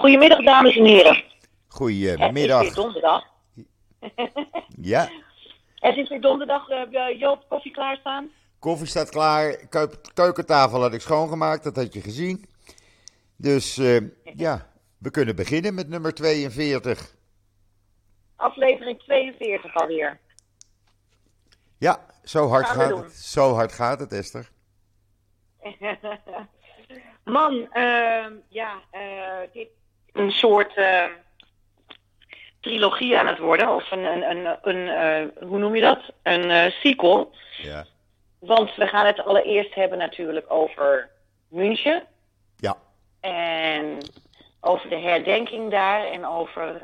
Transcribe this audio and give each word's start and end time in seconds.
Goedemiddag, 0.00 0.44
dames 0.44 0.76
en 0.76 0.84
heren. 0.84 1.14
Het 1.14 1.24
is 1.68 1.76
Goedemiddag. 1.76 2.60
weer 2.62 2.74
donderdag. 2.74 3.24
Ja, 4.80 5.08
Het 5.74 5.96
is 5.96 6.08
weer 6.08 6.20
donderdag. 6.20 6.68
eh, 6.70 7.18
Joop, 7.18 7.44
koffie 7.48 7.72
klaarstaan? 7.72 8.30
koffie 8.58 8.86
staat 8.86 9.08
klaar. 9.10 9.56
Keu- 9.68 9.94
keukentafel 10.14 10.80
had 10.80 10.94
ik 10.94 11.00
schoongemaakt, 11.00 11.64
dat 11.64 11.76
had 11.76 11.92
je 11.92 12.00
gezien. 12.00 12.44
Dus 13.36 13.78
eh, 13.78 13.96
ja, 14.36 14.66
we 14.98 15.10
kunnen 15.10 15.36
beginnen 15.36 15.74
met 15.74 15.88
nummer 15.88 16.14
42. 16.14 17.14
Aflevering 18.36 18.98
42 19.02 19.74
alweer. 19.74 20.20
Ja, 21.78 22.06
zo 22.24 22.48
hard 22.48 22.66
Gaan 22.66 22.76
gaat 22.90 22.98
het. 23.04 23.12
Zo 23.12 23.52
hard 23.54 23.72
gaat 23.72 24.00
het, 24.00 24.12
Esther. 24.12 24.50
Man, 27.24 27.68
ehm, 27.72 28.32
ja, 28.48 28.80
eh, 28.90 29.52
dit 29.52 29.68
een 30.12 30.30
soort 30.30 30.74
eh, 30.74 31.04
trilogie 32.60 33.18
aan 33.18 33.26
het 33.26 33.38
worden. 33.38 33.74
Of 33.74 33.90
een, 33.90 34.04
een, 34.04 34.30
een, 34.30 34.58
een 34.62 34.88
eh, 34.88 35.48
hoe 35.48 35.58
noem 35.58 35.74
je 35.74 35.80
dat? 35.80 36.00
Een 36.22 36.50
eh, 36.50 36.72
sequel. 36.72 37.34
Ja. 37.62 37.86
Want 38.38 38.74
we 38.76 38.86
gaan 38.86 39.06
het 39.06 39.24
allereerst 39.24 39.74
hebben 39.74 39.98
natuurlijk 39.98 40.46
over 40.48 41.10
München. 41.48 42.02
Ja, 42.56 42.76
En 43.20 43.98
over 44.60 44.88
de 44.88 44.98
herdenking 44.98 45.70
daar 45.70 46.04
en 46.04 46.26
over 46.26 46.82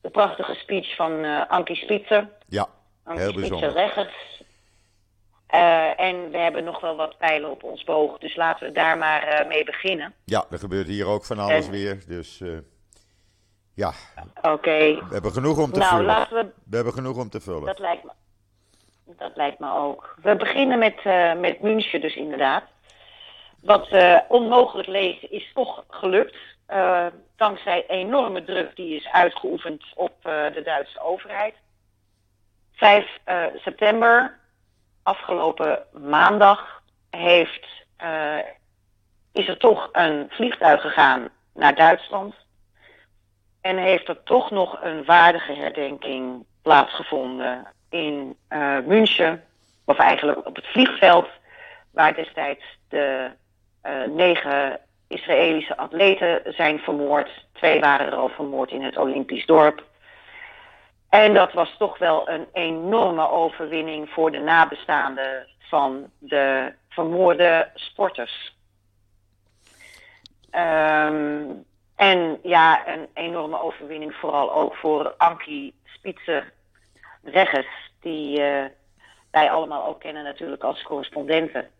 de 0.00 0.10
prachtige 0.10 0.54
speech 0.54 0.94
van 0.96 1.24
Ankie 1.48 1.76
Spitzer. 1.76 2.28
ja. 2.48 2.68
Ankie 3.04 3.22
Heel 3.22 3.32
Spitzer 3.32 3.50
bijzonder. 3.58 3.82
Reggers. 3.82 4.33
Eh, 5.46 6.00
en 6.00 6.30
we 6.30 6.38
hebben 6.38 6.64
nog 6.64 6.80
wel 6.80 6.96
wat 6.96 7.18
pijlen 7.18 7.50
op 7.50 7.62
ons 7.62 7.84
boog, 7.84 8.18
dus 8.18 8.36
laten 8.36 8.66
we 8.66 8.72
daar 8.72 8.98
maar 8.98 9.22
eh, 9.22 9.48
mee 9.48 9.64
beginnen. 9.64 10.14
Ja, 10.24 10.44
er 10.50 10.58
gebeurt 10.58 10.86
hier 10.86 11.06
ook 11.06 11.24
van 11.24 11.38
alles 11.38 11.64
En- 11.66 11.70
weer. 11.72 12.02
Dus 12.06 12.40
eh, 12.40 12.48
ja, 13.74 13.92
Oké, 14.42 14.78
we 14.78 15.06
hebben 15.10 15.32
genoeg 15.32 15.58
om 15.58 15.72
te 15.72 15.78
nou 15.78 15.90
vullen. 15.90 16.04
laten 16.04 16.36
we, 16.36 16.52
We 16.70 16.76
hebben 16.76 16.92
genoeg 16.92 17.16
om 17.18 17.30
te 17.30 17.40
vullen. 17.40 17.64
dat 17.64 17.78
lijkt 17.78 18.04
me, 18.04 18.10
dat 19.16 19.36
lijkt 19.36 19.58
me 19.58 19.72
ook. 19.72 20.14
We 20.22 20.36
beginnen 20.36 20.78
met, 20.78 21.04
met 21.40 21.60
München 21.60 22.00
dus 22.00 22.14
inderdaad. 22.16 22.64
Wat 23.60 23.88
onmogelijk 24.28 24.88
leek 24.88 25.22
is 25.22 25.50
toch 25.54 25.84
gelukt. 25.88 26.36
dankzij 27.36 27.84
enorme 27.86 28.44
druk 28.44 28.76
die 28.76 28.96
is 28.96 29.08
uitgeoefend 29.08 29.84
op 29.94 30.14
de 30.22 30.60
Duitse 30.64 31.00
overheid. 31.00 31.54
5 32.72 33.18
eh, 33.24 33.44
september, 33.56 34.38
afgelopen 35.04 35.78
maandag, 35.92 36.82
heeft, 37.10 37.66
eh, 37.96 38.38
is 39.32 39.48
er 39.48 39.58
toch 39.58 39.88
een 39.92 40.26
vliegtuig 40.30 40.80
gegaan 40.80 41.28
naar 41.54 41.74
Duitsland. 41.74 42.34
En 43.60 43.76
heeft 43.76 44.08
er 44.08 44.22
toch 44.22 44.50
nog 44.50 44.78
een 44.82 45.04
waardige 45.04 45.52
herdenking 45.52 46.44
plaatsgevonden 46.62 47.66
in 47.90 48.36
eh, 48.48 48.78
München. 48.84 49.44
Of 49.84 49.98
eigenlijk 49.98 50.46
op 50.46 50.56
het 50.56 50.66
vliegveld, 50.66 51.28
waar 51.90 52.14
destijds 52.14 52.64
de 52.88 53.30
eh, 53.82 54.02
negen 54.08 54.80
Israëlische 55.08 55.76
atleten 55.76 56.42
zijn 56.46 56.78
vermoord. 56.78 57.46
Twee 57.52 57.80
waren 57.80 58.06
er 58.06 58.14
al 58.14 58.28
vermoord 58.28 58.70
in 58.70 58.82
het 58.82 58.96
Olympisch 58.96 59.46
dorp. 59.46 59.84
En 61.14 61.34
dat 61.34 61.52
was 61.52 61.76
toch 61.78 61.98
wel 61.98 62.28
een 62.28 62.46
enorme 62.52 63.30
overwinning 63.30 64.10
voor 64.10 64.30
de 64.30 64.38
nabestaanden 64.38 65.46
van 65.58 66.10
de 66.18 66.72
vermoorde 66.88 67.70
sporters. 67.74 68.56
Ehm, 70.50 71.44
en 71.96 72.38
ja, 72.42 72.88
een 72.88 73.08
enorme 73.14 73.60
overwinning 73.60 74.14
vooral 74.14 74.54
ook 74.54 74.74
voor 74.74 75.14
Ankie 75.16 75.74
Spitzer 75.84 76.52
Reggers, 77.22 77.90
die 78.00 78.42
eh, 78.42 78.64
wij 79.30 79.50
allemaal 79.50 79.86
ook 79.86 80.00
kennen 80.00 80.24
natuurlijk 80.24 80.64
als 80.64 80.82
correspondenten. 80.82 81.70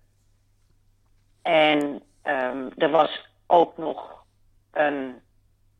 En 1.42 2.02
ehm, 2.22 2.68
er 2.76 2.90
was 2.90 3.28
ook 3.46 3.76
nog 3.76 4.24
een 4.72 5.22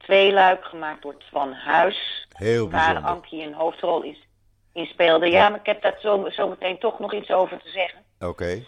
tweeluik 0.04 0.64
gemaakt 0.64 1.02
door 1.02 1.16
Twan 1.18 1.52
Huis, 1.52 2.26
Heel 2.32 2.70
waar. 2.70 2.98
Ankie 2.98 3.42
een 3.42 3.54
hoofdrol 3.54 4.02
in, 4.02 4.16
in 4.72 4.86
speelde. 4.86 5.26
Ja, 5.30 5.48
maar 5.48 5.58
ik 5.60 5.66
heb 5.66 5.82
daar 5.82 5.96
zo, 6.00 6.28
zo 6.30 6.48
meteen 6.48 6.78
toch 6.78 6.98
nog 6.98 7.14
iets 7.14 7.30
over 7.30 7.58
te 7.62 7.68
zeggen. 7.70 7.98
Oké. 8.20 8.62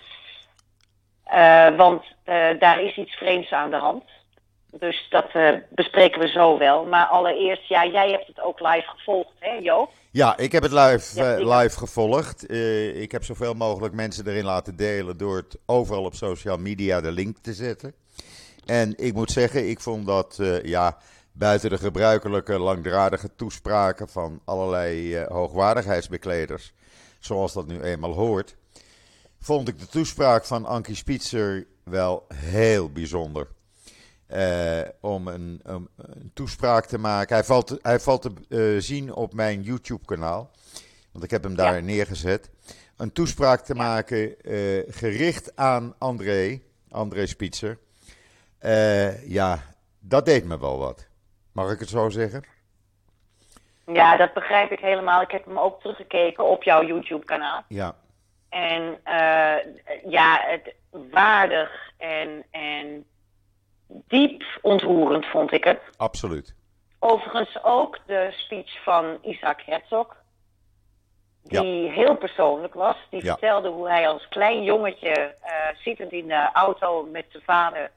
Eh, 1.24 1.76
want 1.76 2.04
eh, 2.24 2.58
daar 2.58 2.80
is 2.82 2.96
iets 2.96 3.14
vreemds 3.14 3.52
aan 3.52 3.70
de 3.70 3.76
hand. 3.76 4.04
Dus 4.70 5.06
dat 5.10 5.26
eh, 5.32 5.48
bespreken 5.70 6.20
we 6.20 6.28
zo 6.28 6.58
wel. 6.58 6.84
Maar 6.84 7.06
allereerst, 7.06 7.68
ja, 7.68 7.86
jij 7.86 8.10
hebt 8.10 8.26
het 8.26 8.40
ook 8.40 8.60
live 8.60 8.86
gevolgd, 8.86 9.32
hè 9.38 9.52
Joop? 9.52 9.90
Ja, 10.10 10.36
ik 10.36 10.52
heb 10.52 10.62
het 10.62 10.72
live, 10.72 11.20
Ja, 11.20 11.32
ik- 11.34 11.44
live 11.62 11.78
gevolgd. 11.78 12.50
Ik 12.96 13.12
heb 13.12 13.24
zoveel 13.24 13.54
mogelijk 13.54 13.94
mensen 13.94 14.26
erin 14.28 14.44
laten 14.44 14.76
delen 14.76 15.16
door 15.18 15.36
het 15.36 15.58
overal 15.66 16.04
op 16.04 16.14
social 16.14 16.56
media 16.56 17.00
de 17.00 17.12
link 17.12 17.36
te 17.38 17.52
zetten. 17.52 17.94
En 18.66 18.94
ik 18.96 19.14
moet 19.14 19.30
zeggen, 19.30 19.68
ik 19.68 19.80
vond 19.80 20.06
dat 20.06 20.40
ja, 20.62 20.96
buiten 21.38 21.70
de 21.70 21.78
gebruikelijke 21.78 22.58
langdradige 22.58 23.30
toespraken 23.36 24.08
van 24.08 24.40
allerlei 24.44 25.14
eh, 25.14 25.26
hoogwaardigheidsbekleders, 25.28 26.72
zoals 27.18 27.52
dat 27.52 27.66
nu 27.66 27.80
eenmaal 27.80 28.12
hoort, 28.12 28.56
vond 29.40 29.68
ik 29.68 29.78
de 29.78 29.86
toespraak 29.86 30.44
van 30.44 30.64
Ankie 30.64 30.94
Spitzer 30.94 31.66
wel 31.84 32.26
heel 32.34 32.90
bijzonder. 32.92 33.48
Eh, 34.26 34.80
om 35.00 35.28
een, 35.28 35.60
een, 35.62 35.88
een 35.96 36.30
toespraak 36.34 36.86
te 36.86 36.98
maken. 36.98 37.34
Hij 37.36 37.44
valt, 37.44 37.78
hij 37.82 38.00
valt 38.00 38.22
te 38.22 38.32
eh, 38.48 38.82
zien 38.82 39.12
op 39.14 39.34
mijn 39.34 39.62
YouTube-kanaal. 39.62 40.50
Want 41.12 41.24
ik 41.24 41.30
heb 41.30 41.42
hem 41.42 41.56
daar 41.56 41.74
Ja. 41.74 41.80
neergezet. 41.80 42.50
Een 42.96 43.12
toespraak 43.12 43.60
te 43.60 43.74
maken 43.74 44.34
gericht 44.88 45.56
aan 45.56 45.94
André, 45.98 46.60
André 46.88 47.26
Spitzer. 47.26 47.78
Ja, 49.26 49.62
dat 50.00 50.24
deed 50.24 50.44
me 50.44 50.58
wel 50.58 50.78
wat. 50.78 51.06
Mag 51.56 51.70
ik 51.72 51.78
het 51.78 51.88
zo 51.88 52.08
zeggen? 52.08 52.44
Ja, 53.86 54.16
dat 54.16 54.32
begrijp 54.32 54.70
ik 54.70 54.78
helemaal. 54.80 55.20
Ik 55.22 55.30
heb 55.30 55.44
hem 55.44 55.58
ook 55.58 55.80
teruggekeken 55.80 56.44
op 56.44 56.62
jouw 56.62 56.84
YouTube-kanaal. 56.84 57.62
Ja, 57.68 57.94
En 58.48 58.98
eh, 59.04 59.54
ja, 60.10 60.40
het 60.46 60.74
waardig 61.10 61.90
en, 61.98 62.44
en 62.50 63.04
diep 63.88 64.42
ontroerend 64.62 65.26
vond 65.26 65.52
ik 65.52 65.64
het. 65.64 65.80
absoluut. 65.96 66.54
Overigens 66.98 67.64
ook 67.64 67.98
de 68.06 68.28
speech 68.32 68.82
van 68.82 69.18
Isaac 69.22 69.60
Herzog. 69.66 70.16
Die 71.42 71.90
heel 71.90 72.16
persoonlijk 72.16 72.74
was. 72.74 72.96
Die 73.10 73.24
Ja. 73.24 73.30
vertelde 73.32 73.68
hoe 73.68 73.88
hij 73.88 74.08
als 74.08 74.28
klein 74.28 74.62
jongetje 74.62 75.10
eh, 75.40 75.52
zittend 75.78 76.12
in 76.12 76.26
de 76.26 76.48
auto 76.52 77.02
met 77.12 77.24
zijn 77.28 77.42
vader 77.42 77.90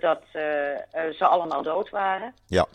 dat 0.00 0.22
eh, 0.32 0.72
eh, 0.72 0.78
ze 1.16 1.26
allemaal 1.26 1.62
dood 1.62 1.90
waren. 1.90 2.34
Ja, 2.46 2.66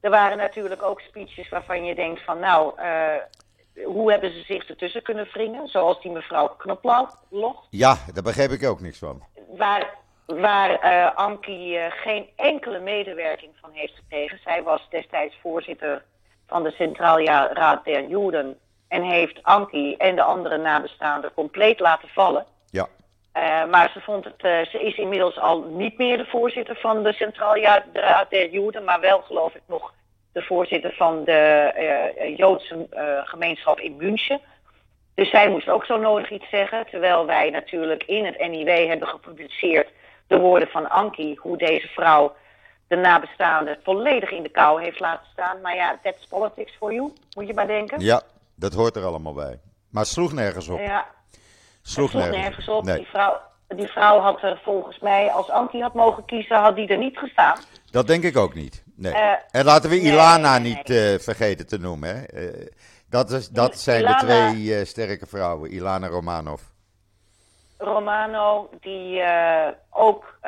Er 0.00 0.10
waren 0.10 0.36
natuurlijk 0.36 0.82
ook 0.82 1.00
speeches 1.00 1.48
waarvan 1.48 1.84
je 1.84 1.94
denkt 1.94 2.24
van 2.24 2.38
nou, 2.38 2.80
eh, 2.80 3.84
hoe 3.84 4.10
hebben 4.10 4.32
ze 4.32 4.42
zich 4.42 4.68
ertussen 4.68 5.02
kunnen 5.02 5.28
wringen? 5.32 5.68
Zoals 5.68 6.02
die 6.02 6.10
mevrouw 6.10 6.48
Knoploch, 6.48 7.22
ja 7.70 7.96
daar 8.12 8.22
begreep 8.22 8.50
ik 8.50 8.64
ook 8.64 8.80
niks 8.80 8.98
van. 8.98 9.22
waar, 9.56 9.94
waar 10.26 10.78
Ankie 11.14 11.78
geen 11.90 12.28
enkele 12.36 12.78
medewerking 12.78 13.52
van 13.60 13.70
heeft 13.72 13.94
gekregen. 13.94 14.38
Zij 14.44 14.62
was 14.62 14.86
destijds 14.90 15.36
voorzitter 15.42 16.04
van 16.46 16.62
de 16.62 16.70
Centraal 16.70 17.20
Raad 17.52 17.84
der 17.84 18.08
Joden 18.08 18.58
en 18.88 19.02
heeft 19.02 19.42
Ankie 19.42 19.96
en 19.96 20.16
de 20.16 20.22
andere 20.22 20.56
nabestaanden 20.56 21.34
compleet 21.34 21.80
laten 21.80 22.08
vallen. 22.08 22.46
Ja, 22.70 22.88
Eh, 23.34 23.64
maar 23.64 23.90
ze, 23.92 24.00
vond 24.00 24.24
het, 24.24 24.42
eh, 24.42 24.64
ze 24.64 24.78
is 24.80 24.96
inmiddels 24.96 25.38
al 25.38 25.62
niet 25.62 25.98
meer 25.98 26.16
de 26.16 26.24
voorzitter 26.24 26.76
van 26.76 27.02
de 27.02 27.12
Centraal 27.12 27.56
Raad 27.92 28.30
der 28.30 28.50
Joden, 28.50 28.84
maar 28.84 29.00
wel 29.00 29.20
geloof 29.20 29.54
ik 29.54 29.62
nog 29.66 29.92
de 30.32 30.42
voorzitter 30.42 30.92
van 30.92 31.24
de 31.24 31.32
eh, 31.32 32.36
Joodse 32.36 32.86
gemeenschap 33.24 33.80
in 33.80 33.96
München. 33.96 34.40
Dus 35.14 35.30
zij 35.30 35.48
moest 35.48 35.68
ook 35.68 35.84
zo 35.84 35.96
nodig 35.96 36.30
iets 36.30 36.48
zeggen, 36.48 36.86
terwijl 36.90 37.26
wij 37.26 37.50
natuurlijk 37.50 38.02
in 38.02 38.24
het 38.24 38.38
NIW 38.38 38.88
hebben 38.88 39.08
gepubliceerd 39.08 39.88
de 40.26 40.38
woorden 40.38 40.68
van 40.68 40.90
Ankie, 40.90 41.38
hoe 41.40 41.56
deze 41.56 41.88
vrouw 41.88 42.34
de 42.88 42.96
nabestaanden 42.96 43.78
volledig 43.82 44.30
in 44.30 44.42
de 44.42 44.48
kou 44.48 44.82
heeft 44.82 45.00
laten 45.00 45.26
staan. 45.32 45.60
Maar 45.60 45.74
ja, 45.74 45.98
that's 46.02 46.26
politics 46.26 46.76
for 46.76 46.92
you, 46.92 47.12
moet 47.36 47.46
je 47.46 47.54
maar 47.54 47.66
denken. 47.66 48.00
ja, 48.00 48.22
dat 48.54 48.74
hoort 48.74 48.96
er 48.96 49.04
allemaal 49.04 49.34
bij. 49.34 49.60
Maar 49.90 50.02
het 50.02 50.12
sloeg 50.12 50.32
nergens 50.32 50.68
op. 50.68 50.78
Ja, 50.78 51.06
Sloeg 51.86 52.10
sloeg 52.10 52.30
nergens, 52.30 52.68
op. 52.68 52.84
Nee. 52.84 52.96
Die, 52.96 53.06
vrouw, 53.06 53.40
die 53.68 53.86
vrouw 53.86 54.20
had 54.20 54.42
er 54.42 54.60
volgens 54.62 54.98
mij, 54.98 55.30
als 55.30 55.50
Ankie 55.50 55.82
had 55.82 55.94
mogen 55.94 56.24
kiezen, 56.24 56.56
had 56.56 56.76
die 56.76 56.88
er 56.88 56.98
niet 56.98 57.18
gestaan. 57.18 57.58
Dat 57.90 58.06
denk 58.06 58.22
ik 58.22 58.36
ook 58.36 58.54
niet. 58.54 58.84
Nee. 58.96 59.12
Eh, 59.12 59.32
en 59.50 59.64
laten 59.64 59.90
we 59.90 60.00
Ilana 60.00 60.58
nee, 60.58 60.74
niet 60.74 60.90
eh, 60.90 61.18
vergeten 61.18 61.66
te 61.66 61.78
noemen. 61.78 62.08
Hè. 62.16 62.22
Eh, 62.24 62.66
dat, 63.08 63.30
is, 63.30 63.48
dat 63.48 63.78
zijn 63.78 64.00
Ilana- 64.00 64.18
de 64.18 64.24
twee 64.24 64.84
sterke 64.84 65.26
vrouwen, 65.26 65.70
Ilana 65.70 66.06
Romanov. 66.06 66.62
Romano, 67.78 68.70
die 68.80 69.22
ook 69.90 70.38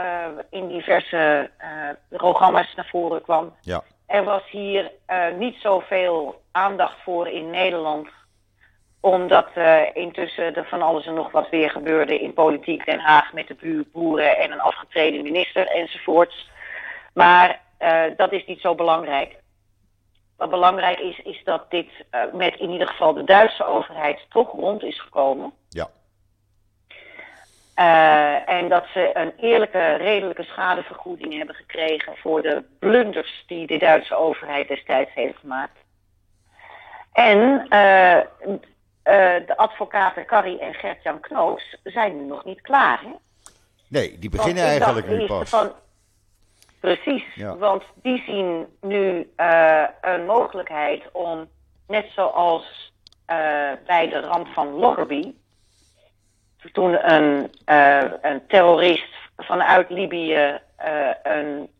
in 0.50 0.68
diverse 0.68 1.50
programma's 2.08 2.74
naar 2.74 2.88
voren 2.90 3.22
kwam. 3.22 3.54
Ja. 3.60 3.82
Er 4.06 4.24
was 4.24 4.42
hier 4.50 4.92
niet 5.38 5.56
zoveel 5.60 6.42
aandacht 6.52 6.96
voor 7.04 7.28
in 7.28 7.50
Nederland 7.50 8.08
omdat 9.06 9.48
uh, 9.54 9.80
intussen 9.92 10.54
er 10.54 10.66
van 10.66 10.82
alles 10.82 11.06
en 11.06 11.14
nog 11.14 11.30
wat 11.30 11.48
weer 11.48 11.70
gebeurde 11.70 12.20
in 12.20 12.32
politiek 12.32 12.84
Den 12.84 12.98
Haag 12.98 13.32
met 13.32 13.48
de 13.48 13.54
buurboeren 13.54 14.38
en 14.38 14.52
een 14.52 14.60
afgetreden 14.60 15.22
minister 15.22 15.66
enzovoorts. 15.66 16.50
Maar 17.14 17.60
uh, 17.80 18.02
dat 18.16 18.32
is 18.32 18.46
niet 18.46 18.60
zo 18.60 18.74
belangrijk. 18.74 19.36
Wat 20.36 20.50
belangrijk 20.50 20.98
is, 20.98 21.18
is 21.18 21.40
dat 21.44 21.70
dit 21.70 21.86
uh, 22.10 22.20
met 22.32 22.54
in 22.54 22.70
ieder 22.70 22.86
geval 22.86 23.14
de 23.14 23.24
Duitse 23.24 23.64
overheid 23.64 24.26
toch 24.28 24.52
rond 24.52 24.82
is 24.82 25.00
gekomen. 25.00 25.52
Ja. 25.68 25.88
en 28.46 28.68
dat 28.68 28.84
ze 28.92 29.10
een 29.12 29.32
eerlijke, 29.36 29.94
redelijke 29.94 30.42
schadevergoeding 30.42 31.36
hebben 31.36 31.54
gekregen 31.54 32.16
voor 32.16 32.42
de 32.42 32.64
blunders 32.78 33.44
die 33.46 33.66
de 33.66 33.78
Duitse 33.78 34.14
overheid 34.14 34.68
destijds 34.68 35.10
heeft 35.14 35.38
gemaakt. 35.38 35.78
En 37.12 37.66
uh, 37.70 38.20
de 39.46 39.56
advocaten 39.56 40.26
Carrie 40.26 40.58
en 40.58 40.74
Gert-Jan 40.74 41.20
Knoops 41.20 41.76
zijn 41.84 42.16
nu 42.16 42.24
nog 42.24 42.44
niet 42.44 42.60
klaar. 42.60 43.00
Hè? 43.00 43.10
Nee, 43.88 44.18
die 44.18 44.30
beginnen 44.30 44.64
eigenlijk 44.64 45.08
nu 45.08 45.26
pas. 45.26 45.48
Van, 45.48 45.72
precies, 46.80 47.24
ja. 47.34 47.56
want 47.56 47.82
die 48.02 48.22
zien 48.26 48.66
nu 48.80 49.30
uh, 49.36 49.84
een 50.00 50.26
mogelijkheid 50.26 51.02
om, 51.12 51.48
net 51.86 52.06
zoals 52.14 52.92
uh, 53.30 53.36
bij 53.86 54.08
de 54.08 54.20
ramp 54.20 54.46
van 54.46 54.68
Lockerbie, 54.68 55.38
toen 56.72 57.12
een, 57.12 57.50
een 58.22 58.46
terrorist 58.48 59.14
vanuit 59.36 59.90
Libië 59.90 60.60
een 61.22 61.70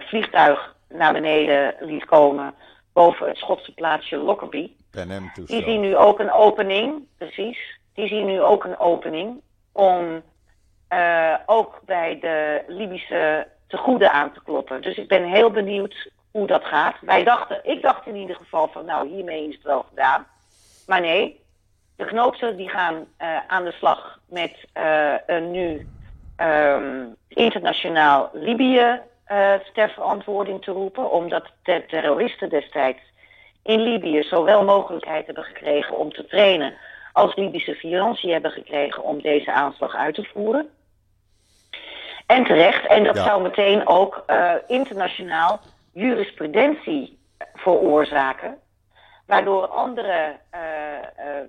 vliegtuig 0.00 0.74
naar 0.88 1.12
beneden 1.12 1.74
liet 1.80 2.04
komen 2.04 2.54
boven 2.92 3.28
het 3.28 3.36
Schotse 3.36 3.72
plaatsje 3.74 4.16
Lockerbie. 4.16 4.76
Die 5.46 5.62
zien 5.62 5.80
nu 5.80 5.96
ook 5.96 6.18
een 6.18 6.32
opening, 6.32 7.06
precies. 7.18 7.78
Die 7.94 8.08
zien 8.08 8.26
nu 8.26 8.42
ook 8.42 8.64
een 8.64 8.78
opening 8.78 9.40
om 9.72 10.22
uh, 10.92 11.34
ook 11.46 11.80
bij 11.84 12.18
de 12.20 12.62
Libische 12.66 13.46
tegoeden 13.66 14.12
aan 14.12 14.32
te 14.32 14.42
kloppen. 14.44 14.82
Dus 14.82 14.96
ik 14.96 15.08
ben 15.08 15.24
heel 15.24 15.50
benieuwd 15.50 16.10
hoe 16.30 16.46
dat 16.46 16.64
gaat. 16.64 16.94
Wij 17.00 17.24
dachten, 17.24 17.60
ik 17.62 17.82
dacht 17.82 18.06
in 18.06 18.16
ieder 18.16 18.36
geval 18.36 18.68
van 18.68 18.84
nou 18.84 19.08
hiermee 19.08 19.48
is 19.48 19.54
het 19.54 19.64
wel 19.64 19.82
gedaan. 19.88 20.26
Maar 20.86 21.00
nee, 21.00 21.40
de 21.96 22.04
knoopsen 22.04 22.56
die 22.56 22.68
gaan 22.68 22.94
uh, 22.94 23.38
aan 23.46 23.64
de 23.64 23.72
slag 23.72 24.18
met 24.28 24.66
uh, 24.76 25.14
een 25.26 25.50
nu 25.50 25.88
um, 26.36 27.16
internationaal 27.28 28.30
Libië 28.32 29.00
ter 29.74 29.90
verantwoording 29.90 30.62
te 30.64 30.70
roepen. 30.70 31.10
Omdat 31.10 31.50
de 31.62 31.84
terroristen 31.86 32.48
destijds 32.48 33.11
in 33.62 33.80
Libië 33.80 34.22
zowel 34.22 34.64
mogelijkheid 34.64 35.26
hebben 35.26 35.44
gekregen 35.44 35.96
om 35.96 36.12
te 36.12 36.26
trainen 36.26 36.74
als 37.12 37.34
Libische 37.34 37.74
financiën 37.74 38.32
hebben 38.32 38.50
gekregen 38.50 39.02
om 39.02 39.22
deze 39.22 39.52
aanslag 39.52 39.94
uit 39.94 40.14
te 40.14 40.28
voeren. 40.32 40.70
En 42.26 42.44
terecht, 42.44 42.86
en 42.86 43.04
dat 43.04 43.16
zou 43.16 43.42
meteen 43.42 43.86
ook 43.86 44.24
uh, 44.26 44.54
internationaal 44.66 45.60
jurisprudentie 45.92 47.18
veroorzaken, 47.54 48.58
waardoor 49.26 49.66
andere 49.66 50.36
uh, 50.54 50.60
uh, 51.26 51.42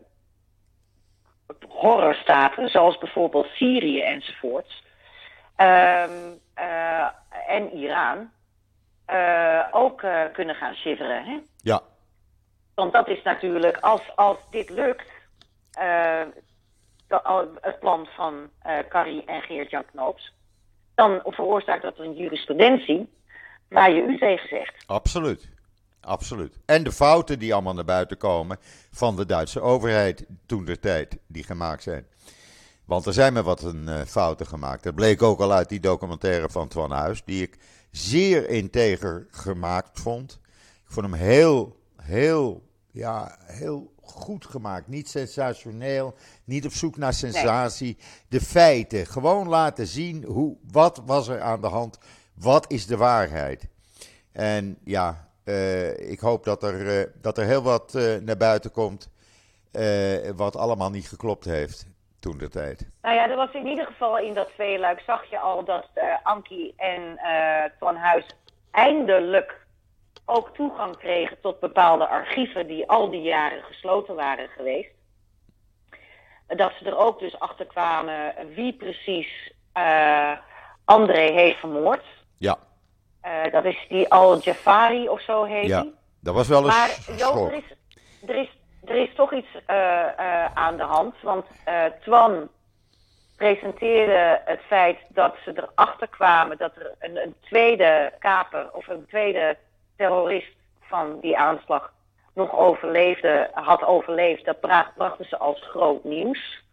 horrorstaten, 1.67 2.69
zoals 2.69 2.97
bijvoorbeeld 2.97 3.47
Syrië 3.53 4.01
enzovoorts, 4.01 4.83
ehm, 5.55 6.11
en 7.47 7.71
Iran, 7.73 8.31
ook 9.71 10.05
kunnen 10.33 10.55
gaan 10.55 10.75
shiveren. 10.75 11.23
Hè? 11.23 11.39
Ja, 11.57 11.81
want 12.75 12.93
dat 12.93 13.07
is 13.07 13.23
natuurlijk, 13.23 13.77
als, 13.77 14.01
als 14.15 14.37
dit 14.49 14.69
lukt, 14.69 15.11
uh, 15.79 16.21
het 17.61 17.79
plan 17.79 18.07
van 18.15 18.49
uh, 18.65 18.77
Carrie 18.89 19.25
en 19.25 19.41
Geert-Jan 19.41 19.85
Knoops, 19.85 20.33
dan 20.95 21.21
veroorzaakt 21.25 21.81
dat 21.81 21.99
een 21.99 22.13
jurisprudentie 22.13 23.09
waar 23.69 23.91
je 23.91 24.01
u 24.01 24.17
tegen 24.17 24.47
zegt. 24.47 24.83
Absoluut. 24.85 25.51
Absoluut. 26.01 26.59
En 26.65 26.83
de 26.83 26.91
fouten 26.91 27.39
die 27.39 27.53
allemaal 27.53 27.73
naar 27.73 27.85
buiten 27.85 28.17
komen 28.17 28.57
van 28.91 29.15
de 29.15 29.25
Duitse 29.25 29.61
overheid 29.61 30.25
toen 30.45 30.65
de 30.65 30.79
tijd 30.79 31.17
die 31.27 31.43
gemaakt 31.43 31.83
zijn. 31.83 32.07
Want 32.85 33.05
er 33.05 33.13
zijn 33.13 33.33
maar 33.33 33.43
wat 33.43 33.61
een, 33.61 33.85
uh, 33.87 34.01
fouten 34.01 34.45
gemaakt. 34.45 34.83
Dat 34.83 34.95
bleek 34.95 35.21
ook 35.21 35.39
al 35.39 35.51
uit 35.51 35.69
die 35.69 35.79
documentaire 35.79 36.49
van 36.49 36.67
Twan 36.67 36.91
Huis, 36.91 37.23
die 37.23 37.41
ik 37.41 37.57
zeer 37.91 38.49
integer 38.49 39.27
gemaakt 39.31 39.99
vond. 39.99 40.39
Ik 40.85 40.91
vond 40.91 41.05
hem 41.05 41.19
heel 41.19 41.75
heel, 42.03 42.63
ja, 42.91 43.37
heel 43.41 43.93
goed 44.01 44.45
gemaakt. 44.45 44.87
Niet 44.87 45.09
sensationeel, 45.09 46.15
niet 46.43 46.65
op 46.65 46.71
zoek 46.71 46.97
naar 46.97 47.13
sensatie. 47.13 47.97
De 48.29 48.41
feiten, 48.41 49.05
gewoon 49.05 49.47
laten 49.47 49.87
zien 49.87 50.23
hoe, 50.23 50.57
wat 50.71 51.01
was 51.05 51.27
er 51.27 51.41
aan 51.41 51.61
de 51.61 51.67
hand, 51.67 51.99
wat 52.33 52.71
is 52.71 52.87
de 52.87 52.97
waarheid. 52.97 53.67
En 54.31 54.77
ja, 54.83 55.27
uh, 55.45 56.11
ik 56.11 56.19
hoop 56.19 56.43
dat 56.43 56.63
er, 56.63 56.99
uh, 56.99 57.03
dat 57.21 57.37
er 57.37 57.45
heel 57.45 57.61
wat 57.63 57.93
uh, 57.95 58.15
naar 58.17 58.37
buiten 58.37 58.71
komt 58.71 59.11
wat 60.35 60.55
allemaal 60.55 60.89
niet 60.89 61.07
geklopt 61.07 61.45
heeft 61.45 61.85
toen 62.19 62.37
de 62.37 62.49
tijd. 62.49 62.89
Nou 63.01 63.15
ja, 63.15 63.29
er 63.29 63.35
was 63.35 63.53
in 63.53 63.67
ieder 63.67 63.85
geval 63.85 64.19
in 64.19 64.33
dat 64.33 64.49
tweeluik, 64.53 64.99
zag 64.99 65.29
je 65.29 65.39
al 65.39 65.65
dat 65.65 65.89
Ankie 66.23 66.73
en 66.77 67.19
Van 67.79 67.95
Huis 67.95 68.25
eindelijk 68.71 69.62
ook 70.25 70.55
toegang 70.55 70.97
kregen 70.97 71.37
tot 71.41 71.59
bepaalde 71.59 72.07
archieven 72.07 72.67
die 72.67 72.89
al 72.89 73.09
die 73.09 73.21
jaren 73.21 73.63
gesloten 73.63 74.15
waren 74.15 74.49
geweest. 74.49 74.91
Dat 76.47 76.71
ze 76.79 76.85
er 76.85 76.97
ook 76.97 77.19
dus 77.19 77.39
achter 77.39 77.65
kwamen 77.65 78.33
wie 78.55 78.73
precies 78.73 79.53
uh, 79.77 80.31
André 80.85 81.31
heeft 81.31 81.59
vermoord. 81.59 82.03
Ja. 82.37 82.57
Uh, 83.25 83.51
dat 83.51 83.65
is 83.65 83.85
die 83.89 84.09
Al-Jafari 84.09 85.09
of 85.09 85.21
zo 85.21 85.43
heet 85.43 85.67
ja. 85.67 85.85
Dat 86.19 86.33
was 86.33 86.47
wel 86.47 86.65
eens 86.65 86.75
Maar 86.75 86.89
er 86.89 87.53
is, 87.53 87.63
er, 88.27 88.35
is, 88.35 88.49
er 88.85 88.95
is 88.95 89.15
toch 89.15 89.33
iets 89.33 89.47
uh, 89.67 90.45
aan 90.45 90.77
de 90.77 90.83
hand. 90.83 91.15
Want 91.21 91.45
Twan 92.01 92.49
presenteerde 93.35 94.41
het 94.45 94.59
feit 94.67 94.97
dat 95.07 95.35
ze 95.43 95.51
erachter 95.55 96.07
kwamen 96.07 96.57
dat 96.57 96.75
er 96.75 96.95
een, 96.99 97.17
een 97.17 97.35
tweede 97.39 98.13
kaper 98.19 98.71
of 98.71 98.87
een 98.87 99.05
tweede 99.05 99.57
terrorist 100.03 100.55
van 100.79 101.19
die 101.21 101.37
aanslag 101.37 101.93
nog 102.33 102.55
overleefde, 102.55 103.49
had 103.53 103.83
overleefd, 103.83 104.45
dat 104.45 104.59
brachten 104.95 105.25
ze 105.25 105.37
als 105.37 105.61
groot 105.61 106.03
nieuws. 106.03 106.63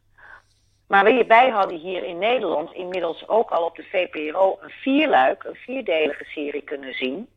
Maar 0.87 1.27
wij 1.27 1.49
hadden 1.49 1.79
hier 1.79 2.05
in 2.05 2.19
Nederland 2.19 2.73
inmiddels 2.73 3.29
ook 3.29 3.51
al 3.51 3.65
op 3.65 3.77
de 3.77 3.83
VPRO 3.83 4.59
een 4.61 4.71
vierluik, 4.71 5.45
een 5.45 5.55
vierdelige 5.55 6.25
serie 6.25 6.63
kunnen 6.63 6.95
zien. 6.95 7.29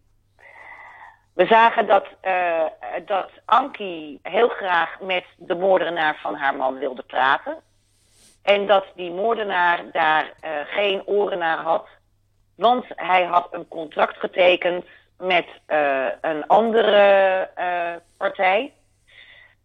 We 1.33 1.45
zagen 1.45 1.87
dat, 1.87 2.07
uh, 2.23 2.63
dat 3.05 3.29
Ankie 3.45 4.19
heel 4.21 4.49
graag 4.49 4.99
met 4.99 5.25
de 5.37 5.55
moordenaar 5.55 6.17
van 6.21 6.35
haar 6.35 6.55
man 6.55 6.77
wilde 6.77 7.03
praten. 7.03 7.57
En 8.43 8.67
dat 8.67 8.85
die 8.95 9.11
moordenaar 9.11 9.91
daar 9.91 10.23
uh, 10.23 10.49
geen 10.65 11.05
oren 11.05 11.37
naar 11.37 11.57
had. 11.57 11.87
Want 12.55 12.85
hij 12.87 13.23
had 13.23 13.47
een 13.51 13.67
contract 13.67 14.17
getekend 14.17 14.85
met 15.23 15.45
uh, 15.67 16.07
een 16.21 16.47
andere 16.47 17.49
uh, 17.57 17.93
partij. 18.17 18.73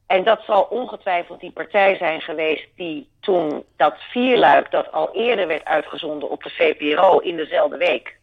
En 0.07 0.25
dat 0.25 0.43
zal 0.47 0.63
ongetwijfeld 0.63 1.41
die 1.41 1.53
partij 1.53 1.97
zijn 1.97 2.21
geweest 2.21 2.69
die 2.77 3.11
toen 3.21 3.65
dat 3.77 3.95
vierluik, 3.99 4.71
dat 4.71 4.93
al 4.93 5.15
eerder 5.15 5.47
werd 5.47 5.65
uitgezonden 5.65 6.31
op 6.31 6.43
de 6.43 6.51
VPRO 6.51 7.19
in 7.19 7.37
dezelfde 7.37 7.77
week, 7.77 8.19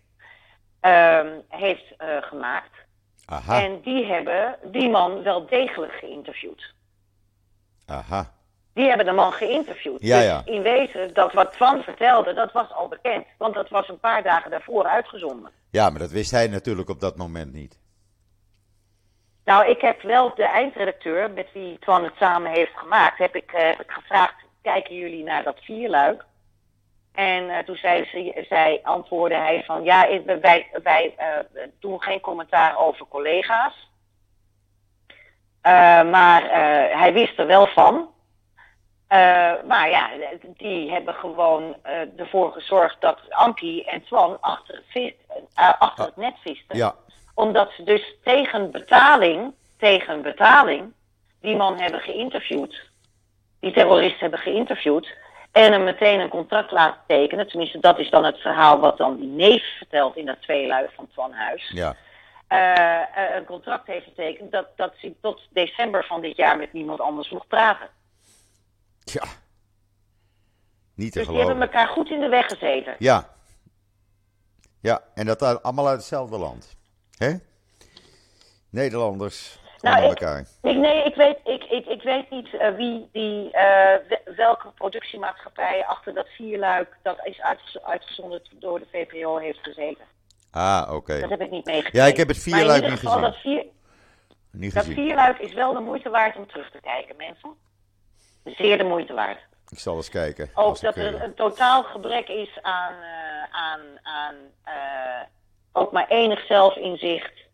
uh, 0.81 1.19
heeft 1.49 1.93
uh, 2.01 2.07
gemaakt. 2.21 2.75
Aha. 3.25 3.61
En 3.61 3.81
die 3.81 4.05
hebben 4.05 4.55
die 4.63 4.89
man 4.89 5.23
wel 5.23 5.45
degelijk 5.45 5.93
geïnterviewd. 5.93 6.73
Aha. 7.85 8.34
Die 8.75 8.87
hebben 8.87 9.05
de 9.05 9.11
man 9.11 9.31
geïnterviewd. 9.31 10.01
Ja, 10.01 10.41
dus 10.41 10.53
in 10.53 10.61
wezen, 10.61 11.13
dat 11.13 11.33
wat 11.33 11.51
Twan 11.51 11.83
vertelde, 11.83 12.33
dat 12.33 12.51
was 12.51 12.71
al 12.71 12.87
bekend. 12.87 13.25
Want 13.37 13.53
dat 13.53 13.69
was 13.69 13.89
een 13.89 13.99
paar 13.99 14.23
dagen 14.23 14.51
daarvoor 14.51 14.85
uitgezonden. 14.85 15.51
Ja, 15.71 15.89
maar 15.89 15.99
dat 15.99 16.11
wist 16.11 16.31
hij 16.31 16.47
natuurlijk 16.47 16.89
op 16.89 16.99
dat 16.99 17.15
moment 17.15 17.53
niet. 17.53 17.79
Nou, 19.45 19.69
ik 19.69 19.81
heb 19.81 20.01
wel 20.01 20.35
de 20.35 20.43
eindredacteur, 20.43 21.31
met 21.31 21.47
wie 21.53 21.79
Twan 21.79 22.03
het 22.03 22.13
samen 22.19 22.51
heeft 22.51 22.71
gemaakt, 22.75 23.17
heb 23.17 23.35
ik, 23.35 23.51
uh, 23.53 23.61
heb 23.61 23.81
ik 23.81 23.91
gevraagd, 23.91 24.35
kijken 24.61 24.95
jullie 24.95 25.23
naar 25.23 25.43
dat 25.43 25.59
vierluik? 25.59 26.25
En 27.13 27.43
uh, 27.43 27.57
toen 27.57 27.75
zei 27.75 28.05
ze, 28.05 28.45
zij, 28.49 28.79
antwoordde 28.83 29.37
hij 29.37 29.63
van, 29.65 29.83
ja, 29.83 30.07
wij, 30.41 30.67
wij 30.83 31.15
uh, 31.19 31.63
doen 31.79 32.01
geen 32.01 32.19
commentaar 32.19 32.77
over 32.77 33.07
collega's. 33.07 33.89
maar 36.11 36.49
hij 36.97 37.13
wist 37.13 37.39
er 37.39 37.47
wel 37.47 37.67
van. 37.67 38.13
Maar 39.67 39.89
ja, 39.89 40.09
die 40.57 40.91
hebben 40.91 41.13
gewoon 41.13 41.75
ervoor 42.17 42.51
gezorgd 42.51 43.01
dat 43.01 43.19
Anki 43.29 43.83
en 43.83 44.03
Twan 44.03 44.37
achter 44.41 44.83
het, 44.87 45.15
achter 45.79 46.05
het 46.05 46.15
net 46.15 46.35
visten. 46.41 46.77
Ja. 46.77 46.95
Omdat 47.33 47.71
ze 47.71 47.83
dus 47.83 48.15
tegen 48.23 48.71
betaling, 48.71 49.53
tegen 49.77 50.21
betaling, 50.21 50.93
die 51.41 51.55
man 51.55 51.79
hebben 51.79 51.99
geïnterviewd. 51.99 52.81
Die 53.59 53.73
terroristen 53.73 54.19
hebben 54.19 54.39
geïnterviewd. 54.39 55.17
En 55.51 55.71
hem 55.71 55.83
meteen 55.83 56.19
een 56.19 56.29
contract 56.29 56.71
laten 56.71 57.01
tekenen. 57.07 57.47
Tenminste, 57.47 57.79
dat 57.79 57.99
is 57.99 58.09
dan 58.09 58.23
het 58.23 58.37
verhaal 58.37 58.79
wat 58.79 58.97
dan 58.97 59.15
die 59.17 59.27
neef 59.27 59.77
vertelt 59.77 60.15
in 60.15 60.25
dat 60.25 60.41
tweeluik 60.41 60.91
van 60.95 61.07
Twan 61.11 61.31
Huis. 61.31 61.71
Ja. 61.73 61.95
Een 63.35 63.45
contract 63.45 63.87
heeft 63.87 64.05
getekend 64.05 64.51
dat, 64.51 64.67
dat 64.75 64.93
ze 64.97 65.13
tot 65.21 65.41
december 65.49 66.05
van 66.05 66.21
dit 66.21 66.37
jaar 66.37 66.57
met 66.57 66.73
niemand 66.73 67.01
anders 67.01 67.29
mocht 67.29 67.47
praten. 67.47 67.87
Ja. 69.05 69.23
Niet 70.95 71.11
te 71.11 71.17
dus 71.17 71.27
geloven. 71.27 71.33
die 71.33 71.45
hebben 71.45 71.61
elkaar 71.61 71.87
goed 71.87 72.09
in 72.09 72.19
de 72.19 72.29
weg 72.29 72.45
gezeten. 72.45 72.95
Ja. 72.99 73.29
Ja, 74.81 75.01
en 75.13 75.25
dat 75.25 75.63
allemaal 75.63 75.87
uit 75.87 75.97
hetzelfde 75.97 76.37
land. 76.37 76.77
hè? 77.17 77.35
Nederlanders 78.69 79.59
nou, 79.85 80.03
ik, 80.03 80.09
elkaar. 80.09 80.39
Ik, 80.61 80.75
nee, 80.75 81.03
ik 81.03 81.15
weet, 81.15 81.39
ik, 81.43 81.63
ik, 81.63 81.85
ik 81.85 82.01
weet 82.01 82.29
niet 82.29 82.53
uh, 82.53 82.75
wie 82.75 83.09
die, 83.11 83.49
uh, 83.51 83.93
welke 84.35 84.67
productiemaatschappij 84.75 85.85
achter 85.85 86.13
dat 86.13 86.27
vierluik 86.27 86.97
dat 87.03 87.17
is 87.23 87.41
uitgezonden 87.83 88.41
door 88.59 88.79
de 88.79 88.87
VPO 88.91 89.37
heeft 89.37 89.59
gezeten. 89.61 90.05
Ah, 90.51 90.93
oké. 90.93 91.19
Dat 91.19 91.29
heb 91.29 91.41
ik 91.41 91.51
niet 91.51 91.65
meegekregen. 91.65 91.99
Ja, 91.99 92.05
ik 92.05 92.17
heb 92.17 92.27
het 92.27 92.37
vierluik 92.37 92.89
niet 92.89 92.99
gezien. 92.99 93.21
Dat, 93.21 93.35
vier, 93.35 93.65
niet 94.51 94.73
dat 94.73 94.85
vierluik 94.85 95.39
is 95.39 95.53
wel 95.53 95.73
de 95.73 95.79
moeite 95.79 96.09
waard 96.09 96.35
om 96.35 96.47
terug 96.47 96.71
te 96.71 96.79
kijken, 96.81 97.15
mensen. 97.15 97.55
Zeer 98.45 98.77
de 98.77 98.83
moeite 98.83 99.13
waard. 99.13 99.39
Ik 99.69 99.79
zal 99.79 99.95
eens 99.95 100.09
kijken. 100.09 100.49
Ook 100.53 100.79
dat 100.79 100.95
er 100.95 101.23
een 101.23 101.33
totaal 101.33 101.83
gebrek 101.83 102.27
is 102.27 102.59
aan, 102.61 102.93
uh, 102.93 103.43
aan, 103.51 103.79
aan 104.03 104.35
ook 105.71 105.91
maar 105.91 106.07
enig 106.07 106.45
zelfinzicht 106.45 107.45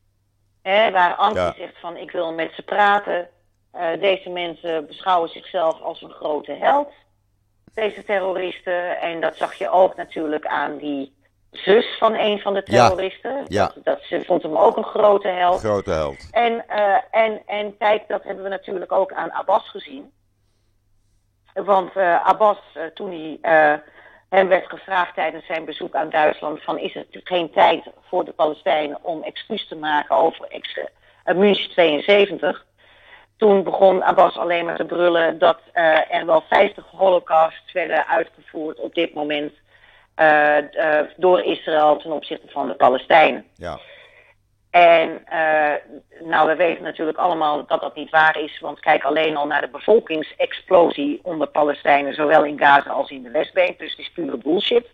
Hè, 0.62 0.92
waar 0.92 1.16
Ankie 1.16 1.54
zegt 1.58 1.80
van 1.80 1.98
ik 1.98 2.12
wil 2.12 2.34
met 2.34 2.52
ze 2.56 2.62
praten. 2.62 3.30
Uh, 3.76 4.00
deze 4.00 4.30
mensen 4.30 4.88
beschouwen 4.88 5.30
zichzelf 5.30 5.82
als 5.82 6.02
een 6.02 6.12
grote 6.12 6.52
held. 6.52 6.90
Deze 7.74 8.04
terroristen. 8.04 9.00
En 9.00 9.22
dat 9.22 9.38
zag 9.38 9.54
je 9.54 9.70
ook 9.70 9.96
natuurlijk 9.96 10.46
aan 10.46 10.78
die 10.78 11.16
zus 11.52 11.98
van 11.98 12.14
een 12.14 12.40
van 12.40 12.54
de 12.54 12.64
terroristen. 12.64 13.46
Ja. 13.48 13.66
Dat, 13.66 13.84
dat, 13.84 14.02
ze 14.02 14.24
vond 14.26 14.44
hem 14.44 14.58
ook 14.58 14.78
een 14.78 14.84
grote 14.84 15.28
held. 15.28 15.60
Grote 15.60 15.92
held. 15.92 16.28
En, 16.32 16.66
uh, 16.70 16.98
en, 17.12 17.42
en 17.46 17.78
kijk, 17.78 18.08
dat 18.08 18.24
hebben 18.24 18.44
we 18.44 18.50
natuurlijk 18.50 18.92
ook 18.92 19.14
aan 19.14 19.32
Abbas 19.32 19.70
gezien. 19.70 20.12
Want 21.54 21.96
uh, 21.96 22.28
Abbas, 22.28 22.58
toen 22.94 23.10
hij 23.10 23.82
hem 24.30 24.48
werd 24.48 24.70
gevraagd 24.70 25.16
tijdens 25.16 25.46
zijn 25.46 25.66
bezoek 25.66 25.96
aan 25.96 26.10
Duitsland: 26.10 26.64
van 26.64 26.78
is 26.78 26.94
het 26.94 27.08
geen 27.24 27.52
tijd 27.52 27.84
voor 28.02 28.26
de 28.26 28.32
Palestijnen 28.32 28.98
om 29.02 29.24
excuus 29.24 29.68
te 29.68 29.76
maken 29.76 30.16
over 30.16 30.46
ex 30.48 30.80
München 31.36 31.70
72? 31.70 32.66
Toen 33.38 33.64
begon 33.64 34.04
Abbas 34.04 34.38
alleen 34.38 34.66
maar 34.66 34.76
te 34.76 34.86
brullen 34.86 35.40
dat 35.40 35.60
er 35.74 36.26
wel 36.26 36.44
50 36.50 36.86
holocausts 36.92 37.72
werden 37.72 38.08
uitgevoerd 38.08 38.80
op 38.80 38.94
dit 38.94 39.14
moment 39.14 39.54
door 41.16 41.42
Israël 41.42 41.98
ten 41.98 42.12
opzichte 42.12 42.48
van 42.48 42.68
de 42.68 42.74
Palestijnen. 42.74 43.46
Ja. 43.56 43.80
En 44.72 45.24
uh, 45.34 45.74
nou, 46.30 46.48
we 46.48 46.56
weten 46.56 46.84
natuurlijk 46.84 47.18
allemaal 47.18 47.66
dat 47.66 47.82
dat 47.82 47.96
niet 47.96 48.10
waar 48.10 48.40
is. 48.40 48.60
Want 48.60 48.80
kijk 48.80 49.04
alleen 49.04 49.38
al 49.38 49.48
naar 49.48 49.62
de 49.62 49.68
bevolkingsexplosie 49.68 51.20
onder 51.24 51.48
Palestijnen, 51.48 52.14
zowel 52.14 52.46
in 52.46 52.60
Gaza 52.60 52.90
als 52.90 53.10
in 53.10 53.24
de 53.24 53.32
Westbank. 53.32 53.80
Dus 53.80 53.90
het 53.90 54.00
is 54.00 54.12
pure 54.12 54.38
bullshit. 54.38 54.88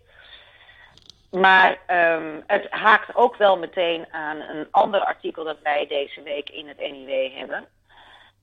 Maar 1.30 1.78
um, 1.90 2.42
het 2.46 2.66
haakt 2.70 3.14
ook 3.14 3.36
wel 3.36 3.58
meteen 3.58 4.06
aan 4.10 4.40
een 4.40 4.66
ander 4.70 5.00
artikel 5.00 5.44
dat 5.44 5.58
wij 5.62 5.86
deze 5.86 6.22
week 6.22 6.50
in 6.50 6.68
het 6.68 6.78
NIW 6.78 7.32
hebben. 7.36 7.64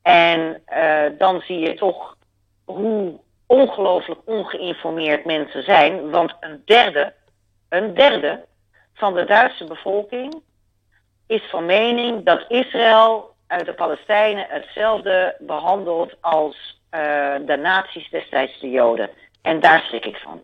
En 0.02 0.62
uh, 0.74 1.18
dan 1.18 1.42
zie 1.42 1.60
je 1.60 1.74
toch 1.74 2.18
hoe 2.66 3.20
ongelooflijk 3.46 4.20
ongeïnformeerd 4.26 5.26
mensen 5.26 5.64
zijn. 5.64 6.10
Want 6.10 6.36
een 6.40 6.62
derde, 6.66 7.14
een 7.70 7.94
derde 7.94 8.46
van 8.94 9.14
de 9.14 9.26
Duitse 9.26 9.66
bevolking 9.66 10.44
is 11.28 11.50
van 11.50 11.66
mening 11.66 12.26
dat 12.26 12.46
Israël 12.48 13.36
uit 13.48 13.66
de 13.66 13.74
Palestijnen 13.74 14.46
hetzelfde 14.50 15.36
behandelt 15.40 16.16
als 16.22 16.80
uh, 16.92 17.00
de 17.46 17.58
nazi's 17.58 18.10
destijds 18.10 18.60
de 18.60 18.70
Joden. 18.70 19.10
En 19.42 19.60
daar 19.60 19.82
schrik 19.82 20.06
ik 20.06 20.16
van. 20.16 20.44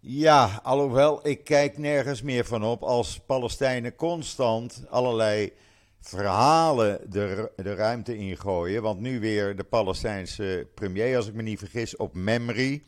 Ja, 0.00 0.60
alhoewel 0.62 1.28
ik 1.28 1.44
kijk 1.44 1.78
nergens 1.78 2.22
meer 2.22 2.44
van 2.44 2.64
op 2.64 2.82
als 2.82 3.20
Palestijnen 3.26 3.94
constant 3.94 4.86
allerlei 4.90 5.52
verhalen 6.00 7.00
de, 7.10 7.52
de 7.56 7.74
ruimte 7.74 8.16
ingooien. 8.16 8.82
Want 8.82 9.00
nu 9.00 9.20
weer 9.20 9.56
de 9.56 9.64
Palestijnse 9.64 10.68
premier, 10.74 11.16
als 11.16 11.28
ik 11.28 11.34
me 11.34 11.42
niet 11.42 11.58
vergis, 11.58 11.96
op 11.96 12.14
Memri 12.14 12.84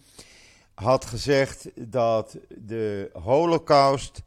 had 0.74 1.04
gezegd 1.04 1.70
dat 1.90 2.38
de 2.48 3.10
Holocaust 3.12 4.22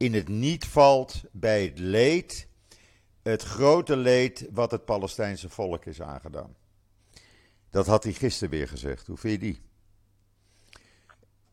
in 0.00 0.14
het 0.14 0.28
niet 0.28 0.66
valt 0.66 1.22
bij 1.32 1.62
het 1.62 1.78
leed, 1.78 2.48
het 3.22 3.42
grote 3.42 3.96
leed 3.96 4.48
wat 4.52 4.70
het 4.70 4.84
Palestijnse 4.84 5.48
volk 5.48 5.84
is 5.84 6.02
aangedaan. 6.02 6.56
Dat 7.70 7.86
had 7.86 8.04
hij 8.04 8.12
gisteren 8.12 8.50
weer 8.50 8.68
gezegd. 8.68 9.06
Hoe 9.06 9.16
vind 9.16 9.32
je 9.32 9.38
die? 9.38 9.62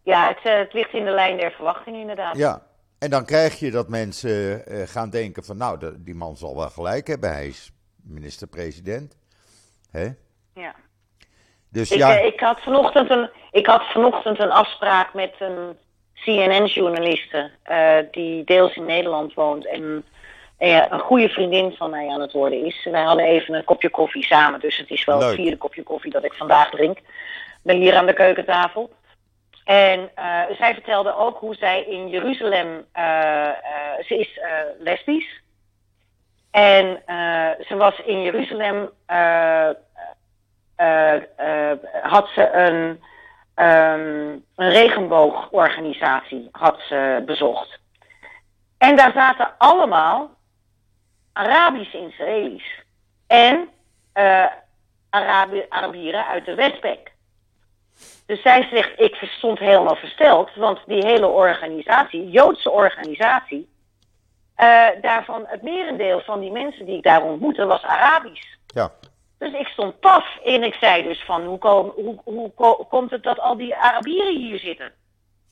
Ja, 0.04 0.28
het, 0.28 0.40
eh, 0.44 0.58
het 0.58 0.74
ligt 0.74 0.94
in 0.94 1.06
de 1.06 1.12
lijn 1.12 1.38
der 1.38 1.52
verwachting 1.52 1.98
inderdaad. 1.98 2.38
Ja, 2.38 2.68
en 3.00 3.10
dan 3.10 3.26
krijg 3.26 3.60
je 3.60 3.72
dat 3.72 3.90
mensen 3.90 4.64
uh, 4.72 4.88
gaan 4.88 5.10
denken 5.10 5.44
van 5.44 5.58
nou, 5.58 5.96
die 5.98 6.16
man 6.16 6.38
zal 6.38 6.56
wel 6.56 6.70
gelijk 6.70 7.08
hebben. 7.08 7.30
Hij 7.30 7.48
is 7.48 7.72
minister-president. 8.04 9.18
Hè? 9.92 10.10
Ja. 10.54 10.76
Dus 11.70 11.92
ik, 11.92 11.98
ja. 11.98 12.20
Uh, 12.20 12.26
ik, 12.26 12.40
had 12.40 12.60
vanochtend 12.60 13.10
een, 13.10 13.30
ik 13.52 13.66
had 13.66 13.92
vanochtend 13.92 14.40
een 14.40 14.52
afspraak 14.52 15.14
met 15.14 15.36
een 15.40 15.78
CNN-journaliste, 16.24 17.52
uh, 17.72 17.98
die 18.12 18.44
deels 18.44 18.76
in 18.76 18.86
Nederland 18.86 19.34
woont 19.34 19.68
en 19.68 20.06
een 20.58 21.00
goede 21.00 21.30
vriendin 21.30 21.72
van 21.72 21.90
mij 21.90 22.08
aan 22.10 22.22
het 22.22 22.32
worden 22.32 22.66
is. 22.66 22.88
Wij 22.92 23.04
hadden 23.04 23.26
even 23.26 23.54
een 23.54 23.64
kopje 23.64 23.90
koffie 23.90 24.26
samen, 24.26 24.60
dus 24.60 24.78
het 24.78 24.90
is 24.90 25.06
wel 25.06 25.18
Leuk. 25.18 25.28
het 25.28 25.36
vierde 25.36 25.58
kopje 25.58 25.84
koffie 25.84 26.12
dat 26.12 26.24
ik 26.24 26.34
vandaag 26.34 26.70
drink. 26.70 26.98
Ik 26.98 27.04
ben 27.62 27.78
hier 27.78 27.96
aan 27.96 28.06
de 28.06 28.14
keukentafel. 28.14 28.92
En 29.64 30.00
uh, 30.00 30.42
zij 30.58 30.74
vertelde 30.74 31.16
ook 31.16 31.38
hoe 31.38 31.56
zij 31.56 31.84
in 31.84 32.10
Jeruzalem, 32.10 32.86
ze 34.06 34.18
is 34.18 34.40
lesbisch. 34.80 35.42
En 36.52 37.02
ze 37.68 37.76
was 37.76 38.00
in 38.06 38.22
Jeruzalem, 38.22 38.90
had 42.02 42.28
ze 42.36 42.50
een 42.52 43.00
um, 43.60 44.46
een 44.56 44.70
regenboogorganisatie 44.70 46.48
had 46.52 46.82
bezocht. 47.26 47.80
En 48.78 48.96
daar 48.96 49.12
zaten 49.12 49.52
allemaal 49.58 50.30
Arabische 51.34 51.98
Israëli's 51.98 52.84
en 53.28 53.70
Arabi 55.10 55.66
Arabieren 55.70 56.26
uit 56.26 56.46
de 56.46 56.56
Westbank. 56.56 57.12
Dus 58.26 58.42
zij 58.42 58.68
zegt, 58.72 59.00
ik 59.00 59.16
stond 59.16 59.60
helemaal 59.60 59.96
versteld, 59.96 60.56
want 60.56 60.80
die 60.86 61.06
hele 61.06 61.28
organisatie, 61.28 62.30
Joodse 62.30 62.72
organisatie, 62.72 63.70
uh, 64.58 64.88
daarvan 65.02 65.44
het 65.48 65.62
merendeel 65.62 66.20
van 66.20 66.40
die 66.40 66.52
mensen 66.52 66.86
die 66.86 66.98
ik 66.98 67.04
daar 67.04 67.24
ontmoette 67.24 67.66
was 67.66 67.82
Arabisch. 67.82 68.56
Ja. 68.68 68.92
Dus 69.38 69.54
ik 69.54 69.68
stond 69.68 70.00
paf 70.00 70.38
en 70.44 70.64
ik 70.64 70.74
zei 70.74 71.04
dus 71.04 71.24
van 71.26 71.46
hoe, 71.46 71.58
kom, 71.58 71.94
hoe, 71.96 72.52
hoe, 72.56 72.86
komt 72.90 73.12
het 73.12 73.24
dat 73.24 73.40
al 73.40 73.58
die 73.58 73.76
Arabieren 73.76 74.38
hier 74.38 74.60
zitten? 74.60 74.92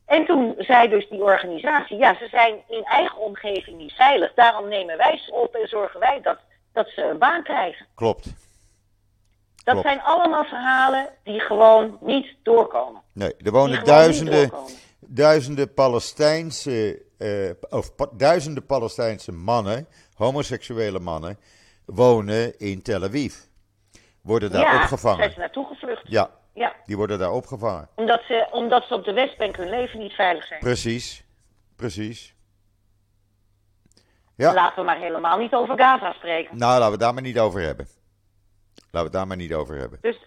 En 0.05 0.25
toen 0.25 0.55
zei 0.57 0.89
dus 0.89 1.09
die 1.09 1.23
organisatie, 1.23 1.97
ja, 1.97 2.15
ze 2.15 2.27
zijn 2.27 2.55
in 2.67 2.83
eigen 2.83 3.17
omgeving 3.17 3.77
niet 3.77 3.93
veilig. 3.93 4.33
Daarom 4.33 4.67
nemen 4.67 4.97
wij 4.97 5.17
ze 5.17 5.31
op 5.31 5.55
en 5.55 5.67
zorgen 5.67 5.99
wij 5.99 6.21
dat, 6.21 6.37
dat 6.73 6.87
ze 6.87 7.03
een 7.03 7.17
baan 7.17 7.43
krijgen. 7.43 7.85
Klopt. 7.95 8.23
Dat 8.23 9.73
Klopt. 9.73 9.81
zijn 9.81 10.01
allemaal 10.01 10.43
verhalen 10.43 11.09
die 11.23 11.39
gewoon 11.39 11.97
niet 12.01 12.35
doorkomen. 12.43 13.01
Nee, 13.13 13.33
er 13.37 13.51
wonen 13.51 13.85
duizenden, 13.85 14.51
duizenden 14.99 15.73
Palestijnse, 15.73 17.01
uh, 17.17 17.49
of 17.69 17.95
pa 17.95 18.07
duizenden 18.11 18.65
Palestijnse 18.65 19.31
mannen, 19.31 19.87
homoseksuele 20.13 20.99
mannen, 20.99 21.39
wonen 21.85 22.59
in 22.59 22.81
Tel 22.81 23.03
Aviv. 23.03 23.35
Worden 24.25 24.51
daar 24.51 24.61
ja, 24.61 24.81
opgevangen. 24.81 25.17
zijn 25.17 25.31
ze 25.31 25.39
naartoe 25.39 25.65
gevlucht. 25.67 26.01
Ja, 26.07 26.29
Ja, 26.53 26.73
die 26.85 26.97
worden 26.97 27.19
daar 27.19 27.31
opgevangen. 27.31 27.87
omdat 27.95 28.21
ze, 28.27 28.47
omdat 28.51 28.83
ze 28.87 28.93
op 28.93 29.03
de 29.05 29.13
Westbank 29.13 29.55
hun 29.57 29.69
leven 29.69 29.99
niet 29.99 30.13
veilig 30.13 30.45
zijn. 30.45 30.59
Precies, 30.59 31.23
precies. 31.75 32.35
Ja, 34.35 34.53
Laten 34.53 34.75
we 34.79 34.83
maar 34.83 34.97
helemaal 34.97 35.37
niet 35.37 35.53
over 35.53 35.77
Gaza 35.77 36.11
spreken. 36.13 36.57
nou 36.57 36.79
laten 36.79 36.91
we 36.91 36.97
daar 36.97 37.13
maar 37.13 37.23
niet 37.23 37.39
over 37.39 37.61
hebben. 37.61 37.87
Laten 38.75 38.91
we 38.91 38.99
het 38.99 39.11
daar 39.11 39.27
maar 39.27 39.37
niet 39.37 39.53
over 39.53 39.75
hebben. 39.77 39.97
Dus, 40.01 40.17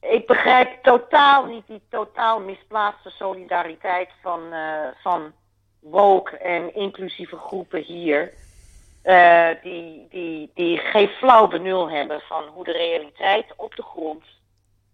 ik 0.00 0.26
begrijp 0.26 0.82
totaal 0.82 1.44
niet 1.46 1.66
die 1.66 1.82
totaal 1.90 2.40
misplaatste 2.40 3.10
solidariteit 3.10 4.08
van, 4.22 4.40
uh, 4.52 4.86
van 5.02 5.32
woke 5.80 6.36
en 6.36 6.74
inclusieve 6.74 7.36
groepen 7.36 7.82
hier. 7.82 8.32
Uh, 9.08 9.48
die, 9.62 10.06
die, 10.10 10.50
die 10.54 10.78
geen 10.78 11.08
flauw 11.08 11.48
benul 11.48 11.90
hebben 11.90 12.20
van 12.20 12.44
hoe 12.46 12.64
de 12.64 12.72
realiteit 12.72 13.46
op 13.56 13.74
de 13.74 13.82
grond 13.82 14.22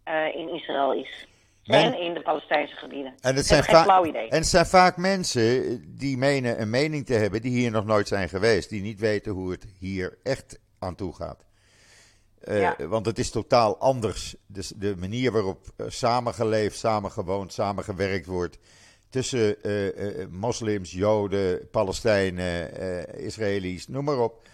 uh, 0.09 0.35
in 0.35 0.55
Israël 0.55 0.93
is. 0.93 1.27
En 1.65 2.01
in 2.01 2.15
de 2.15 2.21
Palestijnse 2.21 2.77
gebieden. 2.77 3.15
En 3.21 3.37
het, 3.37 3.47
zijn 3.47 3.63
flauw 3.63 4.05
idee. 4.05 4.29
en 4.29 4.37
het 4.37 4.47
zijn 4.47 4.67
vaak 4.67 4.97
mensen 4.97 5.83
die 5.99 6.17
menen 6.17 6.61
een 6.61 6.71
mening 6.71 7.07
te 7.07 7.15
hebben 7.15 7.43
die 7.43 7.51
hier 7.51 7.71
nog 7.71 7.85
nooit 7.85 8.09
zijn 8.09 8.29
geweest. 8.29 8.69
Die 8.69 8.83
niet 8.83 9.01
weten 9.01 9.33
hoe 9.33 9.51
het 9.51 9.67
hier 9.79 10.19
echt 10.23 10.59
aan 10.79 10.95
toe 10.95 11.15
gaat. 11.15 11.45
Uh, 12.45 12.71
Want 12.79 13.07
het 13.07 13.19
is 13.19 13.31
totaal 13.31 13.79
anders. 13.79 14.35
Dus 14.47 14.73
de 14.77 14.97
manier 14.99 15.33
waarop 15.33 15.67
samengeleefd, 15.87 16.79
samengewoond, 16.79 17.53
samengewerkt 17.53 18.27
wordt. 18.27 18.59
Tussen 19.15 19.57
uh, 19.63 20.27
moslims, 20.31 20.93
joden, 20.93 21.71
Palestijnen, 21.71 22.71
Israëli's, 23.19 23.89
noem 23.89 24.05
maar 24.05 24.19
op. 24.19 24.49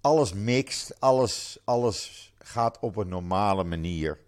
Alles 0.00 0.32
mixt, 0.32 1.00
alles, 1.00 1.58
alles 1.64 2.32
gaat 2.38 2.78
op 2.80 2.96
een 2.96 3.08
normale 3.08 3.64
manier. 3.64 4.18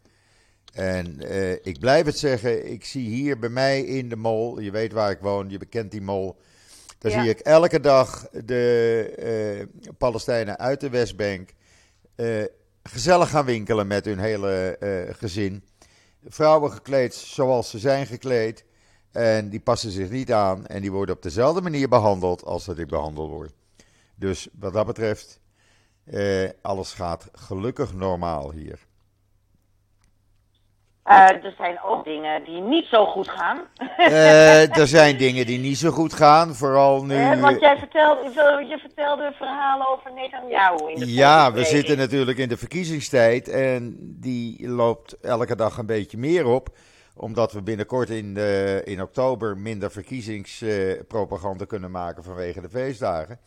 En 0.72 1.18
ik 1.62 1.78
blijf 1.78 2.06
het 2.06 2.18
zeggen, 2.18 2.70
ik 2.70 2.84
zie 2.84 3.08
hier 3.08 3.38
bij 3.38 3.48
mij 3.48 3.80
in 3.80 4.08
de 4.08 4.16
mol, 4.16 4.60
je 4.60 4.70
weet 4.70 4.92
waar 4.92 5.10
ik 5.10 5.20
woon, 5.20 5.50
je 5.50 5.58
bekent 5.58 5.90
die 5.90 6.02
mol. 6.02 6.36
Daar 6.98 7.12
zie 7.12 7.28
ik 7.28 7.38
elke 7.38 7.80
dag 7.80 8.28
de 8.30 9.68
Palestijnen 9.98 10.58
uit 10.58 10.80
de 10.80 10.90
Westbank 10.90 11.50
gezellig 12.82 13.30
gaan 13.30 13.44
winkelen 13.44 13.86
met 13.86 14.04
hun 14.04 14.18
hele 14.18 14.76
gezin. 15.18 15.64
Vrouwen 16.28 16.72
gekleed 16.72 17.14
zoals 17.14 17.70
ze 17.70 17.78
zijn 17.78 18.06
gekleed. 18.06 18.66
En 19.12 19.48
die 19.48 19.60
passen 19.60 19.90
zich 19.90 20.10
niet 20.10 20.32
aan. 20.32 20.66
En 20.66 20.80
die 20.80 20.92
worden 20.92 21.14
op 21.14 21.22
dezelfde 21.22 21.60
manier 21.60 21.88
behandeld 21.88 22.44
als 22.44 22.64
dat 22.64 22.78
ik 22.78 22.86
behandeld 22.86 23.30
word. 23.30 23.52
Dus 24.14 24.48
wat 24.58 24.72
dat 24.72 24.86
betreft, 24.86 25.40
uh, 26.04 26.48
alles 26.62 26.92
gaat 26.92 27.28
gelukkig 27.32 27.94
normaal 27.94 28.52
hier. 28.52 28.86
Uh, 31.06 31.44
er 31.44 31.54
zijn 31.56 31.82
ook 31.82 32.04
dingen 32.04 32.44
die 32.44 32.60
niet 32.60 32.86
zo 32.86 33.06
goed 33.06 33.28
gaan. 33.28 33.58
Uh, 33.98 34.76
er 34.78 34.86
zijn 34.86 35.16
dingen 35.16 35.46
die 35.46 35.58
niet 35.58 35.78
zo 35.78 35.90
goed 35.90 36.12
gaan, 36.12 36.54
vooral 36.54 37.04
nu... 37.04 37.14
Uh, 37.14 37.40
want 37.40 37.60
jij 37.60 37.78
vertelde, 37.78 38.30
je 38.68 38.78
vertelde 38.78 39.32
verhalen 39.36 39.88
over 39.88 40.12
Netanyahu 40.12 40.92
in 40.92 40.98
de 40.98 41.12
Ja, 41.12 41.52
we 41.52 41.64
zitten 41.64 41.96
natuurlijk 41.96 42.38
in 42.38 42.48
de 42.48 42.56
verkiezingstijd 42.56 43.48
en 43.48 43.96
die 44.00 44.68
loopt 44.68 45.20
elke 45.20 45.56
dag 45.56 45.78
een 45.78 45.86
beetje 45.86 46.18
meer 46.18 46.46
op. 46.46 46.68
Omdat 47.18 47.52
we 47.52 47.62
binnenkort 47.62 48.10
in, 48.10 48.34
de, 48.34 48.82
in 48.84 49.02
oktober 49.02 49.58
minder 49.58 49.90
verkiezingspropaganda 49.90 51.64
kunnen 51.64 51.90
maken 51.90 52.24
vanwege 52.24 52.60
de 52.60 52.68
feestdagen. 52.68 53.38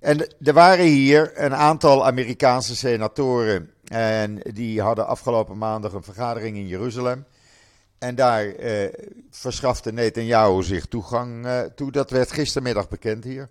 En 0.00 0.26
er 0.44 0.52
waren 0.52 0.84
hier 0.84 1.32
een 1.34 1.54
aantal 1.54 2.06
Amerikaanse 2.06 2.76
senatoren. 2.76 3.70
En 3.84 4.40
die 4.52 4.80
hadden 4.80 5.06
afgelopen 5.06 5.58
maandag 5.58 5.92
een 5.92 6.02
vergadering 6.02 6.56
in 6.56 6.66
Jeruzalem. 6.66 7.24
En 7.98 8.14
daar 8.14 8.46
eh, 8.46 8.88
verschafte 9.30 9.92
Netanyahu 9.92 10.62
zich 10.62 10.86
toegang 10.86 11.46
eh, 11.46 11.60
toe. 11.60 11.92
Dat 11.92 12.10
werd 12.10 12.32
gistermiddag 12.32 12.88
bekend 12.88 13.24
hier. 13.24 13.48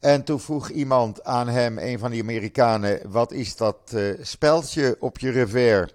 En 0.00 0.24
toen 0.24 0.40
vroeg 0.40 0.68
iemand 0.68 1.24
aan 1.24 1.48
hem, 1.48 1.78
een 1.78 1.98
van 1.98 2.10
die 2.10 2.22
Amerikanen, 2.22 3.00
wat 3.10 3.32
is 3.32 3.56
dat 3.56 3.76
uh, 3.94 4.18
speldje 4.22 4.96
op 5.00 5.18
je 5.18 5.30
revers? 5.30 5.94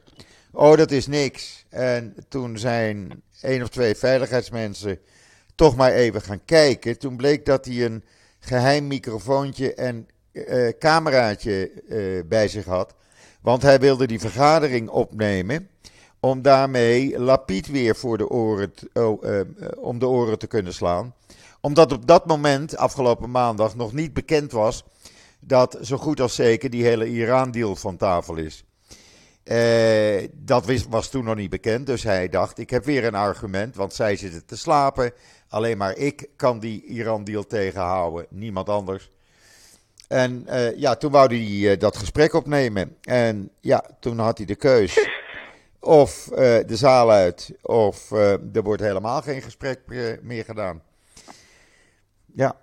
Oh, 0.52 0.78
dat 0.78 0.92
is 0.92 1.08
niks. 1.08 1.66
En 1.70 2.16
toen 2.28 2.58
zijn 2.58 3.22
één 3.42 3.62
of 3.62 3.70
twee 3.70 3.96
veiligheidsmensen 3.96 5.00
toch 5.56 5.76
maar 5.76 5.92
even 5.92 6.22
gaan 6.22 6.46
kijken. 6.46 7.00
Toen 7.00 7.18
bleek 7.18 7.46
dat 7.46 7.66
hij 7.66 7.86
een 7.86 8.04
geheim 8.40 8.88
microfoontje 8.88 9.74
en 9.74 10.08
uh, 10.32 10.70
cameraatje 10.80 11.72
uh, 11.90 12.24
bij 12.26 12.48
zich 12.48 12.66
had. 12.66 12.94
Want 13.42 13.62
hij 13.62 13.80
wilde 13.80 14.08
die 14.08 14.20
vergadering 14.20 14.90
opnemen 14.90 15.70
om 16.20 16.42
daarmee 16.42 17.20
Lapid 17.20 17.68
weer 17.68 17.96
voor 17.96 18.18
de 18.18 18.30
oren, 18.30 18.74
oh, 18.94 19.24
uh, 19.24 19.42
om 19.78 20.00
de 20.00 20.08
oren 20.08 20.40
te 20.40 20.48
kunnen 20.48 20.74
slaan. 20.74 21.14
Omdat 21.62 21.92
op 21.92 22.08
dat 22.08 22.26
moment, 22.26 22.78
afgelopen 22.78 23.32
maandag, 23.32 23.76
nog 23.76 23.94
niet 23.94 24.14
bekend 24.14 24.52
was 24.52 24.84
dat 25.40 25.78
zo 25.82 25.98
goed 25.98 26.22
als 26.22 26.36
zeker 26.36 26.70
die 26.70 26.84
hele 26.84 27.08
Iran-deal 27.08 27.76
van 27.76 27.98
tafel 27.98 28.36
is. 28.36 28.66
Uh, 29.52 30.28
dat 30.34 30.86
was 30.90 31.10
toen 31.10 31.24
nog 31.24 31.36
niet 31.36 31.50
bekend, 31.50 31.86
dus 31.86 32.04
hij 32.04 32.30
dacht: 32.30 32.58
ik 32.58 32.70
heb 32.70 32.86
weer 32.86 33.04
een 33.04 33.16
argument, 33.16 33.76
want 33.76 33.94
zij 33.94 34.16
zitten 34.16 34.46
te 34.46 34.58
slapen. 34.58 35.12
Alleen 35.50 35.78
maar 35.78 35.98
ik 35.98 36.30
kan 36.36 36.60
die 36.60 36.84
Iran-deal 36.84 37.44
tegenhouden, 37.44 38.26
niemand 38.30 38.70
anders. 38.70 39.12
En 40.08 40.46
uh, 40.48 40.78
ja, 40.78 40.96
toen 40.96 41.12
wou 41.12 41.28
hij 41.28 41.72
uh, 41.72 41.80
dat 41.80 41.98
gesprek 41.98 42.34
opnemen. 42.34 42.98
En 43.02 43.52
ja, 43.62 43.84
toen 44.00 44.20
had 44.20 44.38
hij 44.38 44.46
de 44.46 44.56
keus. 44.56 45.08
Of 45.80 46.24
de 46.66 46.76
zaal 46.76 47.12
uit, 47.12 47.54
of 47.62 48.12
er 48.12 48.64
wordt 48.64 48.82
helemaal 48.82 49.22
geen 49.22 49.42
gesprek 49.42 49.80
meer 50.22 50.44
gedaan. 50.44 50.82
Ja. 52.34 52.56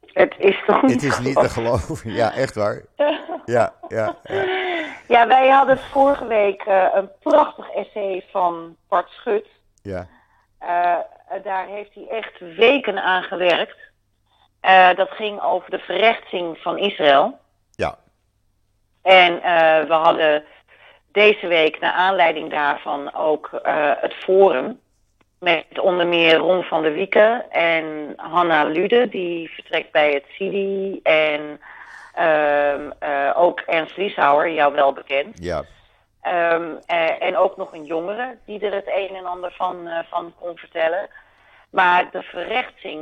Het 0.00 0.34
is 0.38 0.62
toch 0.66 0.82
niet 0.82 1.02
Het 1.02 1.02
is 1.02 1.18
niet 1.18 1.36
te 1.36 1.48
geloven. 1.48 2.12
Ja, 2.12 2.34
echt 2.34 2.54
waar. 2.54 2.84
Ja, 3.44 3.74
ja, 3.88 4.18
ja. 4.22 4.57
Ja, 5.08 5.26
wij 5.26 5.48
hadden 5.48 5.78
vorige 5.78 6.26
week 6.26 6.64
een 6.92 7.10
prachtig 7.22 7.70
essay 7.70 8.24
van 8.30 8.76
Bart 8.88 9.10
Schut. 9.10 9.46
Ja. 9.82 10.06
daar 11.42 11.66
heeft 11.66 11.94
hij 11.94 12.06
echt 12.08 12.38
weken 12.56 13.02
aan 13.02 13.22
gewerkt. 13.22 13.76
Uh, 14.62 14.94
dat 14.94 15.10
ging 15.10 15.40
over 15.40 15.70
de 15.70 15.78
verrechtsing 15.78 16.58
van 16.58 16.78
Israël. 16.78 17.38
Ja. 17.70 17.98
En 19.02 19.34
we 19.88 19.94
hadden 19.94 20.44
deze 21.12 21.46
week, 21.46 21.80
naar 21.80 21.92
aanleiding 21.92 22.50
daarvan, 22.50 23.14
ook 23.14 23.50
het 24.00 24.14
forum. 24.14 24.80
Met 25.38 25.78
onder 25.78 26.06
meer 26.06 26.36
Ron 26.36 26.62
van 26.62 26.82
der 26.82 26.92
Wieken 26.92 27.50
en 27.50 28.12
Hanna 28.16 28.64
Lude, 28.64 29.08
die 29.08 29.50
vertrekt 29.50 29.92
bij 29.92 30.12
het 30.12 30.24
CIDI. 30.28 31.00
En 31.02 31.40
ehm, 31.40 31.56
ook 33.34 33.60
Ernst 33.60 33.96
Lieshauer, 33.96 34.50
jou 34.50 34.74
wel 34.74 34.92
bekend. 34.92 35.36
Ja. 35.40 35.64
Um, 36.52 36.78
en 37.18 37.36
ook 37.36 37.56
nog 37.56 37.72
een 37.72 37.84
jongere 37.84 38.36
die 38.44 38.60
er 38.60 38.74
het 38.74 38.86
een 38.86 39.16
en 39.16 39.26
ander 39.26 39.52
van, 39.52 39.88
van 40.10 40.32
kon 40.40 40.56
vertellen. 40.56 41.08
Maar 41.70 42.08
de 42.12 42.22
verrechtsing 42.22 43.00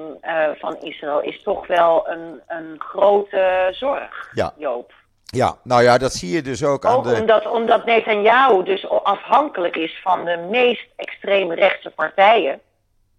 van 0.59 0.77
Israël 0.81 1.21
is 1.21 1.43
toch 1.43 1.67
wel 1.67 2.09
een, 2.09 2.41
een 2.47 2.75
grote 2.79 3.69
zorg, 3.71 4.31
ja. 4.33 4.53
Joop. 4.57 4.93
Ja, 5.25 5.57
nou 5.63 5.83
ja, 5.83 5.99
dat 5.99 6.13
zie 6.13 6.35
je 6.35 6.43
dus 6.43 6.65
ook, 6.65 6.85
aan 6.85 7.03
de... 7.03 7.17
Omdat, 7.21 7.47
omdat 7.47 7.85
Netanyahu 7.85 8.63
dus 8.63 8.89
afhankelijk 8.89 9.77
is 9.77 10.01
van 10.03 10.25
de 10.25 10.37
meest 10.51 10.87
extreem 10.97 11.53
rechtse 11.53 11.91
partijen 11.91 12.61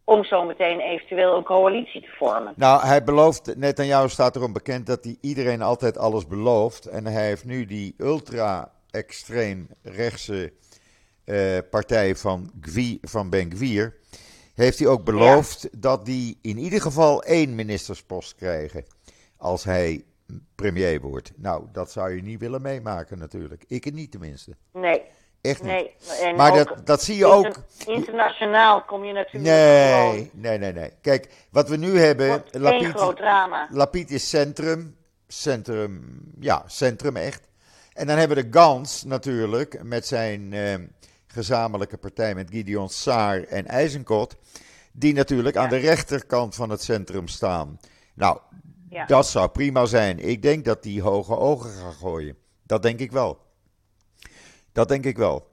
om 0.07 0.23
zo 0.23 0.43
meteen 0.43 0.79
eventueel 0.79 1.37
een 1.37 1.43
coalitie 1.43 2.01
te 2.01 2.07
vormen. 2.17 2.53
Nou, 2.55 2.85
hij 2.85 3.03
belooft, 3.03 3.55
Netanyahu 3.55 4.09
staat 4.09 4.35
erom 4.35 4.53
bekend 4.53 4.85
dat 4.85 5.03
hij 5.03 5.17
iedereen 5.21 5.61
altijd 5.61 5.97
alles 5.97 6.27
belooft. 6.27 6.85
En 6.85 7.05
hij 7.05 7.25
heeft 7.25 7.45
nu 7.45 7.65
die 7.65 7.95
ultra-extreem 7.97 9.69
rechtse 9.83 10.53
uh, 11.25 11.57
partij 11.69 12.15
van, 12.15 12.51
van 13.01 13.29
Ben 13.29 13.51
Gvir 13.51 13.95
heeft 14.55 14.79
hij 14.79 14.87
ook 14.87 15.03
beloofd 15.03 15.81
dat 15.81 16.05
die 16.05 16.37
in 16.41 16.57
ieder 16.57 16.81
geval 16.81 17.23
één 17.23 17.55
ministerspost 17.55 18.35
krijgen 18.35 18.85
als 19.37 19.63
hij 19.63 20.03
premier 20.55 21.01
wordt. 21.01 21.31
Nou, 21.35 21.65
dat 21.71 21.91
zou 21.91 22.15
je 22.15 22.21
niet 22.21 22.39
willen 22.39 22.61
meemaken 22.61 23.17
natuurlijk. 23.17 23.63
Ik 23.67 23.93
niet 23.93 24.11
tenminste. 24.11 24.55
Nee. 24.73 25.01
Echt 25.41 25.63
niet. 25.63 25.71
Nee. 26.21 26.33
Maar 26.35 26.53
dat, 26.53 26.85
dat 26.85 27.03
zie 27.03 27.17
je 27.17 27.25
ook. 27.25 27.63
Internationaal 27.85 28.81
kom 28.81 29.03
je 29.03 29.13
natuurlijk. 29.13 29.43
Nee, 29.43 30.31
nee, 30.33 30.57
nee, 30.57 30.73
nee. 30.73 30.91
Kijk, 31.01 31.29
wat 31.51 31.69
we 31.69 31.77
nu 31.77 31.99
hebben. 31.99 32.43
Lapid, 32.51 32.95
groot 32.95 33.17
drama. 33.17 33.69
Is 33.91 34.29
centrum. 34.29 34.95
Centrum, 35.27 36.21
ja, 36.39 36.63
centrum 36.67 37.15
echt. 37.15 37.47
En 37.93 38.07
dan 38.07 38.17
hebben 38.17 38.37
we 38.37 38.49
de 38.49 38.59
Gans 38.59 39.03
natuurlijk 39.03 39.83
met 39.83 40.07
zijn. 40.07 40.53
Eh, 40.53 40.73
gezamenlijke 41.37 41.97
partij 41.97 42.35
met 42.35 42.51
Gideon 42.51 42.89
Saar 42.89 43.43
en 43.43 43.65
IJzenkot, 43.65 44.35
die 44.91 45.13
natuurlijk 45.13 45.57
aan 45.57 45.69
de 45.69 45.77
rechterkant 45.77 46.55
van 46.55 46.69
het 46.69 46.83
centrum 46.83 47.27
staan. 47.27 47.79
Nou, 48.13 48.39
ja. 48.89 49.05
dat 49.05 49.27
zou 49.27 49.49
prima 49.49 49.85
zijn. 49.85 50.19
Ik 50.19 50.41
denk 50.41 50.65
dat 50.65 50.83
die 50.83 51.01
hoge 51.01 51.37
ogen 51.37 51.69
gaan 51.69 51.93
gooien. 51.93 52.37
Dat 52.63 52.81
denk 52.81 52.99
ik 52.99 53.11
wel. 53.11 53.39
Dat 54.77 54.87
denk 54.87 55.05
ik 55.05 55.17
wel. 55.17 55.47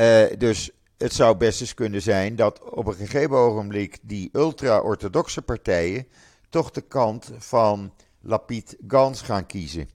Uh, 0.00 0.24
dus 0.38 0.70
het 0.98 1.12
zou 1.12 1.36
best 1.36 1.60
eens 1.60 1.74
kunnen 1.74 2.02
zijn 2.02 2.36
dat 2.36 2.70
op 2.70 2.86
een 2.86 2.94
gegeven 2.94 3.36
ogenblik 3.36 3.98
die 4.02 4.28
ultra-orthodoxe 4.32 5.42
partijen 5.42 6.06
toch 6.48 6.70
de 6.70 6.80
kant 6.80 7.30
van 7.38 7.92
Lapid 8.20 8.76
Gans 8.88 9.22
gaan 9.22 9.46
kiezen. 9.46 9.88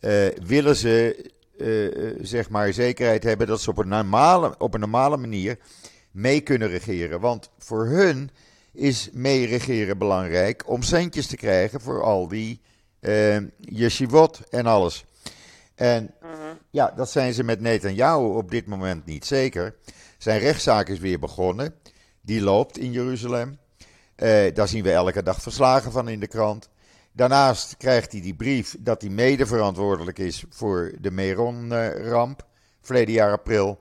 Uh, 0.00 0.26
willen 0.44 0.76
ze 0.76 1.30
zeg 2.20 2.50
maar 2.50 2.72
zekerheid 2.72 3.22
hebben 3.22 3.46
dat 3.46 3.60
ze 3.60 3.70
op 3.70 3.78
een, 3.78 3.88
normale, 3.88 4.54
op 4.58 4.74
een 4.74 4.80
normale 4.80 5.16
manier 5.16 5.58
mee 6.10 6.40
kunnen 6.40 6.68
regeren. 6.68 7.20
Want 7.20 7.50
voor 7.58 7.86
hun 7.86 8.30
is 8.72 9.10
mee 9.12 9.46
regeren 9.46 9.98
belangrijk 9.98 10.68
om 10.68 10.82
centjes 10.82 11.26
te 11.26 11.36
krijgen 11.36 11.80
voor 11.80 12.02
al 12.02 12.28
die 12.28 12.60
uh, 13.00 13.36
yeshivot 13.58 14.40
en 14.50 14.66
alles. 14.66 15.04
En. 15.74 16.14
Ja, 16.72 16.92
dat 16.96 17.10
zijn 17.10 17.32
ze 17.32 17.44
met 17.44 17.60
Netanyahu 17.60 18.24
op 18.24 18.50
dit 18.50 18.66
moment 18.66 19.06
niet 19.06 19.26
zeker. 19.26 19.74
Zijn 20.18 20.40
rechtszaak 20.40 20.88
is 20.88 20.98
weer 20.98 21.18
begonnen. 21.18 21.74
Die 22.20 22.40
loopt 22.40 22.78
in 22.78 22.92
Jeruzalem. 22.92 23.58
Uh, 24.16 24.54
daar 24.54 24.68
zien 24.68 24.82
we 24.82 24.92
elke 24.92 25.22
dag 25.22 25.42
verslagen 25.42 25.92
van 25.92 26.08
in 26.08 26.20
de 26.20 26.26
krant. 26.26 26.70
Daarnaast 27.12 27.76
krijgt 27.76 28.12
hij 28.12 28.20
die 28.20 28.34
brief 28.34 28.76
dat 28.78 29.00
hij 29.00 29.10
mede 29.10 29.46
verantwoordelijk 29.46 30.18
is 30.18 30.44
voor 30.50 30.92
de 31.00 31.10
Meron-ramp, 31.10 32.46
verleden 32.80 33.14
jaar 33.14 33.32
april. 33.32 33.80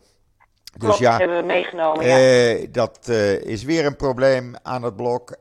Dus 0.77 0.97
ja, 0.97 1.17
hebben 1.17 1.37
we 1.37 1.45
meegenomen. 1.45 2.05
Ja. 2.05 2.53
Uh, 2.53 2.67
dat 2.71 3.07
uh, 3.09 3.41
is 3.41 3.63
weer 3.63 3.85
een 3.85 3.95
probleem 3.95 4.55
aan 4.61 4.83
het 4.83 4.95
blok. 4.95 5.35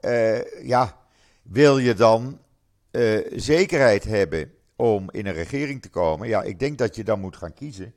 Ja, 0.62 0.96
wil 1.42 1.78
je 1.78 1.94
dan 1.94 2.38
zekerheid 3.30 4.04
hebben 4.04 4.52
om 4.80 5.08
in 5.10 5.26
een 5.26 5.32
regering 5.32 5.82
te 5.82 5.90
komen? 5.90 6.28
Ja, 6.28 6.42
ik 6.42 6.58
denk 6.58 6.78
dat 6.78 6.96
je 6.96 7.04
dan 7.04 7.20
moet 7.20 7.36
gaan 7.36 7.54
kiezen 7.54 7.94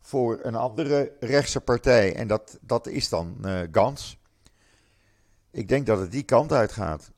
voor 0.00 0.38
een 0.42 0.54
andere 0.54 1.12
rechtse 1.20 1.60
partij. 1.60 2.14
En 2.14 2.26
dat, 2.26 2.58
dat 2.60 2.86
is 2.86 3.08
dan 3.08 3.46
Gans. 3.72 4.18
Ik 5.52 5.68
denk 5.68 5.86
dat 5.86 5.98
het 5.98 6.10
die 6.10 6.22
kant 6.22 6.52
uit 6.52 6.72
gaat. 6.72 7.10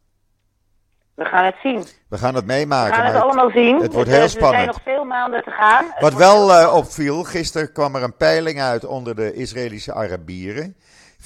We 1.14 1.24
gaan 1.24 1.44
het 1.44 1.56
zien. 1.62 1.84
We 2.08 2.18
gaan 2.18 2.34
het 2.34 2.46
meemaken. 2.46 2.90
We 2.90 2.96
gaan 2.96 3.14
het 3.14 3.22
allemaal 3.22 3.50
zien. 3.50 3.80
Het 3.80 3.92
wordt 3.92 4.10
heel 4.10 4.28
spannend. 4.28 4.66
Er 4.66 4.72
zijn 4.72 4.84
nog 4.84 4.94
veel 4.94 5.04
maanden 5.04 5.42
te 5.42 5.50
gaan. 5.50 5.86
Wat 5.98 6.14
wel 6.14 6.50
uh, 6.50 6.74
opviel, 6.74 7.24
gisteren 7.24 7.72
kwam 7.72 7.94
er 7.94 8.02
een 8.02 8.16
peiling 8.16 8.60
uit 8.60 8.84
onder 8.84 9.14
de 9.14 9.32
Israëlische 9.32 9.94
Arabieren. 9.94 10.76
65% 11.20 11.24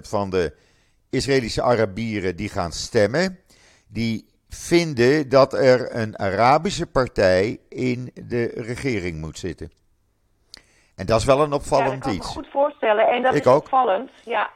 van 0.00 0.30
de 0.30 0.54
Israëlische 1.10 1.62
Arabieren 1.62 2.36
die 2.36 2.48
gaan 2.48 2.72
stemmen, 2.72 3.38
die 3.88 4.29
vinden 4.50 5.28
dat 5.28 5.52
er 5.52 5.96
een 5.96 6.18
Arabische 6.18 6.86
partij 6.86 7.60
in 7.68 8.10
de 8.14 8.52
regering 8.54 9.20
moet 9.20 9.38
zitten. 9.38 9.70
En 10.96 11.06
dat 11.06 11.20
is 11.20 11.24
wel 11.24 11.40
een 11.40 11.52
opvallend 11.52 12.04
ja, 12.04 12.10
iets. 12.10 12.28
Ik 12.28 12.34
kan 12.34 12.42
me 12.42 12.48
goed 12.48 12.52
voorstellen. 12.52 13.08
En 13.08 13.22
dat 13.22 13.34
ik 13.34 13.44
is 13.44 13.46
ook. 13.46 13.62
opvallend. 13.62 14.10
Ja. 14.24 14.50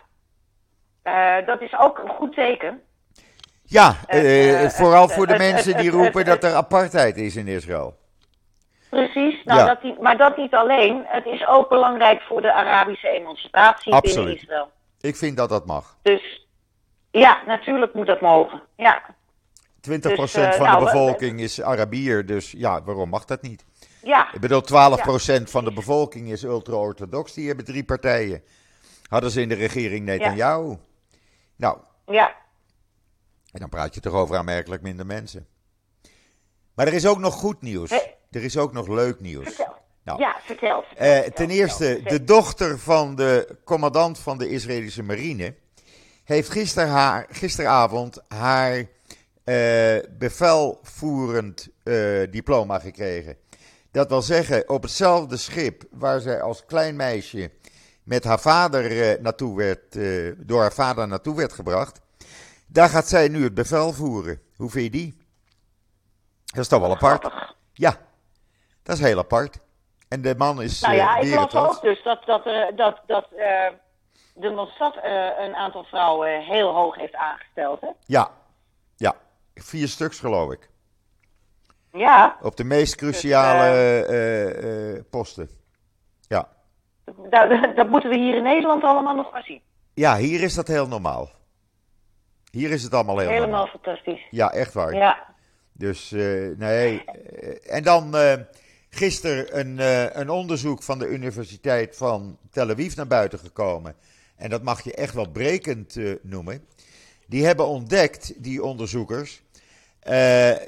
Uh, 1.05 1.47
dat 1.47 1.61
is 1.61 1.79
ook 1.79 1.99
een 1.99 2.09
goed 2.09 2.35
teken. 2.35 2.81
Ja, 3.63 3.97
uh, 4.09 4.69
vooral 4.69 5.09
voor 5.09 5.27
de 5.27 5.39
mensen 5.39 5.77
die 5.77 5.91
roepen 5.91 6.25
dat 6.25 6.45
er 6.45 6.55
apartheid 6.55 7.17
is 7.17 7.37
in 7.37 7.47
Israël. 7.47 7.97
Precies, 8.91 9.45
nou, 9.45 9.67
dat 9.67 9.83
niet, 9.83 10.01
maar 10.01 10.17
dat 10.17 10.37
niet 10.37 10.55
alleen. 10.55 11.03
Het 11.07 11.27
is 11.27 11.47
ook 11.47 11.69
belangrijk 11.69 12.23
voor 12.23 12.43
de 12.43 12.53
Arabische 12.53 13.09
emancipatie 13.09 13.93
Absoluut. 13.93 14.25
binnen 14.25 14.43
Israël. 14.43 14.71
Ik 15.01 15.17
vind 15.17 15.37
dat 15.37 15.49
dat 15.49 15.67
mag. 15.67 15.97
Dus 16.03 16.47
ja, 17.11 17.39
natuurlijk 17.47 17.95
moet 17.95 18.07
dat 18.07 18.21
mogen. 18.21 18.63
Ja. 18.77 19.03
20% 19.91 19.91
dus, 19.91 20.37
uh, 20.37 20.53
van 20.53 20.67
nou, 20.67 20.79
de 20.79 20.85
bevolking 20.85 21.41
is 21.41 21.63
Arabier, 21.63 22.27
dus 22.27 22.51
ja, 22.51 22.83
waarom 22.83 23.09
mag 23.09 23.25
dat 23.25 23.43
niet? 23.43 23.65
Ja. 24.03 24.33
Ik 24.33 24.41
bedoel, 24.41 24.63
12% 24.63 25.43
van 25.43 25.65
de 25.65 25.73
bevolking 25.73 26.31
is 26.31 26.43
ultra-orthodox. 26.43 27.33
Die 27.33 27.47
hebben 27.47 27.65
drie 27.65 27.85
partijen. 27.85 28.43
Hadden 29.09 29.31
ze 29.31 29.41
in 29.41 29.49
de 29.49 29.55
regering 29.55 30.05
Netanyahu. 30.05 30.69
Ja. 30.69 30.79
Nou. 31.57 31.79
Ja. 32.07 32.35
En 33.53 33.61
dan 33.61 33.69
praat 33.69 33.95
je 33.95 34.01
toch 34.01 34.13
over 34.13 34.37
aanmerkelijk 34.37 34.83
minder 34.83 35.07
mensen. 35.07 35.47
Maar 36.75 36.87
er 36.87 36.93
is 36.93 37.07
ook 37.07 37.19
nog 37.19 37.35
goed 37.35 37.63
nieuws. 37.63 37.91
Er 38.31 38.45
is 38.45 38.57
ook 38.57 38.73
nog 38.73 38.89
leuk 38.89 39.21
nieuws. 39.21 39.45
Vertel. 39.45 39.75
Nou, 40.05 40.21
ja, 40.21 40.37
vertel. 40.45 40.85
Eh, 40.97 41.19
ten 41.19 41.51
eerste, 41.51 42.01
de 42.05 42.25
dochter 42.25 42.79
van 42.79 43.15
de 43.15 43.57
commandant 43.65 44.19
van 44.19 44.39
de 44.39 44.49
Israëlische 44.49 45.03
marine 45.03 45.55
heeft 46.25 46.51
gister 46.51 46.87
haar, 46.87 47.27
gisteravond 47.31 48.23
haar 48.29 48.85
uh, 49.45 49.99
bevelvoerend 50.19 51.69
uh, 51.85 52.27
diploma 52.31 52.79
gekregen. 52.79 53.37
Dat 53.91 54.09
wil 54.09 54.23
zeggen, 54.23 54.69
op 54.69 54.83
hetzelfde 54.83 55.37
schip 55.37 55.85
waar 55.91 56.21
zij 56.21 56.43
als 56.43 56.65
klein 56.65 56.97
meisje 56.97 57.51
met 58.03 58.25
haar 58.25 58.41
vader 58.41 59.17
naartoe 59.23 59.57
werd, 59.57 59.99
door 60.49 60.61
haar 60.61 60.73
vader 60.73 61.09
naartoe 61.09 61.37
werd 61.37 61.53
gebracht, 61.53 62.01
daar 62.67 62.89
gaat 62.89 63.09
zij 63.09 63.29
nu 63.29 63.45
het 63.45 63.55
bevel 63.55 63.93
voeren. 63.93 64.41
Hoe 64.57 64.71
vind 64.71 64.85
je 64.85 64.91
die? 64.91 65.19
Dat 66.45 66.59
is 66.59 66.69
toch 66.69 66.81
wel 66.81 66.91
apart? 66.91 67.33
Ja, 67.73 67.97
dat 68.83 68.97
is 68.97 69.03
heel 69.03 69.19
apart. 69.19 69.59
En 70.09 70.23
de 70.23 70.35
man 70.37 70.63
is. 70.63 70.81
Nou 70.81 70.95
ja, 70.95 71.17
ik 71.17 71.35
las 71.35 71.55
ook 71.55 71.83
dus 71.83 72.03
dat, 72.03 72.23
dat, 72.27 72.45
dat, 72.77 73.01
dat 73.07 73.29
de 74.35 74.51
Mossad 74.51 74.97
een 75.39 75.55
aantal 75.55 75.85
vrouwen 75.85 76.41
heel 76.41 76.75
hoog 76.75 76.97
heeft 76.97 77.15
aangesteld. 77.15 77.81
Hè? 77.81 77.89
Ja. 78.07 78.31
Vier 79.55 79.89
stuks 79.89 80.19
geloof 80.19 80.53
ik. 80.53 80.71
Ja. 81.93 82.39
Op 82.43 82.57
de 82.57 82.65
meest 82.65 82.99
dus, 82.99 83.11
cruciale 83.11 85.05
posten. 85.11 85.51
Ja. 86.21 86.49
Dat, 87.31 87.77
dat 87.77 87.89
moeten 87.89 88.11
we 88.11 88.19
hier 88.19 88.37
in 88.37 88.43
Nederland 88.43 88.83
allemaal 88.83 89.15
nog 89.15 89.33
maar 89.33 89.45
zien. 89.45 89.63
Ja, 89.95 90.17
hier 90.17 90.43
is 90.43 90.55
dat 90.55 90.69
heel 90.69 90.89
normaal. 90.89 91.31
Hier 92.51 92.71
is 92.71 92.83
het 92.83 92.95
allemaal 92.95 93.19
heel 93.19 93.29
Helemaal 93.29 93.67
fantastisch. 93.67 94.27
Ja, 94.31 94.53
echt 94.53 94.75
waar. 94.75 94.95
Ja. 94.95 95.35
Dus 95.73 96.11
nee. 96.57 97.05
En 97.67 97.83
dan 97.83 98.15
gisteren 98.91 99.59
een, 99.59 99.79
uh, 99.79 100.15
een 100.15 100.31
onderzoek 100.31 100.83
van 100.83 100.99
de 100.99 101.09
Universiteit 101.09 101.97
van 101.97 102.39
Tel 102.51 102.71
Aviv 102.71 102.97
naar 102.97 103.07
buiten 103.07 103.39
gekomen. 103.39 103.97
En 104.37 104.51
dat 104.51 104.63
mag 104.63 104.83
je 104.83 104.95
echt 104.95 105.15
wel 105.15 105.31
brekend 105.31 105.99
noemen. 106.23 106.67
Die 107.27 107.47
hebben 107.47 107.67
ontdekt, 107.67 108.43
die 108.43 108.63
onderzoekers, 108.63 109.43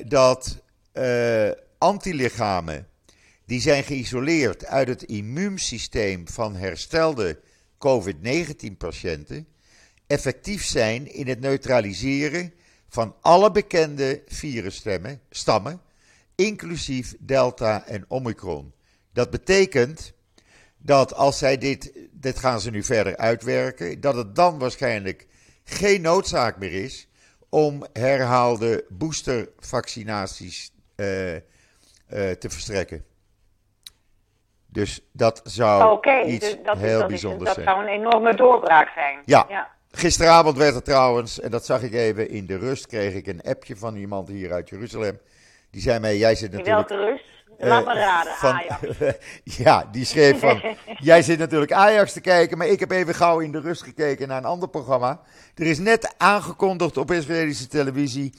dat 0.06 0.62
antilichamen 1.78 2.88
die 3.44 3.60
zijn 3.60 3.84
geïsoleerd 3.84 4.66
uit 4.66 4.88
het 4.88 5.02
immuunsysteem 5.02 6.28
van 6.28 6.56
herstelde 6.56 7.40
COVID-19-patiënten 7.78 9.46
effectief 10.06 10.64
zijn 10.64 11.12
in 11.12 11.28
het 11.28 11.40
neutraliseren 11.40 12.52
van 12.88 13.14
alle 13.20 13.50
bekende 13.50 14.22
virusstammen, 14.26 15.80
inclusief 16.34 17.14
Delta 17.18 17.86
en 17.86 18.04
Omicron. 18.08 18.72
Dat 19.12 19.30
betekent 19.30 20.12
dat 20.78 21.14
als 21.14 21.38
zij 21.38 21.58
dit, 21.58 21.92
dit 22.12 22.38
gaan 22.38 22.60
ze 22.60 22.70
nu 22.70 22.82
verder 22.82 23.16
uitwerken, 23.16 24.00
dat 24.00 24.14
het 24.14 24.34
dan 24.34 24.58
waarschijnlijk 24.58 25.26
geen 25.64 26.00
noodzaak 26.00 26.58
meer 26.58 26.72
is 26.72 27.08
om 27.56 27.84
herhaalde 27.92 28.84
boostervaccinaties 28.88 30.72
uh, 30.96 31.32
uh, 31.34 31.40
te 32.08 32.50
verstrekken. 32.50 33.04
Dus 34.66 35.00
dat 35.12 35.40
zou 35.44 36.00
iets 36.26 36.50
dus 36.50 36.58
dat, 36.64 36.78
heel 36.78 37.06
bijzonders 37.06 37.52
zijn. 37.54 37.66
Dat 37.66 37.74
zou 37.74 37.86
een 37.86 37.92
enorme 37.92 38.34
doorbraak 38.34 38.88
zijn. 38.94 39.22
Ja. 39.24 39.46
ja. 39.48 39.70
Gisteravond 39.90 40.56
werd 40.56 40.74
er 40.74 40.82
trouwens, 40.82 41.40
en 41.40 41.50
dat 41.50 41.64
zag 41.64 41.82
ik 41.82 41.92
even 41.92 42.30
in 42.30 42.46
de 42.46 42.58
rust, 42.58 42.86
kreeg 42.86 43.14
ik 43.14 43.26
een 43.26 43.42
appje 43.42 43.76
van 43.76 43.96
iemand 43.96 44.28
hier 44.28 44.52
uit 44.52 44.68
Jeruzalem. 44.68 45.20
Die 45.70 45.82
zei 45.82 45.98
mij, 45.98 46.16
jij 46.16 46.34
zit 46.34 46.52
natuurlijk... 46.52 46.90
In 46.90 46.96
welke 46.96 47.10
rust? 47.10 47.35
Laat 47.58 47.86
uh, 47.86 47.94
raden, 47.94 48.32
van, 48.32 48.52
Ajax. 48.52 48.98
ja, 49.64 49.88
die 49.92 50.04
schreef 50.04 50.40
van, 50.40 50.62
jij 51.10 51.22
zit 51.22 51.38
natuurlijk 51.38 51.72
Ajax 51.72 52.12
te 52.12 52.20
kijken, 52.20 52.58
maar 52.58 52.66
ik 52.66 52.80
heb 52.80 52.90
even 52.90 53.14
gauw 53.14 53.38
in 53.38 53.52
de 53.52 53.60
rust 53.60 53.82
gekeken 53.82 54.28
naar 54.28 54.38
een 54.38 54.44
ander 54.44 54.68
programma. 54.68 55.20
Er 55.54 55.66
is 55.66 55.78
net 55.78 56.14
aangekondigd 56.16 56.96
op 56.96 57.10
Israëlische 57.10 57.68
televisie 57.68 58.32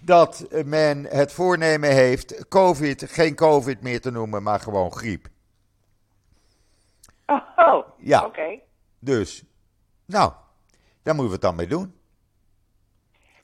dat 0.00 0.46
men 0.64 1.04
het 1.04 1.32
voornemen 1.32 1.92
heeft 1.92 2.48
COVID, 2.48 3.04
geen 3.10 3.34
COVID 3.34 3.82
meer 3.82 4.00
te 4.00 4.10
noemen, 4.10 4.42
maar 4.42 4.60
gewoon 4.60 4.92
griep. 4.92 5.26
Oh, 7.26 7.40
oh. 7.56 7.86
ja. 7.98 8.24
oké. 8.24 8.58
Dus, 8.98 9.44
nou, 10.06 10.32
daar 11.02 11.14
moeten 11.14 11.26
we 11.26 11.32
het 11.32 11.40
dan 11.40 11.56
mee 11.56 11.66
doen. 11.66 11.94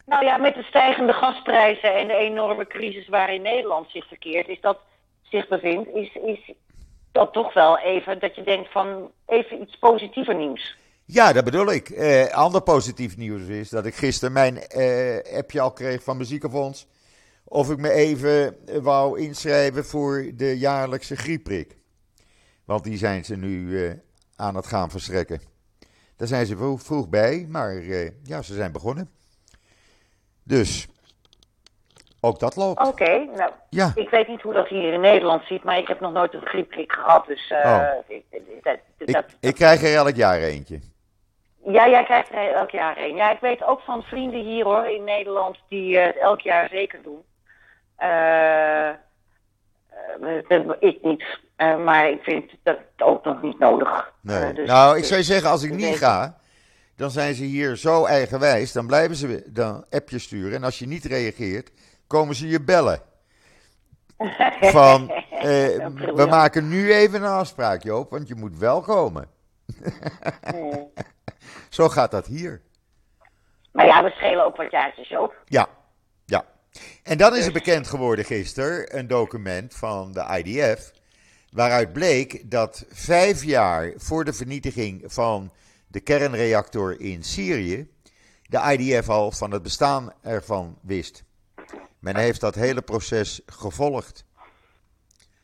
Nou 0.06 0.24
ja, 0.24 0.36
met 0.36 0.54
de 0.54 0.62
stijgende 0.62 1.12
gasprijzen 1.12 1.94
en 1.94 2.06
de 2.06 2.14
enorme 2.14 2.66
crisis 2.66 3.08
waarin 3.08 3.42
Nederland 3.42 3.90
zich 3.90 4.06
verkeert, 4.06 4.48
is 4.48 4.60
dat 4.60 4.78
zich 5.32 5.48
bevindt, 5.48 5.88
is, 5.94 6.14
is 6.14 6.52
dat 7.12 7.32
toch 7.32 7.54
wel 7.54 7.78
even 7.78 8.18
dat 8.18 8.34
je 8.34 8.42
denkt 8.42 8.72
van 8.72 9.10
even 9.26 9.62
iets 9.62 9.78
positiever 9.78 10.34
nieuws. 10.34 10.76
Ja, 11.04 11.32
dat 11.32 11.44
bedoel 11.44 11.72
ik. 11.72 11.90
Eh, 11.90 12.26
ander 12.26 12.62
positief 12.62 13.16
nieuws 13.16 13.42
is 13.42 13.68
dat 13.68 13.86
ik 13.86 13.94
gisteren 13.94 14.32
mijn 14.32 14.58
eh, 14.58 15.38
appje 15.38 15.60
al 15.60 15.72
kreeg 15.72 16.02
van 16.02 16.16
Muziekenfonds. 16.16 16.86
Of 17.44 17.70
ik 17.70 17.78
me 17.78 17.90
even 17.90 18.56
wou 18.82 19.20
inschrijven 19.20 19.84
voor 19.84 20.30
de 20.34 20.58
jaarlijkse 20.58 21.16
griepprik. 21.16 21.76
Want 22.64 22.84
die 22.84 22.98
zijn 22.98 23.24
ze 23.24 23.36
nu 23.36 23.84
eh, 23.84 23.94
aan 24.36 24.54
het 24.54 24.66
gaan 24.66 24.90
verstrekken. 24.90 25.40
Daar 26.16 26.28
zijn 26.28 26.46
ze 26.46 26.56
vroeg, 26.56 26.82
vroeg 26.82 27.08
bij, 27.08 27.46
maar 27.48 27.82
ja, 28.22 28.42
ze 28.42 28.54
zijn 28.54 28.72
begonnen. 28.72 29.10
Dus, 30.42 30.88
Ook 32.24 32.38
dat 32.38 32.56
loopt. 32.56 32.86
Oké, 32.86 33.18
nou, 33.36 33.50
Ja. 33.70 33.92
ik 33.94 34.10
weet 34.10 34.28
niet 34.28 34.42
hoe 34.42 34.52
dat 34.52 34.68
hier 34.68 34.92
in 34.92 35.00
Nederland 35.00 35.42
ziet, 35.46 35.64
maar 35.64 35.78
ik 35.78 35.88
heb 35.88 36.00
nog 36.00 36.12
nooit 36.12 36.34
een 36.34 36.46
griepkrik 36.46 36.92
gehad. 36.92 37.26
Dus 37.26 37.50
eh, 37.50 37.64
Oh. 37.64 37.88
ik- 38.16 38.24
dat, 38.62 38.76
Ik, 38.98 39.12
dat, 39.12 39.24
ik 39.40 39.54
krijg 39.54 39.82
er 39.82 39.94
elk 39.94 40.14
jaar 40.16 40.38
eentje. 40.38 40.80
Ja, 41.64 41.88
jij 41.88 42.04
krijgt 42.04 42.30
er 42.32 42.52
elk 42.54 42.70
jaar 42.70 42.98
een. 42.98 43.14
Ja, 43.14 43.30
ik 43.32 43.40
weet 43.40 43.62
ook 43.64 43.80
van 43.80 44.02
vrienden 44.02 44.40
hier 44.44 44.64
hoor, 44.64 44.86
in 44.86 45.04
Nederland, 45.04 45.56
die 45.68 45.98
eh, 45.98 46.06
het 46.06 46.16
elk 46.18 46.40
jaar 46.40 46.68
zeker 46.68 47.02
doen. 47.02 47.22
Eh, 47.96 48.88
ik 50.80 50.98
niet. 51.02 51.24
Maar 51.84 52.10
ik 52.10 52.22
vind 52.22 52.50
dat 52.62 52.78
ook 52.98 53.24
nog 53.24 53.42
niet 53.42 53.58
nodig. 53.58 54.12
Nee. 54.22 54.52
Dus- 54.52 54.68
nou, 54.68 54.96
ik 54.98 55.04
zou 55.04 55.18
je 55.20 55.26
zeggen, 55.26 55.50
als 55.50 55.62
ik 55.62 55.74
niet 55.74 55.96
ga, 55.96 56.36
dan 56.96 57.10
zijn 57.10 57.34
ze 57.34 57.44
hier 57.44 57.76
zo 57.76 58.04
eigenwijs. 58.04 58.72
Dan 58.72 58.86
blijven 58.86 59.16
ze 59.16 59.42
dan 59.46 59.84
appjes 59.90 60.22
sturen. 60.22 60.54
En 60.56 60.64
als 60.64 60.78
je 60.78 60.86
niet 60.86 61.04
reageert, 61.04 61.70
komen 62.12 62.34
ze 62.34 62.48
je 62.48 62.60
bellen. 62.60 63.00
Van, 64.76 65.10
eh, 65.30 65.86
we 66.14 66.26
maken 66.30 66.68
nu 66.68 66.92
even 66.92 67.22
een 67.22 67.30
afspraak, 67.30 67.82
Joop, 67.82 68.10
want 68.10 68.28
je 68.28 68.34
moet 68.34 68.58
wel 68.58 68.80
komen. 68.80 69.28
Zo 71.68 71.88
gaat 71.88 72.10
dat 72.10 72.26
hier. 72.26 72.62
Maar 73.72 73.86
ja, 73.86 74.02
we 74.02 74.10
schelen 74.10 74.44
ook 74.44 74.56
wat 74.56 74.70
jaartjes 74.70 75.16
ook. 75.16 75.34
Ja, 75.44 75.68
ja. 76.24 76.44
En 77.02 77.18
dan 77.18 77.36
is 77.36 77.46
er 77.46 77.52
bekend 77.52 77.86
geworden 77.86 78.24
gisteren 78.24 78.98
een 78.98 79.06
document 79.06 79.74
van 79.74 80.12
de 80.12 80.42
IDF. 80.44 80.92
Waaruit 81.50 81.92
bleek 81.92 82.50
dat 82.50 82.84
vijf 82.90 83.44
jaar 83.44 83.92
voor 83.96 84.24
de 84.24 84.32
vernietiging 84.32 85.02
van 85.06 85.52
de 85.88 86.00
kernreactor 86.00 87.00
in 87.00 87.22
Syrië. 87.22 87.90
de 88.42 88.76
IDF 88.78 89.08
al 89.08 89.30
van 89.30 89.50
het 89.50 89.62
bestaan 89.62 90.12
ervan 90.22 90.78
wist. 90.82 91.24
Men 92.02 92.16
heeft 92.16 92.40
dat 92.40 92.54
hele 92.54 92.82
proces 92.82 93.40
gevolgd. 93.46 94.24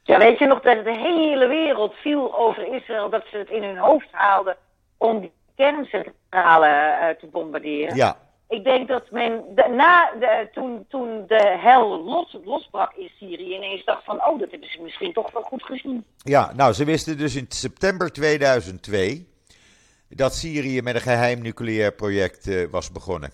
Ja, 0.03 0.19
weet 0.19 0.39
je 0.39 0.47
nog 0.47 0.61
dat 0.61 0.85
de 0.85 0.97
hele 0.97 1.47
wereld 1.47 1.95
viel 1.95 2.39
over 2.39 2.75
Israël, 2.75 3.11
dat 3.11 3.25
ze 3.31 3.37
het 3.37 3.49
in 3.51 3.63
hun 3.63 3.77
hoofd 3.79 4.09
haalden 4.11 4.57
om 4.97 5.21
die 5.21 5.33
kerncentrale 5.57 6.67
eh, 6.67 7.09
te 7.21 7.27
bombarderen? 7.27 7.97
Ja, 7.97 8.17
Ik 8.49 8.65
denk 8.65 8.89
dat 8.89 9.11
men 9.11 9.43
de- 9.55 9.69
na 9.77 10.13
de, 10.21 10.49
toen, 10.53 10.87
toen 10.89 11.25
de 11.27 11.57
hel 11.61 12.05
los, 12.05 12.37
losbrak 12.45 12.93
in 12.93 13.11
Syrië 13.19 13.55
ineens 13.55 13.85
dacht 13.85 14.05
van, 14.05 14.27
oh, 14.27 14.39
dat 14.41 14.51
hebben 14.51 14.71
ze 14.71 14.83
misschien 14.83 15.13
toch 15.13 15.33
wel 15.33 15.43
goed 15.43 15.63
gezien. 15.63 16.05
Ja, 16.17 16.53
nou, 16.57 16.73
ze 16.73 16.85
wisten 16.85 17.19
dus 17.19 17.35
in 17.37 17.47
september 17.49 18.13
2002 18.13 19.29
dat 20.09 20.35
Syrië 20.35 20.83
met 20.83 20.95
een 20.95 21.01
geheim 21.01 21.43
nucleair 21.43 21.93
project 21.93 22.47
eh, 22.49 22.67
was 22.71 22.93
begonnen. 22.93 23.31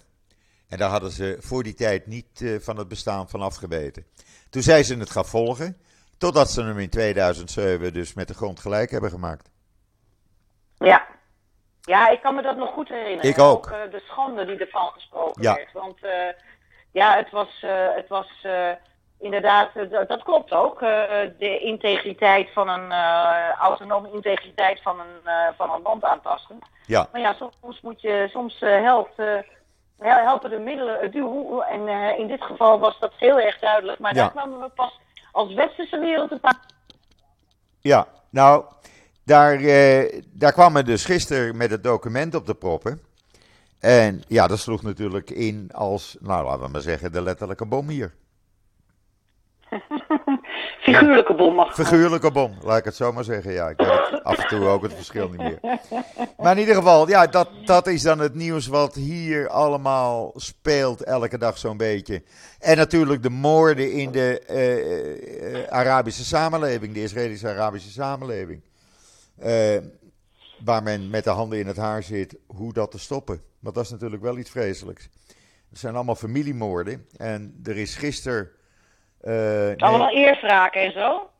En 0.68 0.78
daar 0.78 0.90
hadden 0.90 1.10
ze 1.10 1.36
voor 1.40 1.62
die 1.62 1.74
tijd 1.74 2.06
niet 2.06 2.40
eh, 2.42 2.56
van 2.60 2.76
het 2.76 2.88
bestaan 2.88 3.28
van 3.28 3.42
afgeweten. 3.42 4.06
Toen 4.50 4.62
zijn 4.62 4.84
ze 4.84 4.96
het 4.96 5.10
gaan 5.10 5.26
volgen, 5.26 5.76
totdat 6.18 6.50
ze 6.50 6.62
hem 6.62 6.78
in 6.78 6.90
2007 6.90 7.92
dus 7.92 8.14
met 8.14 8.28
de 8.28 8.34
grond 8.34 8.60
gelijk 8.60 8.90
hebben 8.90 9.10
gemaakt. 9.10 9.50
Ja. 10.76 11.06
Ja, 11.80 12.08
ik 12.08 12.20
kan 12.20 12.34
me 12.34 12.42
dat 12.42 12.56
nog 12.56 12.72
goed 12.72 12.88
herinneren. 12.88 13.30
Ik 13.30 13.38
ook. 13.38 13.66
eh, 13.66 13.90
de 13.90 14.02
schande 14.08 14.44
die 14.44 14.58
ervan 14.58 14.90
gesproken 14.92 15.42
Ja. 15.42 15.54
werd. 15.54 15.72
Want 15.72 16.04
eh, 16.04 16.10
ja, 16.92 17.16
het 17.16 17.30
was, 17.30 17.48
het 17.94 18.08
was 18.08 18.46
inderdaad, 19.18 19.70
dat, 20.08 20.22
klopt 20.22 20.52
ook. 20.52 20.80
de 21.38 21.58
integriteit 21.60 22.52
van 22.52 22.68
een, 22.68 22.92
autonome 23.58 24.10
integriteit 24.12 24.82
van 24.82 25.00
een, 25.00 25.54
van 25.56 25.70
een 25.70 25.82
land 25.82 26.04
aantasten. 26.04 26.58
Ja, 26.86 27.08
Maar 27.12 27.20
ja, 27.20 27.34
soms 27.60 27.80
moet 27.80 28.00
je, 28.00 28.28
soms 28.30 28.60
helpt, 28.60 29.14
eh, 29.98 30.06
hel- 30.14 30.24
helpen 30.24 30.50
de 30.50 30.58
middelen 30.58 31.00
het 31.00 31.12
duw. 31.12 31.60
En 31.60 31.88
eh, 31.88 32.18
in 32.18 32.26
dit 32.26 32.42
geval 32.42 32.78
was 32.78 32.98
dat 32.98 33.12
heel 33.16 33.40
erg 33.40 33.58
duidelijk. 33.58 33.98
Maar 33.98 34.14
Ja. 34.14 34.20
daar 34.22 34.30
kwamen 34.30 34.60
we 34.60 34.68
pas 34.68 35.00
als 35.32 35.54
westerse 35.54 35.98
wereld 35.98 36.30
een 36.30 36.40
paar 36.40 36.60
ja. 37.80 38.06
nou, 38.30 38.64
daar, 39.24 39.54
eh, 39.54 40.22
daar 40.32 40.52
kwam 40.52 40.72
men 40.72 40.84
dus 40.84 41.04
gisteren 41.04 41.56
met 41.56 41.70
het 41.70 41.84
document 41.84 42.34
op 42.34 42.46
de 42.46 42.54
proppen. 42.54 43.02
En 43.80 44.22
ja, 44.28 44.46
dat 44.46 44.58
sloeg 44.58 44.82
natuurlijk 44.82 45.30
in 45.30 45.70
als, 45.72 46.16
nou 46.20 46.44
laten 46.44 46.64
we 46.64 46.68
maar 46.68 46.80
zeggen, 46.80 47.12
de 47.12 47.22
letterlijke 47.22 47.66
bom 47.66 47.88
hier. 47.88 48.14
figuurlijke 50.84 51.34
bom 51.34 51.54
mag 51.54 51.74
Figuurlijke 51.74 52.30
bom, 52.30 52.54
laat 52.62 52.78
ik 52.78 52.84
het 52.84 52.96
zo 52.96 53.12
maar 53.12 53.24
zeggen. 53.24 53.52
Ja, 53.52 53.68
ik 53.68 53.80
het 53.80 54.24
af 54.24 54.38
en 54.38 54.48
toe 54.48 54.66
ook 54.66 54.82
het 54.82 54.94
verschil 54.94 55.28
niet 55.28 55.38
meer. 55.38 55.58
Maar 56.38 56.52
in 56.52 56.58
ieder 56.58 56.74
geval, 56.74 57.08
ja, 57.08 57.26
dat, 57.26 57.48
dat 57.64 57.86
is 57.86 58.02
dan 58.02 58.18
het 58.18 58.34
nieuws 58.34 58.66
wat 58.66 58.94
hier 58.94 59.48
allemaal 59.48 60.32
speelt, 60.34 61.02
elke 61.02 61.38
dag 61.38 61.58
zo'n 61.58 61.76
beetje. 61.76 62.22
En 62.58 62.76
natuurlijk 62.76 63.22
de 63.22 63.30
moorden 63.30 63.92
in 63.92 64.10
de 64.10 64.40
eh, 64.40 65.62
eh, 65.62 65.68
Arabische 65.68 66.24
samenleving, 66.24 66.94
de 66.94 67.02
Israëlische-Arabische 67.02 67.90
samenleving. 67.90 68.62
Eh, 69.38 69.76
waar 70.64 70.82
men 70.82 71.10
met 71.10 71.24
de 71.24 71.30
handen 71.30 71.58
in 71.58 71.66
het 71.66 71.76
haar 71.76 72.02
zit, 72.02 72.36
hoe 72.46 72.72
dat 72.72 72.90
te 72.90 72.98
stoppen. 72.98 73.40
Want 73.58 73.74
dat 73.74 73.84
is 73.84 73.90
natuurlijk 73.90 74.22
wel 74.22 74.38
iets 74.38 74.50
vreselijks. 74.50 75.08
Het 75.68 75.78
zijn 75.78 75.94
allemaal 75.94 76.14
familiemoorden. 76.14 77.06
En 77.16 77.60
er 77.64 77.76
is 77.76 77.94
gisteren. 77.94 78.50
Eh, 79.24 79.32
nee- 79.32 79.76
Allemaal 79.76 80.10
eerwraken 80.10 80.82
en 80.82 80.92
zo. 80.92 81.30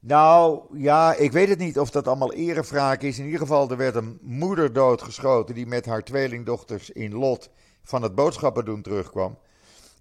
nou, 0.00 0.60
ja, 0.72 1.14
ik 1.14 1.32
weet 1.32 1.48
het 1.48 1.58
niet 1.58 1.78
of 1.78 1.90
dat 1.90 2.06
allemaal 2.06 2.32
erewraak 2.32 3.02
is. 3.02 3.18
In 3.18 3.24
ieder 3.24 3.40
geval, 3.40 3.70
er 3.70 3.76
werd 3.76 3.94
een 3.94 4.18
moeder 4.22 4.72
doodgeschoten 4.72 5.54
die 5.54 5.66
met 5.66 5.86
haar 5.86 6.02
tweelingdochters 6.02 6.90
in 6.90 7.14
Lot 7.14 7.50
van 7.84 8.02
het 8.02 8.14
boodschappen 8.14 8.64
doen 8.64 8.82
terugkwam. 8.82 9.38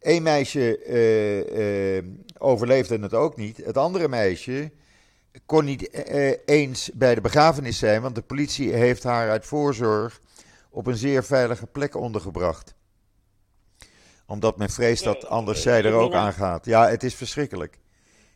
Eén 0.02 0.24
meisje 0.24 0.78
eh, 0.78 1.98
eh, 1.98 2.04
overleefde 2.38 3.00
het 3.00 3.14
ook 3.14 3.36
niet. 3.38 3.58
Het 3.58 3.78
andere 3.78 4.08
meisje 4.08 4.72
kon 5.46 5.66
niet 5.66 5.90
eens 6.46 6.92
bij 6.94 7.16
de 7.16 7.22
begrafenis 7.22 7.78
zijn, 7.78 8.02
want 8.02 8.16
de 8.16 8.22
politie 8.22 8.74
heeft 8.74 9.04
haar 9.04 9.30
uit 9.30 9.46
voorzorg 9.46 10.20
op 10.70 10.88
een 10.88 10.96
zeer 10.98 11.24
veilige 11.24 11.68
plek 11.68 11.96
ondergebracht. 11.96 12.76
Omdat 14.26 14.58
men 14.58 14.70
vreest 14.70 15.04
dat 15.04 15.28
anders 15.28 15.62
zij 15.62 15.84
er 15.84 15.94
ook 15.94 16.14
aan 16.14 16.34
gaat. 16.34 16.66
Ja, 16.66 16.88
het 16.88 17.04
is 17.04 17.16
verschrikkelijk. 17.16 17.78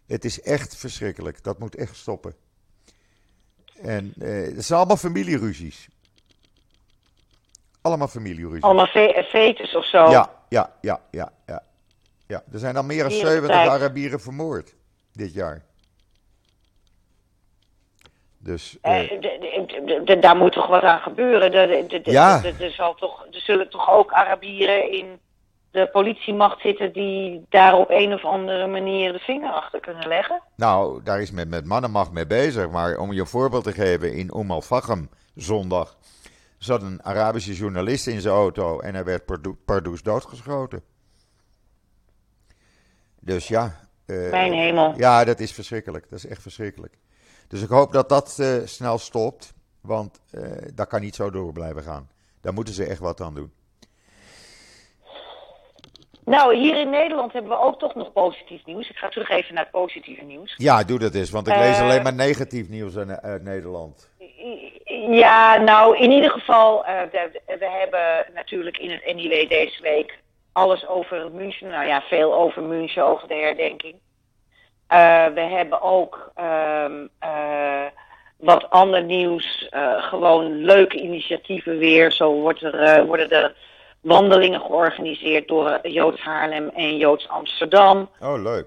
Het 0.08 0.26
is 0.26 0.41
echt 0.41 0.76
verschrikkelijk. 0.78 1.43
Dat 1.43 1.60
moet 1.60 1.76
echt 1.76 1.95
stoppen. 1.95 2.36
En 3.82 4.13
eh, 4.19 4.56
het 4.56 4.65
zijn 4.65 4.80
allemaal 4.80 4.97
familieruzies. 4.97 5.88
Allemaal 7.82 8.08
familieruzies. 8.08 8.62
Allemaal 8.62 8.88
fe 8.88 9.26
fetus 9.30 9.76
of 9.76 9.86
zo. 9.86 10.10
Ja, 10.10 10.32
ja, 10.50 10.73
ja, 10.82 11.02
ja, 11.12 11.32
ja. 11.45 11.63
ja. 12.28 12.43
Er 12.52 12.60
zijn 12.60 12.78
al 12.78 12.84
meer 12.84 13.04
dan 13.04 13.12
Heerlijke 13.12 13.34
70 13.34 13.56
tijd. 13.56 13.69
Arabieren 13.69 14.19
vermoord 14.19 14.76
dit 15.13 15.34
jaar. 15.34 15.65
Dus, 18.39 18.78
eh, 18.82 19.12
Eh, 20.06 20.21
daar 20.21 20.36
moet 20.36 20.52
toch 20.52 20.67
wat 20.67 20.84
aan 20.84 21.00
gebeuren. 21.00 21.52
Ja. 22.04 22.43
Er, 22.43 22.71
zal 22.71 22.95
toch, 22.95 23.26
er 23.32 23.41
zullen 23.41 23.69
toch 23.69 23.89
ook 23.89 24.12
Arabieren 24.12 24.91
in 24.91 25.19
de 25.77 25.89
politiemacht 25.91 26.61
zitten 26.61 26.93
die 26.93 27.45
daar 27.49 27.73
op 27.77 27.89
een 27.89 28.13
of 28.13 28.25
andere 28.25 28.67
manier 28.67 29.11
de 29.13 29.19
vinger 29.19 29.51
achter 29.51 29.79
kunnen 29.79 30.07
leggen? 30.07 30.41
nou, 30.55 31.03
daar 31.03 31.21
is 31.21 31.31
men 31.31 31.49
met 31.49 31.65
mannenmacht 31.65 32.11
mee 32.11 32.27
bezig. 32.27 32.69
Maar 32.69 32.97
om 32.97 33.13
je 33.13 33.19
een 33.19 33.27
voorbeeld 33.27 33.63
te 33.63 33.71
geven, 33.71 34.13
in 34.13 34.31
Umm 34.37 34.51
al-Fachem 34.51 35.09
zondag 35.35 35.97
zat 36.57 36.81
een 36.81 37.03
Arabische 37.03 37.53
journalist 37.53 38.07
in 38.07 38.21
zijn 38.21 38.33
auto 38.33 38.79
en 38.79 38.93
hij 38.93 39.03
werd 39.03 39.25
pardo- 39.25 39.57
pardoes 39.65 40.03
doodgeschoten. 40.03 40.83
Dus 43.19 43.47
ja. 43.47 43.79
eh, 44.05 44.29
Mijn 44.29 44.53
hemel. 44.53 44.93
Ja, 44.97 45.23
dat 45.23 45.39
is 45.39 45.51
verschrikkelijk. 45.51 46.09
Dat 46.09 46.19
is 46.19 46.25
echt 46.25 46.41
verschrikkelijk. 46.41 46.97
Dus 47.47 47.61
ik 47.61 47.69
hoop 47.69 47.91
dat 47.91 48.09
dat 48.09 48.39
eh, 48.39 48.55
snel 48.65 48.97
stopt. 48.97 49.53
Want 49.81 50.21
eh, 50.31 50.41
dat 50.73 50.87
kan 50.87 51.01
niet 51.01 51.15
zo 51.15 51.29
door 51.29 51.51
blijven 51.53 51.83
gaan. 51.83 52.09
Daar 52.41 52.53
moeten 52.53 52.73
ze 52.73 52.85
echt 52.85 52.99
wat 52.99 53.21
aan 53.21 53.33
doen. 53.35 53.51
Nou, 56.27 56.55
hier 56.55 56.75
in 56.77 56.89
Nederland 56.89 57.33
hebben 57.33 57.51
we 57.51 57.59
ook 57.59 57.79
toch 57.79 57.95
nog 57.95 58.11
positief 58.13 58.65
nieuws. 58.65 58.89
Ik 58.89 58.95
ga 58.97 59.09
terug 59.09 59.29
even 59.29 59.53
naar 59.53 59.63
het 59.63 59.71
positieve 59.71 60.23
nieuws. 60.23 60.53
Ja, 60.57 60.83
doe 60.83 60.99
dat 60.99 61.15
eens. 61.15 61.29
Want 61.29 61.47
ik 61.47 61.55
lees 61.55 61.77
Eh, 61.77 61.83
alleen 61.83 62.03
maar 62.03 62.13
negatief 62.13 62.69
nieuws 62.69 62.97
uit, 62.97 63.21
uit 63.21 63.43
Nederland. 63.43 64.11
Ja, 65.09 65.57
nou, 65.57 65.97
in 65.97 66.11
ieder 66.11 66.31
geval, 66.31 66.85
eh, 66.85 67.01
we 67.45 67.65
hebben 67.79 68.33
natuurlijk 68.33 68.77
in 68.77 68.91
het 68.91 69.15
NIW 69.15 69.49
deze 69.49 69.81
week 69.81 70.19
alles 70.51 70.87
over 70.87 71.31
München. 71.31 71.67
Nou 71.67 71.85
ja, 71.87 72.01
veel 72.01 72.33
over 72.33 72.61
München, 72.63 73.05
over 73.05 73.27
de 73.27 73.33
herdenking. 73.35 73.95
Eh, 74.87 75.25
we 75.33 75.41
hebben 75.41 75.81
ook 75.81 76.31
ehm, 76.35 77.07
eh, 77.19 77.85
wat 78.37 78.69
ander 78.69 79.03
nieuws. 79.03 79.67
eh, 79.69 80.03
gewoon 80.03 80.55
leuke 80.61 80.97
initiatieven 81.01 81.77
weer. 81.77 82.11
Zo 82.11 82.31
wordt 82.33 82.61
er, 82.61 82.79
eh, 82.79 83.03
worden 83.05 83.29
er 83.29 83.55
wandelingen 84.01 84.62
georganiseerd 84.62 85.47
door 85.47 85.79
Joods 85.81 86.21
Haarlem 86.21 86.69
en 86.69 86.97
Joods 86.97 87.29
Amsterdam. 87.29 88.10
Oh, 88.19 88.41
leuk. 88.41 88.65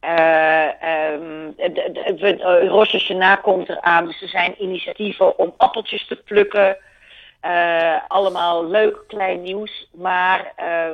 Eh, 0.00 0.66
eh, 0.82 2.68
Rosh 2.68 2.92
Hashanah 2.92 3.42
komt 3.42 3.68
eraan, 3.68 4.06
dus 4.06 4.22
er 4.22 4.28
zijn 4.28 4.62
initiatieven 4.62 5.38
om 5.38 5.54
appeltjes 5.56 6.06
te 6.06 6.16
plukken. 6.16 6.76
allemaal 8.08 8.66
leuk 8.66 9.04
klein 9.06 9.42
nieuws. 9.42 9.88
Maar 9.92 10.52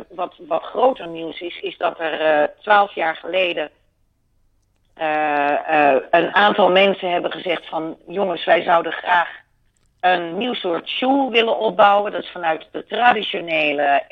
wat, 0.08 0.34
wat 0.38 0.62
groter 0.62 1.06
nieuws 1.06 1.40
is, 1.40 1.60
is 1.60 1.76
dat 1.76 1.98
er 1.98 2.50
twaalf 2.60 2.94
jaar 2.94 3.16
geleden 3.16 3.70
een 6.10 6.34
aantal 6.34 6.70
mensen 6.70 7.10
hebben 7.10 7.32
gezegd 7.32 7.68
van 7.68 7.96
jongens, 8.06 8.44
wij 8.44 8.62
zouden 8.62 8.92
graag 8.92 9.28
een 10.00 10.38
nieuw 10.38 10.54
soort 10.54 10.88
shoe 10.88 11.30
willen 11.30 11.58
opbouwen. 11.58 12.12
Dat 12.12 12.22
is 12.22 12.30
vanuit 12.30 12.68
de 12.72 12.86
traditionele 12.86 14.02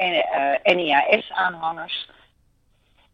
NIAS-aanhangers. 0.62 2.09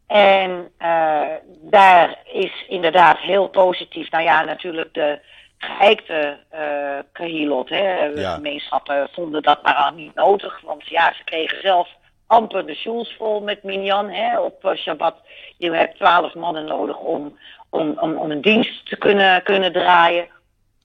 En 0.06 0.70
uh, 0.78 1.22
daar 1.60 2.18
is 2.32 2.64
inderdaad 2.68 3.18
heel 3.18 3.48
positief, 3.48 4.10
nou 4.10 4.24
ja, 4.24 4.44
natuurlijk 4.44 4.94
de 4.94 5.18
geëikte 5.58 6.38
uh, 6.54 6.98
Kahilot, 7.12 7.68
hè. 7.68 8.04
Ja. 8.04 8.34
Gemeenschappen 8.34 9.08
vonden 9.12 9.42
dat 9.42 9.62
maar 9.62 9.74
al 9.74 9.90
niet 9.90 10.14
nodig, 10.14 10.60
want 10.60 10.88
ja, 10.88 11.12
ze 11.12 11.24
kregen 11.24 11.60
zelf 11.60 11.88
amper 12.26 12.66
de 12.66 12.74
shoes 12.74 13.14
vol 13.18 13.40
met 13.40 13.62
Minyan, 13.62 14.10
hè, 14.10 14.40
op 14.40 14.64
uh, 14.64 14.74
Shabbat. 14.76 15.16
Je 15.56 15.72
hebt 15.72 15.96
twaalf 15.96 16.34
mannen 16.34 16.64
nodig 16.64 16.98
om, 16.98 17.38
om, 17.70 17.98
om, 17.98 18.16
om 18.16 18.30
een 18.30 18.40
dienst 18.40 18.88
te 18.88 18.96
kunnen, 18.96 19.42
kunnen 19.42 19.72
draaien. 19.72 20.28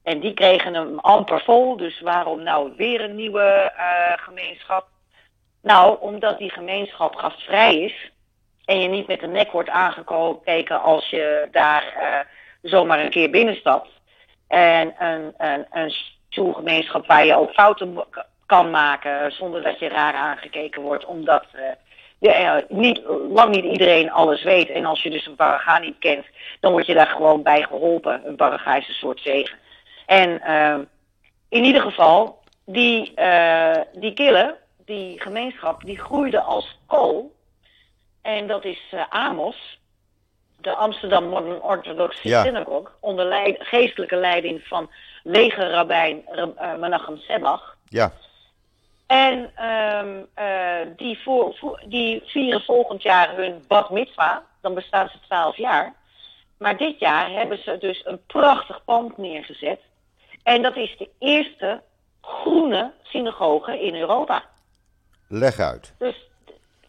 En 0.08 0.20
die 0.20 0.34
kregen 0.34 0.74
hem 0.74 1.00
amper 1.00 1.42
vol, 1.42 1.78
dus 1.78 2.00
waarom 2.00 2.44
nou 2.44 2.74
weer 2.78 3.02
een 3.02 3.16
nieuwe 3.16 3.74
uh, 3.78 4.14
gemeenschap? 4.16 4.88
Nou, 5.62 5.98
omdat 6.00 6.38
die 6.38 6.52
gemeenschap 6.52 7.16
gastvrij 7.16 7.78
is 7.78 8.12
en 8.66 8.80
je 8.80 8.88
niet 8.88 9.08
met 9.08 9.20
de 9.20 9.28
nek 9.28 9.52
wordt 9.52 9.70
aangekeken 9.70 10.82
als 10.82 11.10
je 11.10 11.48
daar 11.52 11.94
uh, 11.98 12.70
zomaar 12.72 13.00
een 13.00 13.10
keer 13.10 13.30
binnenstapt. 13.30 13.90
En 14.48 14.96
een, 15.00 15.34
een, 15.38 15.66
een 15.72 17.06
waar 17.06 17.26
je 17.26 17.36
ook 17.36 17.52
fouten 17.52 18.04
kan 18.46 18.70
maken 18.70 19.32
zonder 19.32 19.64
dat 19.64 19.80
je 19.80 19.88
raar 19.88 20.14
aangekeken 20.14 20.82
wordt, 20.82 21.06
omdat 21.06 21.46
ja, 22.20 22.62
niet, 22.68 23.02
lang 23.30 23.56
niet 23.56 23.66
iedereen 23.66 24.12
alles 24.12 24.44
weet. 24.44 24.70
En 24.70 24.86
als 24.86 25.04
je 25.04 25.10
dus 25.10 25.26
een 25.26 25.36
paraga 25.36 25.80
niet 25.80 26.00
kent, 26.00 26.26
dan 26.60 26.72
word 26.72 26.86
je 26.86 26.94
daar 26.94 27.08
gewoon 27.08 27.44
bij 27.44 27.64
geholpen. 27.64 28.22
Een 28.26 28.36
paraga 28.36 28.82
soort 28.82 29.20
zegen. 29.20 29.58
En 30.08 30.42
uh, 30.48 30.86
in 31.50 31.64
ieder 31.64 31.82
geval, 31.82 32.40
die, 32.66 33.12
uh, 33.16 33.76
die 33.94 34.14
killen, 34.14 34.56
die 34.86 35.22
gemeenschap, 35.22 35.84
die 35.84 36.00
groeide 36.00 36.42
als 36.42 36.80
kool. 36.86 37.36
En 38.22 38.48
dat 38.48 38.66
is 38.66 38.82
uh, 38.94 39.04
Amos, 39.10 39.80
de 40.62 40.76
Amsterdam 40.76 41.24
Modern 41.24 41.62
Orthodox 41.62 42.22
ja. 42.22 42.44
Synagogue, 42.44 42.88
onder 43.00 43.26
leid, 43.26 43.58
geestelijke 43.60 44.16
leiding 44.16 44.64
van 44.64 44.90
legerrabbijn 45.24 46.24
uh, 46.36 46.76
Menachem 46.76 47.18
Sebach. 47.18 47.78
Ja. 47.90 48.12
En 49.06 49.52
um, 49.66 50.28
die, 50.96 51.20
voor, 51.20 51.56
voor, 51.56 51.84
die 51.86 52.22
vieren 52.26 52.62
volgend 52.62 53.02
jaar 53.02 53.36
hun 53.36 53.64
Bad 53.68 53.90
Mitzwa, 53.90 54.44
dan 54.62 54.74
bestaan 54.74 55.10
ze 55.10 55.20
twaalf 55.20 55.58
jaar. 55.58 55.94
Maar 56.58 56.78
dit 56.78 57.00
jaar 57.00 57.32
hebben 57.32 57.64
ze 57.64 57.78
dus 57.78 58.06
een 58.06 58.26
prachtig 58.26 58.84
pand 58.86 59.18
neergezet. 59.18 59.80
En 60.48 60.62
dat 60.62 60.76
is 60.76 60.98
de 60.98 61.10
eerste 61.20 61.82
groene 62.22 62.94
synagoge 63.04 63.80
in 63.82 63.96
Europa. 63.96 64.44
Leg 65.28 65.60
uit. 65.60 65.94
Dus, 65.98 66.30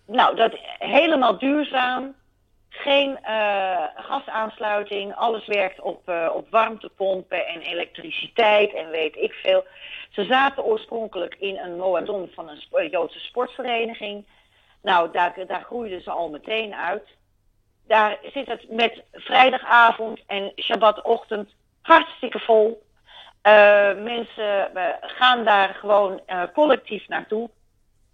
nou, 0.07 0.37
dat 0.37 0.53
helemaal 0.79 1.38
duurzaam. 1.38 2.14
Geen 2.68 3.11
uh, 3.11 3.85
gasaansluiting. 3.97 5.14
Alles 5.14 5.47
werkt 5.47 5.81
op, 5.81 6.09
uh, 6.09 6.31
op 6.35 6.51
warmtepompen 6.51 7.47
en 7.47 7.61
elektriciteit 7.61 8.75
en 8.75 8.90
weet 8.90 9.16
ik 9.16 9.33
veel. 9.33 9.64
Ze 10.11 10.25
zaten 10.25 10.64
oorspronkelijk 10.64 11.35
in 11.38 11.59
een 11.59 11.77
moadon 11.77 12.31
van 12.35 12.49
een 12.49 12.88
Joodse 12.90 13.21
sportvereniging. 13.21 14.27
Nou, 14.83 15.11
daar, 15.12 15.35
daar 15.47 15.62
groeiden 15.62 16.03
ze 16.03 16.11
al 16.11 16.29
meteen 16.29 16.75
uit. 16.75 17.09
Daar 17.87 18.18
zit 18.33 18.47
het 18.47 18.71
met 18.71 19.03
vrijdagavond 19.12 20.21
en 20.27 20.53
shabbatochtend 20.57 21.55
hartstikke 21.83 22.38
vol. 22.38 22.87
Uh, 23.42 24.03
mensen 24.03 24.70
gaan 25.01 25.44
daar 25.44 25.74
gewoon 25.74 26.20
uh, 26.27 26.42
collectief 26.55 27.09
naartoe. 27.09 27.51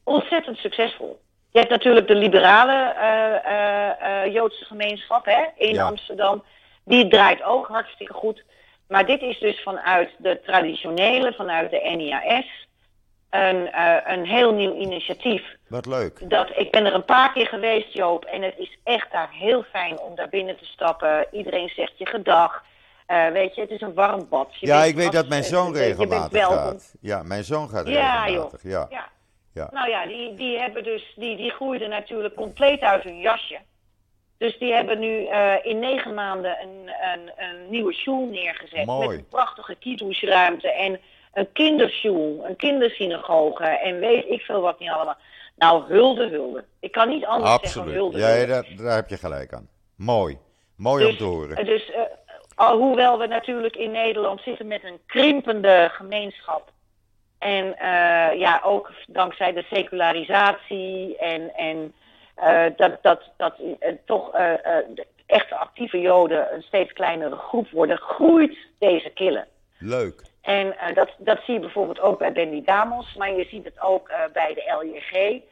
Ontzettend 0.04 0.56
succesvol. 0.58 1.20
Je 1.50 1.58
hebt 1.58 1.70
natuurlijk 1.70 2.08
de 2.08 2.14
liberale 2.14 2.94
uh, 4.26 4.32
Joodse 4.32 4.64
gemeenschap 4.64 5.24
hè, 5.24 5.44
in 5.56 5.74
ja. 5.74 5.86
Amsterdam. 5.86 6.44
Die 6.84 7.08
draait 7.08 7.42
ook 7.42 7.66
hartstikke 7.66 8.12
goed. 8.12 8.44
Maar 8.88 9.06
dit 9.06 9.22
is 9.22 9.38
dus 9.38 9.62
vanuit 9.62 10.10
de 10.18 10.40
traditionele, 10.40 11.32
vanuit 11.32 11.70
de 11.70 11.94
NIAS, 11.96 12.66
een, 13.30 13.68
een 14.12 14.26
heel 14.26 14.52
nieuw 14.52 14.74
initiatief. 14.74 15.42
Wat 15.68 15.86
leuk. 15.86 16.30
Dat, 16.30 16.50
ik 16.56 16.70
ben 16.70 16.86
er 16.86 16.94
een 16.94 17.04
paar 17.04 17.32
keer 17.32 17.46
geweest, 17.46 17.92
Joop, 17.92 18.24
en 18.24 18.42
het 18.42 18.58
is 18.58 18.78
echt 18.84 19.12
daar 19.12 19.30
heel 19.30 19.62
fijn 19.62 19.98
om 19.98 20.14
daar 20.14 20.28
binnen 20.28 20.56
te 20.56 20.64
stappen. 20.64 21.26
Iedereen 21.30 21.68
zegt 21.68 21.98
je 21.98 22.06
gedag. 22.06 22.64
Uh, 23.08 23.28
weet 23.28 23.54
je, 23.54 23.60
het 23.60 23.70
is 23.70 23.80
een 23.80 23.94
warm 23.94 24.28
bad. 24.28 24.48
Je 24.58 24.66
ja, 24.66 24.82
ik 24.82 24.94
weet 24.94 25.12
dat 25.12 25.28
mijn 25.28 25.44
zoon 25.44 25.74
regelmatig 25.74 26.44
gaat. 26.44 26.94
Ja, 27.00 27.22
mijn 27.22 27.44
zoon 27.44 27.68
gaat 27.68 27.88
ja, 27.88 28.24
regelmatig. 28.24 28.62
Joh. 28.62 28.70
Ja, 28.70 28.86
ja. 28.90 29.08
ja. 29.52 29.68
Nou 29.72 29.88
ja, 29.88 30.06
die, 30.06 30.34
die 30.34 30.58
hebben 30.58 30.84
dus, 30.84 31.12
die, 31.16 31.36
die 31.36 31.50
groeiden 31.50 31.88
natuurlijk 31.88 32.34
compleet 32.34 32.80
uit 32.80 33.02
hun 33.02 33.20
jasje. 33.20 33.58
Dus 34.38 34.58
die 34.58 34.72
hebben 34.72 34.98
nu 34.98 35.20
uh, 35.20 35.54
in 35.62 35.78
negen 35.78 36.14
maanden 36.14 36.56
een, 36.62 36.90
een, 37.12 37.32
een 37.36 37.70
nieuwe 37.70 37.92
school 37.92 38.26
neergezet. 38.26 38.86
Mooi. 38.86 39.08
Met 39.08 39.18
een 39.18 39.28
prachtige 39.28 39.74
kiedoesruimte 39.74 40.72
en 40.72 41.00
een 41.32 41.52
kinderschool, 41.52 42.44
een 42.46 42.56
kindersynagoge 42.56 43.64
en 43.64 43.98
weet 43.98 44.28
ik 44.28 44.40
veel 44.40 44.60
wat 44.60 44.78
niet 44.78 44.90
allemaal. 44.90 45.16
Nou, 45.56 45.84
hulde, 45.88 46.28
hulde. 46.28 46.64
Ik 46.80 46.92
kan 46.92 47.08
niet 47.08 47.24
anders 47.24 47.50
Absoluut. 47.50 47.72
zeggen 47.72 47.94
hulde. 47.94 48.18
Ja, 48.18 48.46
daar, 48.46 48.66
daar 48.76 48.94
heb 48.94 49.08
je 49.08 49.16
gelijk 49.16 49.52
aan. 49.52 49.68
Mooi. 49.96 50.38
Mooi 50.76 51.02
dus, 51.02 51.12
om 51.12 51.18
te 51.18 51.24
horen. 51.24 51.64
Dus 51.64 51.88
uh, 51.88 51.96
Alhoewel 52.54 53.18
we 53.18 53.26
natuurlijk 53.26 53.76
in 53.76 53.90
Nederland 53.90 54.40
zitten 54.40 54.66
met 54.66 54.84
een 54.84 54.98
krimpende 55.06 55.88
gemeenschap. 55.92 56.72
En 57.38 57.64
uh, 57.66 58.38
ja, 58.38 58.60
ook 58.64 58.90
dankzij 59.06 59.52
de 59.52 59.64
secularisatie 59.70 61.16
en, 61.18 61.54
en 61.54 61.94
uh, 62.38 62.64
dat, 62.76 63.02
dat, 63.02 63.22
dat 63.36 63.54
uh, 63.58 63.88
toch 64.04 64.30
de 64.30 65.06
echte 65.26 65.56
actieve 65.56 66.00
Joden 66.00 66.54
een 66.54 66.62
steeds 66.62 66.92
kleinere 66.92 67.36
groep 67.36 67.70
worden, 67.70 67.98
groeit 67.98 68.56
deze 68.78 69.10
killen. 69.10 69.46
Leuk. 69.78 70.22
En 70.42 70.74
dat, 70.94 71.10
dat 71.18 71.40
zie 71.44 71.54
je 71.54 71.60
bijvoorbeeld 71.60 72.00
ook 72.00 72.18
bij 72.18 72.32
Bendy 72.32 72.64
Damos, 72.64 73.14
maar 73.14 73.34
je 73.34 73.44
ziet 73.44 73.64
het 73.64 73.80
ook 73.80 74.10
bij 74.32 74.54
de 74.54 74.74
LJG. 74.80 75.42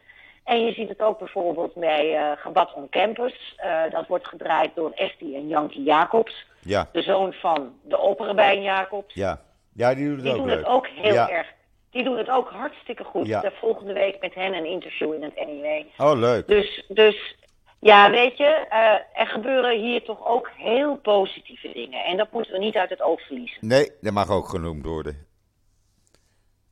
En 0.44 0.64
je 0.64 0.72
ziet 0.72 0.88
het 0.88 1.02
ook 1.02 1.18
bijvoorbeeld 1.18 1.74
bij 1.74 2.36
Gebad 2.36 2.72
on 2.74 2.88
Campus. 2.88 3.56
Dat 3.90 4.06
wordt 4.06 4.28
gedraaid 4.28 4.74
door 4.74 4.92
Esti 4.94 5.36
en 5.36 5.48
Jankie 5.48 5.82
Jacobs. 5.82 6.46
Ja. 6.64 6.88
De 6.92 7.02
zoon 7.02 7.32
van 7.32 7.72
de 7.82 7.98
opperbijn 7.98 8.62
Jacobs. 8.62 9.14
Ja. 9.14 9.40
ja, 9.72 9.94
die 9.94 10.04
doen 10.04 10.14
het 10.14 10.22
die 10.22 10.32
ook 10.32 10.38
doen 10.38 10.46
leuk. 10.46 10.58
Het 10.58 10.66
ook 10.66 10.86
heel 10.86 11.12
ja. 11.14 11.30
erg. 11.30 11.46
Die 11.90 12.04
doen 12.04 12.16
het 12.16 12.30
ook 12.30 12.50
hartstikke 12.50 13.04
goed. 13.04 13.26
Ja. 13.26 13.40
De 13.40 13.52
volgende 13.60 13.92
week 13.92 14.20
met 14.20 14.34
hen 14.34 14.54
een 14.54 14.66
interview 14.66 15.12
in 15.12 15.22
het 15.22 15.34
NIW. 15.46 15.84
Oh, 15.98 16.18
leuk. 16.18 16.46
Dus, 16.46 16.84
dus 16.88 17.36
ja, 17.78 18.10
weet 18.10 18.36
je, 18.36 18.66
uh, 18.70 19.20
er 19.20 19.26
gebeuren 19.26 19.80
hier 19.80 20.04
toch 20.04 20.26
ook 20.26 20.50
heel 20.56 20.96
positieve 20.96 21.70
dingen. 21.72 22.04
En 22.04 22.16
dat 22.16 22.32
moeten 22.32 22.52
we 22.52 22.58
niet 22.58 22.76
uit 22.76 22.90
het 22.90 23.02
oog 23.02 23.20
verliezen. 23.20 23.68
Nee, 23.68 23.90
dat 24.00 24.12
mag 24.12 24.30
ook 24.30 24.48
genoemd 24.48 24.84
worden. 24.84 25.26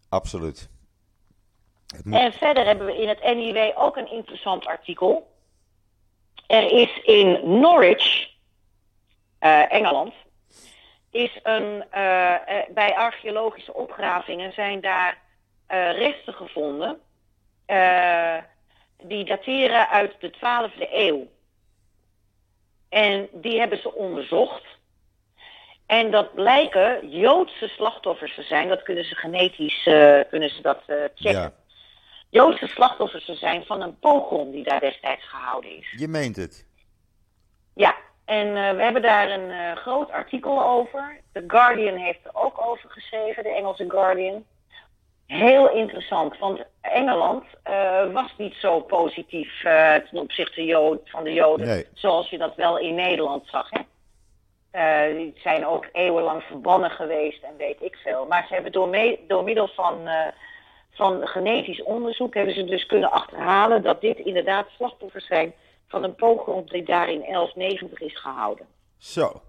Absoluut. 0.08 0.70
Moet... 2.04 2.14
En 2.14 2.32
verder 2.32 2.66
hebben 2.66 2.86
we 2.86 3.02
in 3.02 3.08
het 3.08 3.22
NIW 3.22 3.72
ook 3.74 3.96
een 3.96 4.10
interessant 4.10 4.66
artikel. 4.66 5.30
Er 6.46 6.72
is 6.72 7.02
in 7.02 7.58
Norwich, 7.60 8.29
Engeland, 9.40 10.14
is 11.10 11.40
een, 11.42 11.84
uh, 11.94 12.34
bij 12.74 12.94
archeologische 12.96 13.74
opgravingen 13.74 14.52
zijn 14.52 14.80
daar 14.80 15.18
resten 15.96 16.34
gevonden. 16.34 17.00
die 19.02 19.24
dateren 19.24 19.88
uit 19.88 20.14
de 20.20 20.30
12e 20.30 20.88
eeuw. 20.90 21.28
En 22.88 23.28
die 23.32 23.58
hebben 23.58 23.80
ze 23.80 23.94
onderzocht. 23.94 24.64
En 25.86 26.10
dat 26.10 26.34
blijken 26.34 27.10
Joodse 27.10 27.68
slachtoffers 27.68 28.34
te 28.34 28.42
zijn. 28.42 28.68
Dat 28.68 28.82
kunnen 28.82 29.04
ze 29.04 29.14
genetisch 29.14 29.82
kunnen 30.30 30.50
ze 30.50 30.62
dat, 30.62 30.82
checken. 31.14 31.40
Ja. 31.40 31.52
Joodse 32.30 32.66
slachtoffers 32.66 33.24
te 33.24 33.34
zijn 33.34 33.64
van 33.64 33.80
een 33.80 33.98
pogrom 33.98 34.50
die 34.50 34.64
daar 34.64 34.80
destijds 34.80 35.24
gehouden 35.24 35.76
is. 35.76 35.94
Je 35.96 36.08
meent 36.08 36.36
het. 36.36 36.66
Ja, 37.74 37.96
en 38.30 38.46
uh, 38.46 38.70
we 38.70 38.82
hebben 38.82 39.02
daar 39.02 39.30
een 39.30 39.48
uh, 39.48 39.72
groot 39.76 40.10
artikel 40.10 40.64
over. 40.64 41.20
The 41.32 41.44
Guardian 41.46 41.96
heeft 41.96 42.18
er 42.24 42.30
ook 42.32 42.66
over 42.66 42.90
geschreven, 42.90 43.42
de 43.42 43.48
Engelse 43.48 43.84
Guardian. 43.88 44.44
Heel 45.26 45.70
interessant, 45.70 46.38
want 46.38 46.64
Engeland 46.80 47.44
uh, 47.70 48.12
was 48.12 48.34
niet 48.36 48.54
zo 48.54 48.80
positief 48.80 49.60
ten 50.10 50.18
opzichte 50.18 50.64
Jood, 50.64 51.00
van 51.04 51.24
de 51.24 51.32
Joden, 51.32 51.66
nee. 51.66 51.86
zoals 51.92 52.30
je 52.30 52.38
dat 52.38 52.54
wel 52.54 52.78
in 52.78 52.94
Nederland 52.94 53.46
zag. 53.46 53.68
Hè? 53.70 53.82
die 55.16 55.34
zijn 55.36 55.66
ook 55.66 55.88
eeuwenlang 55.92 56.42
verbannen 56.42 56.90
geweest 56.90 57.42
en 57.42 57.56
weet 57.56 57.82
ik 57.82 57.96
veel. 57.96 58.26
Maar 58.26 58.44
ze 58.48 58.54
hebben 58.54 58.72
door, 58.72 58.88
me 58.88 59.18
door 59.26 59.44
middel 59.44 59.68
van 59.68 60.08
van 60.90 61.26
genetisch 61.26 61.82
onderzoek 61.82 62.34
hebben 62.34 62.54
ze 62.54 62.64
dus 62.64 62.86
kunnen 62.86 63.10
achterhalen 63.10 63.82
dat 63.82 64.00
dit 64.00 64.18
inderdaad 64.18 64.68
slachtoffers 64.68 65.26
zijn 65.26 65.54
van 65.90 66.04
een 66.04 66.14
pogrom 66.14 66.68
die 66.68 66.82
daar 66.82 67.08
in 67.08 67.20
1190 67.20 68.00
is 68.00 68.20
gehouden. 68.20 68.66
Zo. 68.98 69.42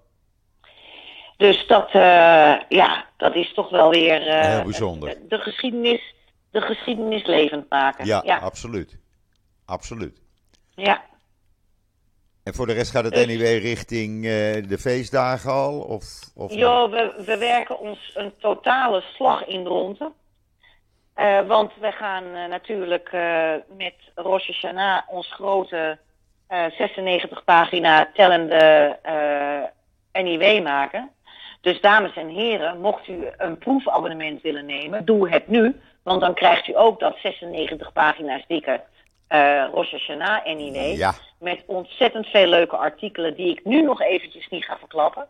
Dus 1.37 1.67
dat, 1.67 1.87
uh, 1.87 2.59
ja, 2.69 3.05
dat 3.17 3.35
is 3.35 3.53
toch 3.53 3.69
wel 3.69 3.89
weer 3.89 4.27
uh, 4.27 4.41
heel 4.41 4.63
bijzonder. 4.63 5.17
De, 5.27 5.37
geschiedenis, 5.37 6.13
de 6.51 6.61
geschiedenis 6.61 7.25
levend 7.25 7.69
maken. 7.69 8.05
Ja, 8.05 8.21
ja, 8.25 8.37
absoluut. 8.37 8.99
Absoluut. 9.65 10.21
Ja. 10.75 11.03
En 12.43 12.53
voor 12.53 12.67
de 12.67 12.73
rest 12.73 12.91
gaat 12.91 13.03
het 13.03 13.13
dus, 13.13 13.23
anyway 13.23 13.57
richting 13.57 14.25
uh, 14.25 14.31
de 14.67 14.77
feestdagen 14.79 15.51
al? 15.51 15.79
Of, 15.79 16.05
of 16.35 16.53
jo, 16.53 16.89
we, 16.89 17.23
we 17.25 17.37
werken 17.37 17.79
ons 17.79 18.11
een 18.13 18.33
totale 18.39 19.01
slag 19.01 19.45
in 19.45 19.63
de 19.63 19.69
ronde. 19.69 20.11
want 21.47 21.71
we 21.79 21.91
gaan 21.91 22.31
natuurlijk 22.31 23.11
met 23.77 23.95
Rosh 24.15 24.47
Hashanah 24.47 25.09
ons 25.09 25.33
grote 25.33 25.99
96 26.51 27.43
pagina 27.43 28.09
tellende 28.13 28.97
NIW 30.11 30.63
maken. 30.63 31.11
Dus 31.61 31.81
dames 31.81 32.13
en 32.15 32.27
heren, 32.27 32.81
mocht 32.81 33.07
u 33.07 33.27
een 33.37 33.57
proefabonnement 33.57 34.41
willen 34.41 34.65
nemen, 34.65 35.05
doe 35.05 35.29
het 35.29 35.47
nu. 35.47 35.81
Want 36.03 36.21
dan 36.21 36.33
krijgt 36.33 36.67
u 36.67 36.77
ook 36.77 36.99
dat 36.99 37.17
96 37.17 37.93
pagina's 37.93 38.43
dikke 38.47 38.81
uh, 39.29 39.65
Rosh 39.73 39.91
Hashanah 39.91 40.45
NIW. 40.45 40.97
Ja. 40.97 41.13
Met 41.39 41.63
ontzettend 41.65 42.27
veel 42.27 42.47
leuke 42.47 42.75
artikelen 42.75 43.35
die 43.35 43.51
ik 43.51 43.65
nu 43.65 43.81
nog 43.81 44.01
eventjes 44.01 44.47
niet 44.47 44.65
ga 44.65 44.77
verklappen. 44.77 45.27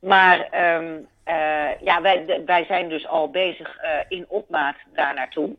Maar 0.00 0.38
um, 0.76 1.08
uh, 1.26 1.80
ja, 1.80 2.02
wij, 2.02 2.42
wij 2.46 2.64
zijn 2.64 2.88
dus 2.88 3.06
al 3.06 3.30
bezig 3.30 3.78
uh, 3.82 3.90
in 4.08 4.24
opmaat 4.28 4.76
daar 4.94 5.14
naartoe. 5.14 5.56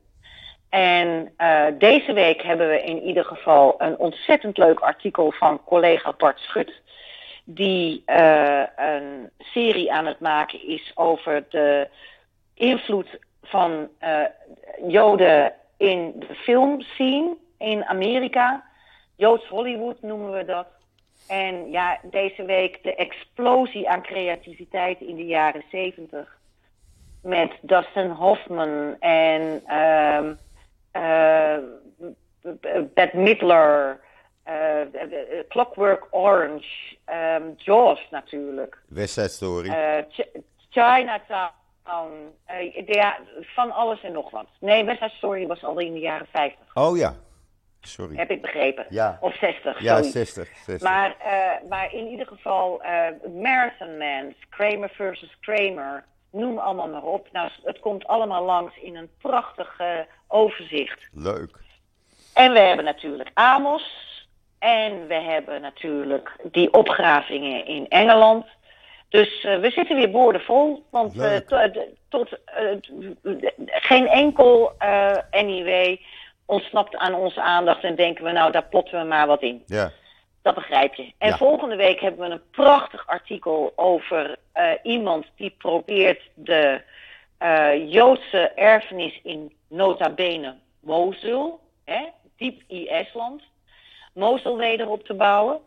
En 0.70 1.32
uh, 1.38 1.66
deze 1.78 2.14
week 2.14 2.42
hebben 2.42 2.70
we 2.70 2.84
in 2.84 3.02
ieder 3.02 3.26
geval 3.26 3.76
een 3.78 3.98
ontzettend 3.98 4.58
leuk 4.58 4.80
artikel 4.80 5.32
van 5.32 5.64
collega 5.64 6.14
Bart 6.18 6.40
Schut 6.40 6.82
die 7.44 8.04
uh, 8.08 8.64
een 8.76 9.30
serie 9.38 9.94
aan 9.94 10.06
het 10.06 10.20
maken 10.20 10.68
is 10.68 10.92
over 10.96 11.46
de 11.50 11.88
invloed 12.54 13.20
van 13.44 13.88
uh, 14.04 14.22
Joden 14.88 15.54
in 15.78 16.14
de 16.28 16.36
filmscene 16.36 17.38
in 17.58 17.86
Amerika. 17.86 18.64
Joods 19.16 19.48
Hollywood 19.48 20.02
noemen 20.02 20.32
we 20.32 20.46
dat. 20.46 20.68
En 21.28 21.72
ja, 21.72 22.00
deze 22.04 22.46
week 22.46 22.84
de 22.84 22.96
explosie 22.96 23.90
aan 23.90 24.02
creativiteit 24.02 25.02
in 25.02 25.16
de 25.16 25.26
jaren 25.26 25.64
zeventig. 25.72 26.38
Met 27.22 27.52
Dustin 27.62 28.10
Hoffman 28.10 28.96
en 29.00 29.62
uh, 29.68 30.30
Bette 32.94 33.18
Midler. 33.18 34.00
Uh, 34.50 34.86
Clockwork 35.50 36.08
Orange, 36.12 36.98
um, 37.08 37.54
Jaws 37.58 38.08
natuurlijk. 38.12 38.82
West 38.88 39.14
Side 39.14 39.28
Story. 39.30 39.68
Uh, 39.68 39.98
Ch 40.10 40.20
Chinatown, 40.70 42.34
uh, 42.50 42.88
ja, 42.88 43.18
van 43.42 43.72
alles 43.72 44.04
en 44.04 44.12
nog 44.12 44.32
wat. 44.32 44.48
Nee, 44.60 44.84
West 44.84 45.00
Side 45.00 45.14
Story 45.16 45.48
was 45.48 45.64
al 45.64 45.80
in 45.80 45.94
de 45.94 46.00
jaren 46.00 46.28
50. 46.32 46.76
Oh 46.76 46.98
ja, 46.98 47.14
sorry. 47.82 48.16
Heb 48.16 48.32
ik 48.32 48.42
begrepen. 48.42 48.86
Ja. 48.90 49.18
Of 49.22 49.36
60, 49.36 49.82
Ja, 49.82 50.02
60. 50.02 50.48
60. 50.66 50.82
Maar, 50.90 51.16
maar 51.70 51.94
in 51.94 52.08
ieder 52.08 52.28
geval, 52.28 52.82
Marathon 53.42 53.98
Man, 53.98 54.34
Kramer 54.50 54.90
versus 54.90 55.38
Kramer, 55.40 56.06
noem 56.32 56.58
allemaal 56.58 56.88
maar 56.88 57.04
op. 57.04 57.28
Nou, 57.32 57.50
het 57.64 57.80
komt 57.80 58.08
allemaal 58.08 58.46
langs 58.46 58.78
in 58.78 58.96
een 58.96 59.10
prachtig 59.22 59.82
overzicht. 60.28 61.08
Leuk. 61.14 61.58
En 62.34 62.54
we 62.54 62.60
hebben 62.60 62.86
natuurlijk 62.86 63.32
Amos, 63.34 64.10
en 64.60 65.08
we 65.08 65.14
hebben 65.14 65.62
natuurlijk 65.62 66.36
die 66.52 66.74
opgravingen 66.74 67.66
in 67.66 67.88
Engeland. 67.90 68.46
Dus 69.10 69.44
uh, 69.44 69.60
we 69.60 69.72
zitten 69.72 69.96
weer 69.96 70.12
boordevol. 70.12 70.86
Want 70.90 71.16
uh, 71.16 71.38
tot 72.10 72.30
geen 73.66 74.08
enkel 74.08 74.72
NIW 75.32 75.98
ontsnapt 76.46 76.96
aan 76.96 77.14
onze 77.14 77.42
aandacht. 77.42 77.84
En 77.84 77.96
denken 77.96 78.24
we, 78.24 78.32
nou, 78.32 78.52
daar 78.52 78.66
plotten 78.66 79.00
we 79.00 79.06
maar 79.06 79.28
wat 79.28 79.42
in. 79.42 79.64
Ja. 79.66 79.92
Dat 80.50 80.58
begrijp 80.58 80.94
je. 80.94 81.14
En 81.18 81.30
Ja. 81.30 81.38
volgende 81.38 81.76
week 81.76 82.00
hebben 82.00 82.28
we 82.28 82.34
een 82.34 82.50
prachtig 82.52 83.08
artikel 83.08 83.74
over 83.76 84.38
iemand 84.84 85.26
die 85.36 85.56
probeert 85.58 86.22
de 86.36 86.82
Joodse 87.88 88.52
erfenis 88.56 89.20
in 89.24 89.54
nota 89.68 90.10
bene 90.10 90.56
Mosul, 90.80 91.60
hè, 91.86 92.06
diep 92.38 92.62
IS-land, 92.68 93.44
Mosul 94.14 94.58
weder 94.58 94.90
op 94.90 95.06
te 95.06 95.14
bouwen. 95.14 95.60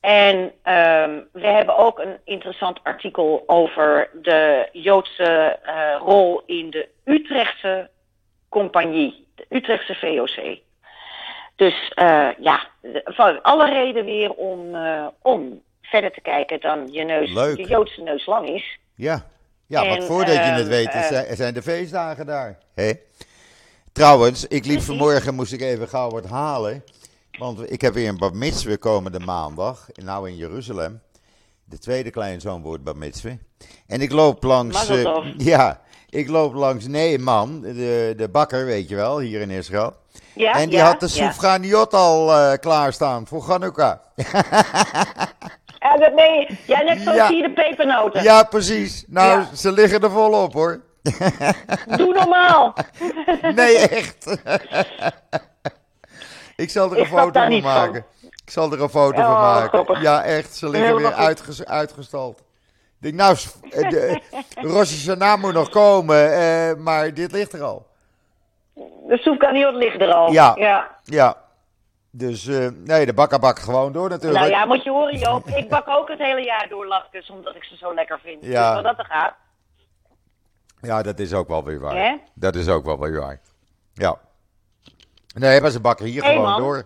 En 0.00 0.36
um, 0.36 1.28
we 1.32 1.46
hebben 1.46 1.76
ook 1.76 1.98
een 1.98 2.18
interessant 2.24 2.78
artikel 2.82 3.42
over 3.46 4.10
de 4.22 4.68
Joodse 4.72 5.58
uh, 5.66 5.96
rol 5.98 6.42
in 6.46 6.70
de 6.70 6.88
Utrechtse 7.04 7.90
compagnie, 8.48 9.26
de 9.34 9.46
Utrechtse 9.48 9.94
VOC. 9.94 10.58
Dus 11.56 11.92
uh, 11.96 12.28
ja, 12.38 12.66
van 13.04 13.42
alle 13.42 13.70
reden 13.70 14.04
weer 14.04 14.30
om, 14.32 14.74
uh, 14.74 15.06
om 15.22 15.62
verder 15.82 16.10
te 16.12 16.20
kijken 16.20 16.60
dan 16.60 16.88
je 16.92 17.04
neus, 17.04 17.32
Leuk. 17.32 17.56
je 17.56 17.66
Joodse 17.66 18.02
neus 18.02 18.26
lang 18.26 18.48
is. 18.48 18.78
Ja, 18.94 19.26
ja 19.66 19.82
En, 19.82 19.88
want 19.88 20.04
voordat 20.04 20.34
je 20.34 20.40
ehm, 20.40 20.54
het 20.54 20.68
weet, 20.68 20.88
is- 20.88 20.94
eh, 20.94 21.02
zijn- 21.06 21.36
zijn 21.36 21.54
de 21.54 21.62
feestdagen 21.62 22.26
daar. 22.26 22.58
Hè? 22.74 22.92
Trouwens, 23.92 24.46
ik 24.46 24.64
liep 24.66 24.80
vanmorgen, 24.80 25.34
moest 25.34 25.52
ik 25.52 25.60
even 25.60 25.88
gauw 25.88 26.10
wat 26.10 26.26
halen. 26.26 26.84
Want 27.38 27.70
ik 27.72 27.80
heb 27.80 27.94
weer 27.94 28.08
een 28.08 28.18
bar 28.18 28.34
mitzvah 28.36 28.78
komende 28.78 29.18
maandag, 29.20 29.86
nou 29.94 30.28
in 30.28 30.36
Jeruzalem. 30.36 31.00
De 31.64 31.78
tweede 31.78 32.10
kleinzoon 32.10 32.62
wordt 32.62 32.84
bar 32.84 32.96
mitzvah. 32.96 33.32
En 33.86 34.00
ik 34.00 34.12
loop 34.12 34.42
langs... 34.42 34.88
Eh, 34.88 35.26
ja, 35.36 35.80
ik 36.10 36.28
loop 36.28 36.54
langs 36.54 36.86
Neeman, 36.86 37.60
de, 37.60 38.14
de 38.16 38.28
bakker, 38.28 38.64
weet 38.64 38.88
je 38.88 38.94
wel, 38.96 39.18
hier 39.18 39.40
in 39.40 39.50
Israël. 39.50 39.96
Ja, 40.34 40.52
en 40.52 40.68
die 40.68 40.78
ja, 40.78 40.84
had 40.84 41.00
de 41.00 41.06
ja. 41.06 41.12
soefganiot 41.12 41.94
al 41.94 42.32
eh, 42.32 42.58
klaarstaan 42.58 43.26
voor 43.26 43.42
Chanukka. 43.42 44.00
Ja, 45.78 45.96
dat 45.96 46.14
je. 46.14 46.56
Ja, 46.66 46.82
net 46.82 47.00
zoals 47.00 47.16
Ja. 47.16 47.28
hier 47.28 47.42
de 47.42 47.52
pepernoten. 47.52 48.22
ja, 48.22 48.42
precies. 48.42 49.04
Nou, 49.06 49.40
Ja. 49.40 49.48
ze 49.56 49.72
liggen 49.72 50.00
er 50.00 50.10
volop 50.10 50.52
hoor. 50.52 50.80
Doe 51.96 52.12
normaal. 52.14 52.74
Nee, 53.54 53.76
echt. 53.88 54.26
ik 56.56 56.70
zal 56.70 56.90
er 56.90 56.96
een 56.96 57.02
Ik 57.02 57.08
foto 57.08 57.40
van 57.40 57.60
maken. 57.62 58.04
Ik 58.44 58.50
zal 58.50 58.72
er 58.72 58.82
een 58.82 58.88
foto 58.88 59.20
Oh, 59.20 59.24
van 59.24 59.40
maken. 59.40 59.68
grappig. 59.68 60.02
Ja, 60.02 60.22
echt. 60.24 60.56
Ze 60.56 60.68
liggen 60.68 60.96
weer 60.96 61.12
uitges- 61.12 61.64
uitgestald. 61.64 62.38
Ik 62.38 62.44
denk, 63.00 63.14
nou, 63.14 63.36
eh, 63.70 63.88
de, 63.90 64.20
Rosh 64.72 64.90
Hashanah 64.90 65.40
moet 65.40 65.52
nog 65.52 65.68
komen, 65.68 66.32
eh, 66.32 66.74
maar 66.76 67.14
dit 67.14 67.32
ligt 67.32 67.52
er 67.52 67.62
al. 67.62 67.86
De 69.14 69.20
soefkaniot 69.20 69.74
ligt 69.74 70.00
er 70.00 70.12
al. 70.12 70.32
Ja. 70.32 70.54
ja. 70.58 70.96
Ja. 71.04 71.36
Dus, 72.10 72.46
eh, 72.46 72.68
nee, 72.84 73.06
de 73.06 73.14
bakker 73.14 73.38
bakt 73.38 73.58
gewoon 73.58 73.92
door 73.92 74.08
natuurlijk. 74.08 74.40
Nou 74.40 74.52
ja, 74.52 74.64
moet 74.66 74.84
je 74.84 74.90
horen 74.90 75.18
Joop. 75.18 75.46
Ik 75.46 75.68
bak 75.68 75.88
ook 75.88 76.08
het 76.08 76.18
hele 76.18 76.40
jaar 76.44 76.66
door 76.68 76.86
latkes, 76.86 77.30
omdat 77.30 77.54
ik 77.54 77.64
ze 77.64 77.76
zo 77.76 77.94
lekker 77.94 78.20
vind. 78.20 78.44
Ja. 78.44 78.74
Dus 78.74 78.82
wat 78.82 78.96
dat 78.96 79.06
er 79.06 79.12
gaat. 79.12 79.34
Ja, 80.80 81.02
dat 81.02 81.18
is 81.18 81.32
ook 81.32 81.48
wel 81.48 81.64
weer 81.64 81.80
waar. 81.80 82.18
Dat 82.34 82.54
is 82.54 82.68
ook 82.68 82.84
wel 82.84 82.98
weer 83.00 83.20
waar. 83.20 83.40
Ja. 83.92 84.18
Nee, 85.34 85.60
maar 85.60 85.70
ze 85.70 85.80
bakken 85.80 86.06
hier 86.06 86.22
Hey, 86.22 86.32
gewoon 86.34 86.50
man. 86.50 86.60
door. 86.60 86.84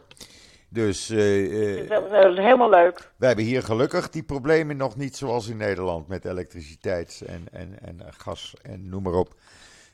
Dus 0.69 1.11
eh, 1.11 1.81
eh, 1.83 1.89
Dat 1.89 2.05
is, 2.05 2.11
dat 2.11 2.33
is 2.33 2.37
helemaal 2.39 2.71
leuk. 2.71 3.11
wij 3.17 3.29
hebben 3.29 3.47
hier 3.47 3.63
gelukkig 3.63 4.11
die 4.11 4.23
problemen 4.23 4.77
nog 4.77 4.97
niet 4.97 5.17
zoals 5.17 5.49
in 5.49 5.57
Nederland 5.57 6.09
met 6.09 6.25
elektriciteit 6.25 7.23
en, 7.27 7.47
en, 7.53 7.79
en 7.83 8.01
gas 8.17 8.55
en 8.63 8.89
noem 8.89 9.03
maar 9.03 9.13
op. 9.13 9.35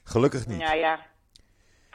Gelukkig 0.04 0.46
niet. 0.46 0.60
Ja, 0.60 0.72
ja. 0.72 0.98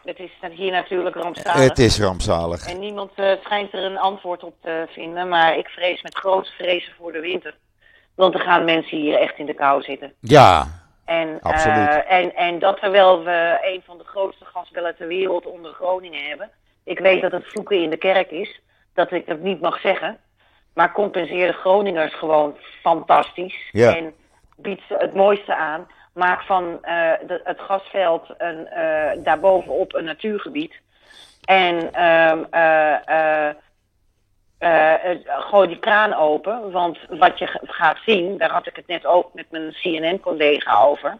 Het 0.09 0.19
is 0.19 0.57
hier 0.57 0.71
natuurlijk 0.71 1.15
rampzalig. 1.15 1.67
Het 1.67 1.79
is 1.79 1.99
rampzalig. 1.99 2.67
En 2.67 2.79
niemand 2.79 3.11
eh, 3.15 3.31
schijnt 3.43 3.73
er 3.73 3.83
een 3.83 3.97
antwoord 3.97 4.43
op 4.43 4.55
te 4.61 4.85
vinden. 4.89 5.27
Maar 5.27 5.57
ik 5.57 5.67
vrees 5.67 6.01
met 6.01 6.15
grote 6.15 6.51
vrezen 6.51 6.93
voor 6.97 7.11
de 7.11 7.19
winter. 7.19 7.57
Want 8.15 8.33
er 8.33 8.39
gaan 8.39 8.65
mensen 8.65 8.97
hier 8.97 9.19
echt 9.19 9.37
in 9.37 9.45
de 9.45 9.53
kou 9.53 9.81
zitten. 9.81 10.13
Ja, 10.19 10.67
En, 11.05 11.39
Absoluut. 11.41 11.87
eh, 11.87 12.11
en, 12.11 12.35
en 12.35 12.59
dat 12.59 12.79
terwijl 12.79 13.23
we 13.23 13.57
een 13.61 13.81
van 13.85 13.97
de 13.97 14.03
grootste 14.03 14.45
gasbellen 14.45 14.95
ter 14.95 15.07
wereld 15.07 15.45
onder 15.45 15.73
Groningen 15.73 16.23
hebben. 16.27 16.49
Ik 16.83 16.99
weet 16.99 17.21
dat 17.21 17.31
het 17.31 17.47
vloeken 17.47 17.81
in 17.83 17.89
de 17.89 17.97
kerk 17.97 18.31
is, 18.31 18.61
dat 18.93 19.11
ik 19.11 19.25
het 19.25 19.41
niet 19.41 19.61
mag 19.61 19.79
zeggen. 19.79 20.17
Maar 20.73 20.91
compenseer 20.91 21.47
de 21.47 21.53
Groningers 21.53 22.13
gewoon 22.13 22.57
fantastisch. 22.81 23.69
Ja. 23.71 23.95
En 23.95 24.13
biedt 24.55 24.81
ze 24.87 24.95
het 24.97 25.13
mooiste 25.13 25.55
aan. 25.55 25.87
Maak 26.19 26.41
van 26.41 26.77
eh, 26.81 27.11
de- 27.27 27.41
het 27.43 27.59
gasveld 27.59 28.27
een, 28.37 28.67
eh, 28.67 29.11
daarbovenop 29.23 29.93
een 29.93 30.03
natuurgebied. 30.03 30.73
En 31.45 31.93
ehm 31.93 32.43
eh, 32.51 33.49
gooi 35.25 35.67
die 35.67 35.79
kraan 35.79 36.13
open. 36.13 36.71
Want 36.71 36.97
wat 37.09 37.39
je 37.39 37.47
ga- 37.47 37.59
gaat 37.63 37.97
zien, 38.05 38.37
daar 38.37 38.51
had 38.51 38.67
ik 38.67 38.75
het 38.75 38.87
net 38.87 39.05
ook 39.05 39.33
met 39.33 39.45
mijn 39.51 39.71
CNN-collega 39.81 40.81
over. 40.83 41.17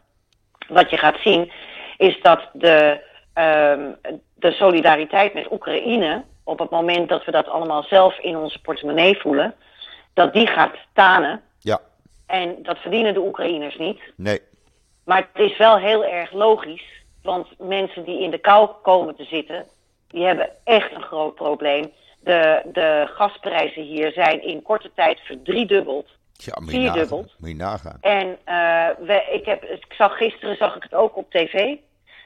Wat 0.67 0.89
je 0.89 0.97
gaat 0.97 1.17
zien, 1.19 1.51
is 1.97 2.21
dat 2.21 2.49
de, 2.53 3.01
ehm, 3.33 3.91
de 4.35 4.51
solidariteit 4.51 5.33
met 5.33 5.51
Oekraïne, 5.51 6.23
op 6.43 6.59
het 6.59 6.69
moment 6.69 7.09
dat 7.09 7.25
we 7.25 7.31
dat 7.31 7.47
allemaal 7.47 7.83
zelf 7.83 8.19
in 8.19 8.37
onze 8.37 8.61
portemonnee 8.61 9.17
voelen, 9.19 9.55
dat 10.13 10.33
die 10.33 10.47
gaat 10.47 10.75
tanen. 10.93 11.41
Ja. 11.59 11.79
En 12.27 12.63
dat 12.63 12.77
verdienen 12.77 13.13
de 13.13 13.19
Oekraïners 13.21 13.77
niet. 13.77 14.01
Nee. 14.15 14.41
Maar 15.09 15.27
het 15.33 15.51
is 15.51 15.57
wel 15.57 15.77
heel 15.77 16.05
erg 16.05 16.31
logisch, 16.31 17.03
want 17.21 17.47
mensen 17.59 18.03
die 18.03 18.21
in 18.21 18.31
de 18.31 18.37
kou 18.37 18.69
komen 18.81 19.15
te 19.15 19.23
zitten, 19.23 19.65
die 20.07 20.25
hebben 20.25 20.49
echt 20.63 20.91
een 20.91 21.01
groot 21.01 21.35
probleem. 21.35 21.91
De, 22.19 22.61
de 22.73 23.09
gasprijzen 23.13 23.83
hier 23.83 24.11
zijn 24.11 24.43
in 24.43 24.61
korte 24.61 24.91
tijd 24.95 25.19
verdriedubbeld. 25.19 26.07
Ja, 26.33 26.55
moet 26.59 26.71
je. 26.71 26.79
Vierdubbeld. 26.79 27.35
Moet 27.37 27.49
je 27.49 27.55
nagaan. 27.55 27.97
En 28.01 28.37
eh, 28.43 28.87
we, 28.99 29.27
ik, 29.31 29.45
heb, 29.45 29.63
ik 29.63 29.93
zag 29.97 30.17
gisteren 30.17 30.55
zag 30.55 30.75
ik 30.75 30.83
het 30.83 30.93
ook 30.93 31.17
op 31.17 31.31
tv. 31.31 31.75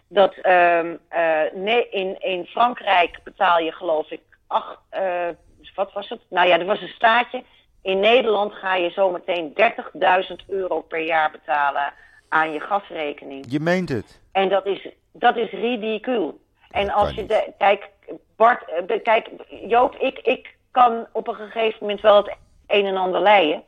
Dat 0.08 0.34
ehm, 0.34 0.96
eh, 1.08 1.42
nee, 1.54 1.90
in, 1.90 2.22
in 2.22 2.46
Frankrijk 2.46 3.20
betaal 3.24 3.60
je 3.60 3.72
geloof 3.72 4.12
ik 4.12 4.22
acht, 4.48 4.78
eh, 4.90 5.28
wat 5.76 5.94
was 5.94 6.10
het? 6.10 6.22
Nou 6.30 6.48
ja, 6.48 6.60
er 6.60 6.66
was 6.66 6.82
een 6.82 6.88
staatje. 6.96 7.44
In 7.82 8.00
Nederland 8.00 8.54
ga 8.54 8.76
je 8.76 8.90
zometeen 8.90 9.54
30.000 9.54 10.36
euro 10.48 10.82
per 10.82 11.02
jaar 11.02 11.32
betalen 11.32 11.94
aan 12.34 12.52
je 12.52 12.60
gasrekening. 12.60 13.46
Je 13.48 13.60
meent 13.60 13.90
het. 13.90 14.22
En 14.32 14.50
dat 14.50 14.66
is, 14.66 14.88
dat 15.12 15.38
is 15.38 15.52
ridicuul. 15.52 16.40
En 16.72 16.88
Dat 16.88 16.96
als 16.96 17.14
je 17.14 17.26
de, 17.26 17.54
kijk, 17.58 17.90
Bart, 18.36 18.70
eh, 18.88 19.02
kijk, 19.04 19.30
Joop, 19.68 19.96
ik, 19.96 20.20
ik 20.20 20.56
kan 20.72 21.08
op 21.12 21.28
een 21.28 21.36
gegeven 21.36 21.78
moment 21.82 22.02
wel 22.02 22.18
het 22.18 22.36
een 22.68 22.86
en 22.86 22.98
ander 22.98 23.22
leien. 23.22 23.64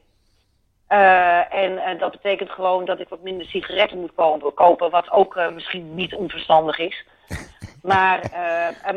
Eh, 0.88 1.54
en 1.54 1.78
eh, 1.78 2.00
dat 2.00 2.12
betekent 2.12 2.50
gewoon 2.50 2.86
dat 2.86 3.00
ik 3.00 3.10
wat 3.10 3.22
minder 3.22 3.46
sigaretten 3.46 4.00
moet 4.00 4.16
kopen, 4.16 4.54
kopen 4.54 4.90
wat 4.90 5.12
ook 5.12 5.40
misschien 5.54 5.96
niet 5.96 6.16
onverstandig 6.16 6.78
is. 6.78 7.06
Maar, 7.86 8.32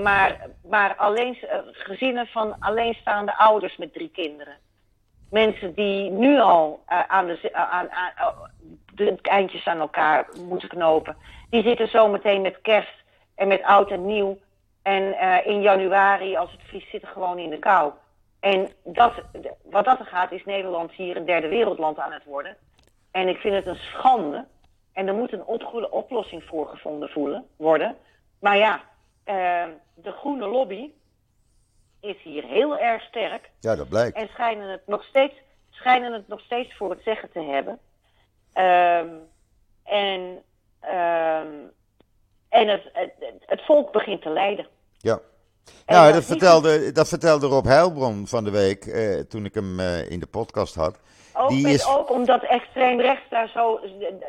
maar, 0.03 0.47
maar 0.69 0.95
alleen, 0.97 1.39
gezinnen 1.73 2.27
van 2.27 2.57
alleenstaande 2.61 3.39
ouders 3.39 3.77
met 3.77 3.93
drie 3.93 4.11
kinderen. 4.11 4.57
Mensen 5.31 5.75
die 5.75 6.11
nu 6.11 6.41
al 6.41 6.83
eh, 6.87 7.01
aan 7.07 7.27
de, 7.27 7.37
zi- 7.37 7.53
aan, 7.53 7.89
de 8.95 9.19
eindjes 9.23 9.67
aan 9.67 9.81
elkaar 9.81 10.27
moeten 10.49 10.69
knopen. 10.69 11.17
Die 11.51 11.63
zitten 11.63 11.89
zometeen 11.89 12.41
met 12.41 12.61
kerst 12.61 13.05
en 13.35 13.49
met 13.49 13.63
oud 13.63 13.91
en 13.91 14.07
nieuw. 14.07 14.39
En 14.83 15.19
eh, 15.19 15.47
in 15.47 15.63
januari, 15.63 16.37
als 16.37 16.53
het 16.53 16.61
vriest, 16.63 16.91
zitten 16.91 17.09
gewoon 17.09 17.39
in 17.39 17.51
de 17.51 17.59
kou. 17.59 17.93
En 18.41 18.69
dat, 18.85 19.13
wat 19.63 19.85
dat 19.85 19.99
er 19.99 20.07
gaat, 20.07 20.33
is 20.33 20.45
Nederland 20.45 20.93
hier 20.93 21.17
een 21.17 21.25
derde 21.25 21.49
wereldland 21.49 21.99
aan 21.99 22.13
het 22.13 22.25
worden. 22.25 22.57
En 23.11 23.29
ik 23.29 23.37
vind 23.37 23.55
het 23.55 23.67
een 23.67 23.77
schande. 23.77 24.47
En 24.93 25.09
er 25.09 25.15
moet 25.15 25.33
een 25.33 25.45
opgoede 25.45 25.91
oplossing 25.91 26.45
voor 26.45 26.67
gevonden 26.69 27.09
voelen, 27.09 27.47
worden. 27.57 27.97
Maar 28.41 28.57
ja, 28.57 28.81
eh, 29.25 29.65
de 29.95 30.13
groene 30.13 30.47
lobby 30.47 30.91
is 32.01 32.17
hier 32.23 32.45
heel 32.45 32.79
erg 32.79 33.03
sterk. 33.03 33.51
Ja, 33.61 33.77
dat 33.77 33.89
blijkt. 33.89 34.17
En 34.17 34.29
schijnen 34.29 34.69
het 34.69 34.87
nog 34.87 35.05
steeds, 35.05 35.35
schijnen 35.71 36.13
het 36.13 36.29
nog 36.29 36.41
steeds 36.41 36.77
voor 36.77 36.91
het 36.91 37.01
zeggen 37.05 37.31
te 37.33 37.41
hebben. 37.43 37.79
Ehm, 38.53 39.09
en 39.85 40.43
ehm, 40.81 41.47
en 42.49 42.69
het, 42.69 42.83
het, 42.93 43.13
het 43.47 43.65
volk 43.65 43.93
begint 43.93 44.23
te 44.23 44.31
lijden. 44.31 44.67
Ja. 44.99 45.19
En 45.87 45.95
Nou, 45.95 46.13
dat 46.13 46.25
vertelde, 46.25 46.93
dat 46.93 47.09
vertelde 47.09 47.47
Rob 47.47 47.65
Heilbron 47.65 48.27
van 48.27 48.45
de 48.45 48.51
week, 48.51 48.85
eh, 48.87 49.21
toen 49.21 49.45
ik 49.45 49.55
hem 49.55 49.81
eh, 49.81 50.11
in 50.11 50.21
de 50.21 50.27
podcast 50.27 50.75
had. 50.75 50.99
Ook, 51.35 51.49
Die 51.49 51.63
met, 51.63 51.73
is- 51.73 51.87
ook 51.89 52.11
omdat 52.11 52.43
extreem 52.43 53.01
rechts 53.01 53.29
daar 53.31 53.49
zo 53.49 53.81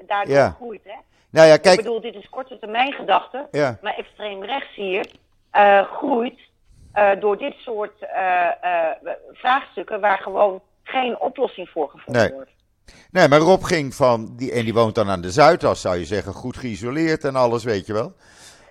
daardoor 0.08 0.36
Ja. 0.36 0.50
groeit. 0.50 0.82
Hè? 0.84 0.96
Nou 1.30 1.48
ja, 1.48 1.54
Ik 1.54 1.62
kijk, 1.62 1.78
bedoel, 1.78 2.02
dit 2.02 2.16
is 2.16 2.30
korte 2.30 2.60
termijn 2.60 2.94
gedachte. 2.94 3.48
Ja. 3.52 3.78
Maar 3.82 3.96
extreem 3.96 4.44
rechts 4.44 4.76
hier 4.76 5.12
eh, 5.52 5.82
groeit 5.92 6.40
eh, 7.00 7.22
door 7.22 7.38
dit 7.38 7.54
soort 7.58 8.02
eh, 8.02 8.46
eh, 8.62 8.98
vraagstukken 9.34 10.00
waar 10.00 10.18
gewoon 10.18 10.62
geen 10.84 11.20
oplossing 11.20 11.70
voor 11.70 11.90
gevonden 11.90 12.22
Nee. 12.22 12.34
wordt. 12.34 12.52
nee, 13.12 13.28
maar 13.28 13.40
Rob 13.40 13.64
ging 13.64 13.94
van, 13.96 14.34
die, 14.36 14.52
en 14.52 14.64
die 14.64 14.74
woont 14.74 14.96
dan 14.96 15.10
aan 15.10 15.22
de 15.22 15.32
Zuidas, 15.32 15.82
zou 15.82 15.98
je 15.98 16.06
zeggen, 16.06 16.34
goed 16.34 16.58
geïsoleerd 16.58 17.24
en 17.24 17.36
alles, 17.36 17.64
weet 17.64 17.86
je 17.86 17.94
wel. 17.94 18.14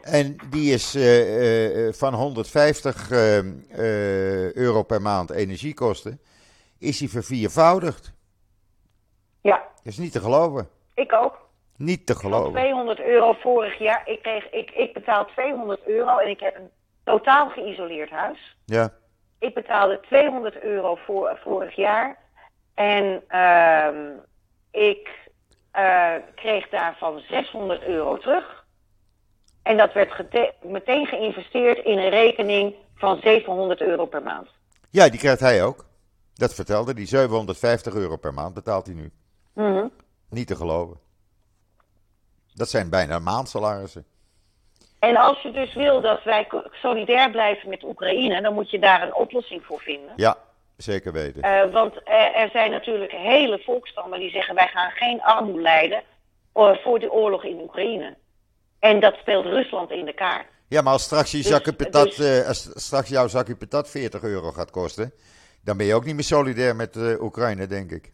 En 0.03 0.37
die 0.51 0.73
is 0.73 0.91
van 1.99 2.15
150 2.15 3.11
eh, 3.11 3.39
eh, 3.39 4.53
euro 4.55 4.83
per 4.83 5.03
maand 5.03 5.31
energiekosten, 5.31 6.21
is 6.79 6.99
hij 7.01 7.09
verviervoudigd. 7.09 8.13
Ja, 9.41 9.57
Dat 9.57 9.93
is 9.93 9.99
niet 9.99 10.13
te 10.13 10.21
geloven. 10.21 10.69
ik 10.95 11.13
ook. 11.13 11.47
Niet 11.77 12.07
te 12.07 12.15
geloven. 12.15 12.53
200 12.53 13.01
euro 13.01 13.33
vorig 13.33 13.79
jaar. 13.79 14.03
Ik, 14.05 14.23
kreeg, 14.23 14.51
ik, 14.51 14.71
ik 14.71 14.93
betaal 14.93 15.27
200 15.27 15.81
euro 15.87 16.17
en 16.19 16.29
ik 16.31 16.41
heb 16.41 16.57
een 16.57 16.71
totaal 17.09 17.49
geïsoleerd 17.51 18.11
huis. 18.11 18.57
Ja, 18.65 18.93
Ik 19.39 19.55
betaalde 19.55 20.01
200 20.01 20.63
euro 20.63 20.95
voor, 20.95 21.39
vorig 21.43 21.77
jaar. 21.77 22.19
En 22.75 23.23
ehm, 23.29 24.11
ik 24.71 25.09
eh, 25.71 26.15
kreeg 26.35 26.69
daarvan 26.69 27.19
600 27.19 27.83
euro 27.83 28.17
terug. 28.19 28.67
En 29.63 29.77
dat 29.77 29.93
werd 29.93 30.13
meteen 30.63 31.07
geïnvesteerd 31.07 31.85
in 31.85 31.99
een 31.99 32.09
rekening 32.11 32.75
van 32.95 33.21
700 33.21 33.81
euro 33.81 34.07
per 34.07 34.23
maand. 34.23 34.49
ja 34.91 35.09
die 35.09 35.19
krijgt 35.21 35.41
hij 35.41 35.65
ook. 35.65 35.87
Dat 36.35 36.55
vertelde 36.55 36.93
hij. 36.93 37.07
750 37.07 37.95
euro 37.95 38.17
per 38.17 38.35
maand 38.35 38.55
betaalt 38.55 38.87
hij 38.87 38.95
nu. 38.95 39.13
Mhm. 39.55 39.87
Niet 40.31 40.47
te 40.47 40.57
geloven. 40.57 40.97
Dat 42.55 42.69
zijn 42.69 42.91
bijna 42.91 43.19
maandsalarissen. 43.19 44.07
En 44.99 45.17
als 45.17 45.43
je 45.43 45.51
dus 45.51 45.75
wil 45.75 46.01
dat 46.01 46.23
wij 46.25 46.49
solidair 46.73 47.31
blijven 47.31 47.69
met 47.69 47.83
Oekraïne, 47.85 48.43
dan 48.43 48.55
moet 48.55 48.71
je 48.71 48.79
daar 48.79 49.03
een 49.03 49.15
oplossing 49.15 49.65
voor 49.65 49.81
vinden. 49.81 50.13
Ja, 50.17 50.37
zeker 50.77 51.13
weten. 51.13 51.43
Eh, 51.43 51.73
want 51.73 51.95
er, 52.05 52.33
er 52.35 52.49
zijn 52.53 52.71
natuurlijk 52.71 53.11
hele 53.13 53.59
volkstammen 53.65 54.19
die 54.21 54.31
zeggen 54.31 54.55
wij 54.55 54.67
gaan 54.69 54.91
geen 54.91 55.23
armoede 55.23 55.61
lijden 55.63 56.03
eh, 56.55 56.71
voor 56.77 56.99
de 56.99 57.13
oorlog 57.13 57.45
in 57.45 57.61
Oekraïne. 57.61 58.17
En 58.79 59.01
dat 59.01 59.15
speelt 59.15 59.45
Rusland 59.45 59.91
in 59.91 60.05
de 60.05 60.15
kaart. 60.15 60.47
Ja, 60.69 60.83
maar 60.83 60.93
als 60.93 61.03
straks, 61.03 61.31
je 61.31 61.37
Dus- 61.37 61.47
zakje 61.47 61.73
patat, 61.73 62.05
dus- 62.17 62.41
eh, 62.41 62.49
als 62.49 62.71
straks 62.75 63.09
jouw 63.09 63.29
zakje 63.29 63.57
patat 63.57 63.91
40 63.91 64.23
euro 64.23 64.51
gaat 64.51 64.71
kosten, 64.71 65.13
dan 65.65 65.77
ben 65.77 65.87
je 65.87 65.95
ook 65.95 66.05
niet 66.05 66.15
meer 66.15 66.25
solidair 66.25 66.77
met 66.77 66.97
eh, 66.97 67.21
Oekraïne, 67.23 67.67
denk 67.67 67.91
ik. 67.91 68.13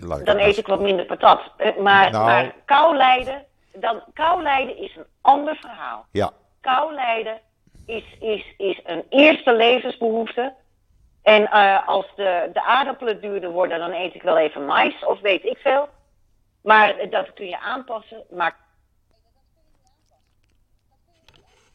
Laat 0.00 0.26
Dan 0.26 0.38
eet 0.38 0.56
ik 0.56 0.66
wat 0.66 0.80
minder 0.80 1.06
patat. 1.06 1.40
Eh, 1.56 1.76
Maar, 1.76 2.10
Nou. 2.10 2.24
maar 2.24 2.54
kou 2.64 2.96
lijden, 2.96 3.44
dan, 3.80 4.02
kou 4.12 4.42
lijden 4.42 4.76
is 4.76 4.96
een 4.96 5.06
ander 5.20 5.56
verhaal. 5.56 6.06
Ja, 6.10 6.32
Kou 6.60 6.94
lijden 6.94 7.40
is, 7.86 8.16
is, 8.20 8.54
is 8.56 8.80
een 8.84 9.04
eerste 9.08 9.54
levensbehoefte. 9.54 10.54
En 11.22 11.46
eh, 11.46 11.88
als 11.88 12.06
de, 12.16 12.50
de 12.52 12.62
aardappelen 12.64 13.20
duurder 13.20 13.50
worden, 13.50 13.78
dan 13.78 13.92
eet 13.92 14.14
ik 14.14 14.22
wel 14.22 14.38
even 14.38 14.64
mais 14.64 15.04
of 15.04 15.20
weet 15.20 15.44
ik 15.44 15.58
veel. 15.58 15.88
Maar 16.62 17.10
dat 17.10 17.32
kun 17.32 17.46
je 17.46 17.58
aanpassen. 17.58 18.24
Maar 18.30 18.56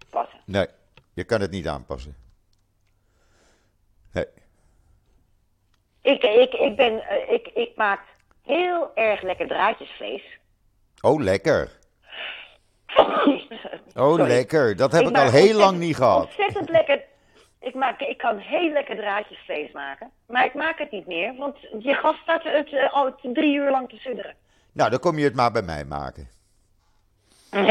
passen. 0.10 0.40
nee, 0.46 0.68
je 1.14 1.24
kan 1.24 1.42
het 1.42 1.52
niet 1.52 1.68
aanpassen. 1.68 2.16
Nee. 4.14 4.26
Ik, 6.02 6.24
ik, 6.24 6.54
ik, 6.54 6.76
ben, 6.76 7.08
eh, 7.08 7.34
ik, 7.34 7.48
ik 7.48 7.76
maak 7.76 8.02
heel 8.44 8.96
erg 8.96 9.22
lekker 9.22 9.48
draadjesvlees. 9.48 10.40
Oh, 11.02 11.22
lekker. 11.22 11.80
Oh, 13.96 14.16
Sorry. 14.18 14.28
lekker. 14.28 14.76
Dat 14.76 14.92
heb 14.92 15.08
ik, 15.08 15.18
al 15.18 15.30
heel 15.30 15.58
lang 15.58 15.78
niet 15.78 15.96
gehad. 15.96 16.26
Ontzettend 16.26 16.70
lekker. 16.70 17.02
Ik, 17.60 17.74
maak, 17.74 18.00
ik 18.00 18.18
kan 18.18 18.38
heel 18.38 18.72
lekker 18.72 18.96
draadjesvlees 18.96 19.72
maken. 19.72 20.12
Maar 20.28 20.46
ik 20.46 20.54
maak 20.54 20.78
het 20.78 20.92
niet 20.92 21.08
meer, 21.08 21.36
want 21.36 21.58
je 21.80 21.94
gast 21.94 22.20
staat 22.22 22.44
het 22.44 22.92
al 22.92 23.16
drie 23.34 23.56
uur 23.56 23.72
lang 23.72 23.90
te 23.90 23.98
sudderen. 23.98 24.36
Nou, 24.74 24.90
dan 24.90 25.00
kom 25.00 25.18
je 25.18 25.24
het 25.24 25.36
maar 25.36 25.52
bij 25.52 25.62
mij 25.62 25.86
maken. 25.86 26.30
Wel, 27.52 27.62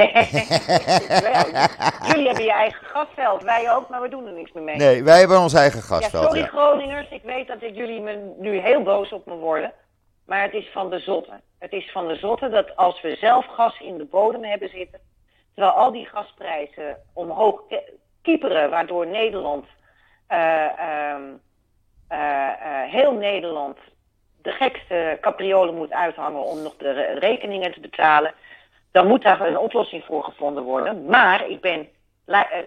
Jullie 2.09 2.27
hebben 2.27 2.45
je 2.45 2.53
eigen 2.53 2.87
gasveld, 2.87 3.43
wij 3.43 3.73
ook, 3.73 3.89
maar 3.89 4.01
we 4.01 4.09
doen 4.09 4.27
er 4.27 4.33
niks 4.33 4.53
meer 4.53 4.63
mee. 4.63 4.77
Nee, 4.77 5.05
wij 5.05 5.19
hebben 5.19 5.39
ons 5.39 5.55
eigen 5.55 5.79
ja, 5.79 5.85
gasveld. 5.85 6.25
sorry 6.25 6.41
Ja, 6.41 6.47
Groningers, 6.47 7.11
ik 7.11 7.23
weet 7.23 7.47
dat 7.47 7.63
ik 7.63 7.75
jullie 7.75 8.01
me 8.01 8.35
nu 8.39 8.59
heel 8.59 8.83
boos 8.83 9.13
op 9.13 9.27
me 9.27 9.35
worden. 9.35 9.73
Maar 10.27 10.43
het 10.43 10.53
is 10.53 10.69
van 10.73 10.91
de 10.91 10.99
zotte. 10.99 11.41
Het 11.59 11.73
is 11.73 11.91
van 11.91 12.09
de 12.09 12.17
zotte 12.17 12.49
dat 12.49 12.77
als 12.77 13.01
we 13.01 13.17
zelf 13.17 13.47
gas 13.47 13.81
in 13.81 13.99
de 13.99 14.05
bodem 14.05 14.45
hebben 14.45 14.69
zitten, 14.69 15.01
terwijl 15.55 15.75
al 15.77 15.93
die 15.93 16.07
gasprijzen 16.07 16.97
omhoog 17.13 17.63
kieperen, 18.23 18.71
waardoor 18.71 19.07
Nederland, 19.07 19.67
eh, 20.27 20.79
ehm, 20.79 21.23
eh, 22.09 22.49
eh, 22.49 22.91
heel 22.91 23.13
Nederland, 23.13 23.79
de 24.43 24.51
gekste 24.51 25.19
capriolen 25.21 25.75
moet 25.75 25.93
uithangen 25.93 26.43
om 26.45 26.63
nog 26.63 26.77
de 26.77 26.91
re- 26.93 27.19
rekeningen 27.19 27.73
te 27.73 27.81
betalen, 27.81 28.35
dan 28.93 29.07
moet 29.07 29.23
daar 29.23 29.41
een 29.41 29.59
oplossing 29.59 30.05
voor 30.05 30.25
gevonden 30.25 30.63
worden. 30.63 31.05
Maar 31.05 31.49
ik, 31.49 31.61
ben, 31.61 31.89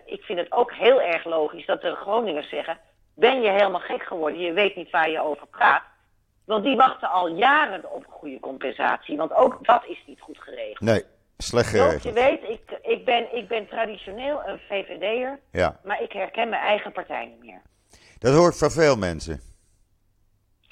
ik 0.05 0.23
vind 0.23 0.39
het 0.39 0.51
ook 0.51 0.73
heel 0.73 1.01
erg 1.01 1.25
logisch 1.25 1.65
dat 1.65 1.81
de 1.81 1.95
Groningers 1.95 2.49
zeggen, 2.49 2.77
ben 3.15 3.41
je 3.41 3.49
helemaal 3.49 3.79
gek 3.79 4.03
geworden, 4.03 4.39
je 4.39 4.53
weet 4.53 4.75
niet 4.75 4.89
waar 4.89 5.09
je 5.09 5.21
over 5.21 5.47
praat. 5.47 5.83
Want 6.45 6.63
die 6.63 6.75
wachten 6.75 7.09
al 7.09 7.27
jaren 7.27 7.91
op 7.91 8.05
een 8.05 8.11
goede 8.11 8.39
compensatie, 8.39 9.17
want 9.17 9.33
ook 9.33 9.57
dat 9.61 9.85
is 9.85 10.03
niet 10.05 10.21
goed 10.21 10.37
geregeld. 10.37 10.79
Nee, 10.79 11.03
Slecht 11.43 11.71
Joop, 11.71 11.99
je 11.99 12.11
weet, 12.11 12.43
ik, 12.43 12.79
ik, 12.81 13.05
ben, 13.05 13.35
ik 13.35 13.47
ben 13.47 13.67
traditioneel 13.67 14.41
een 14.45 14.59
VVD'er, 14.59 15.39
Ja, 15.51 15.79
maar 15.83 16.01
ik 16.01 16.11
herken 16.11 16.49
mijn 16.49 16.61
eigen 16.61 16.91
partij 16.91 17.25
niet 17.25 17.39
meer. 17.39 17.61
dat 18.19 18.35
hoort 18.35 18.57
van 18.57 18.71
veel 18.71 18.95
mensen. 18.97 19.41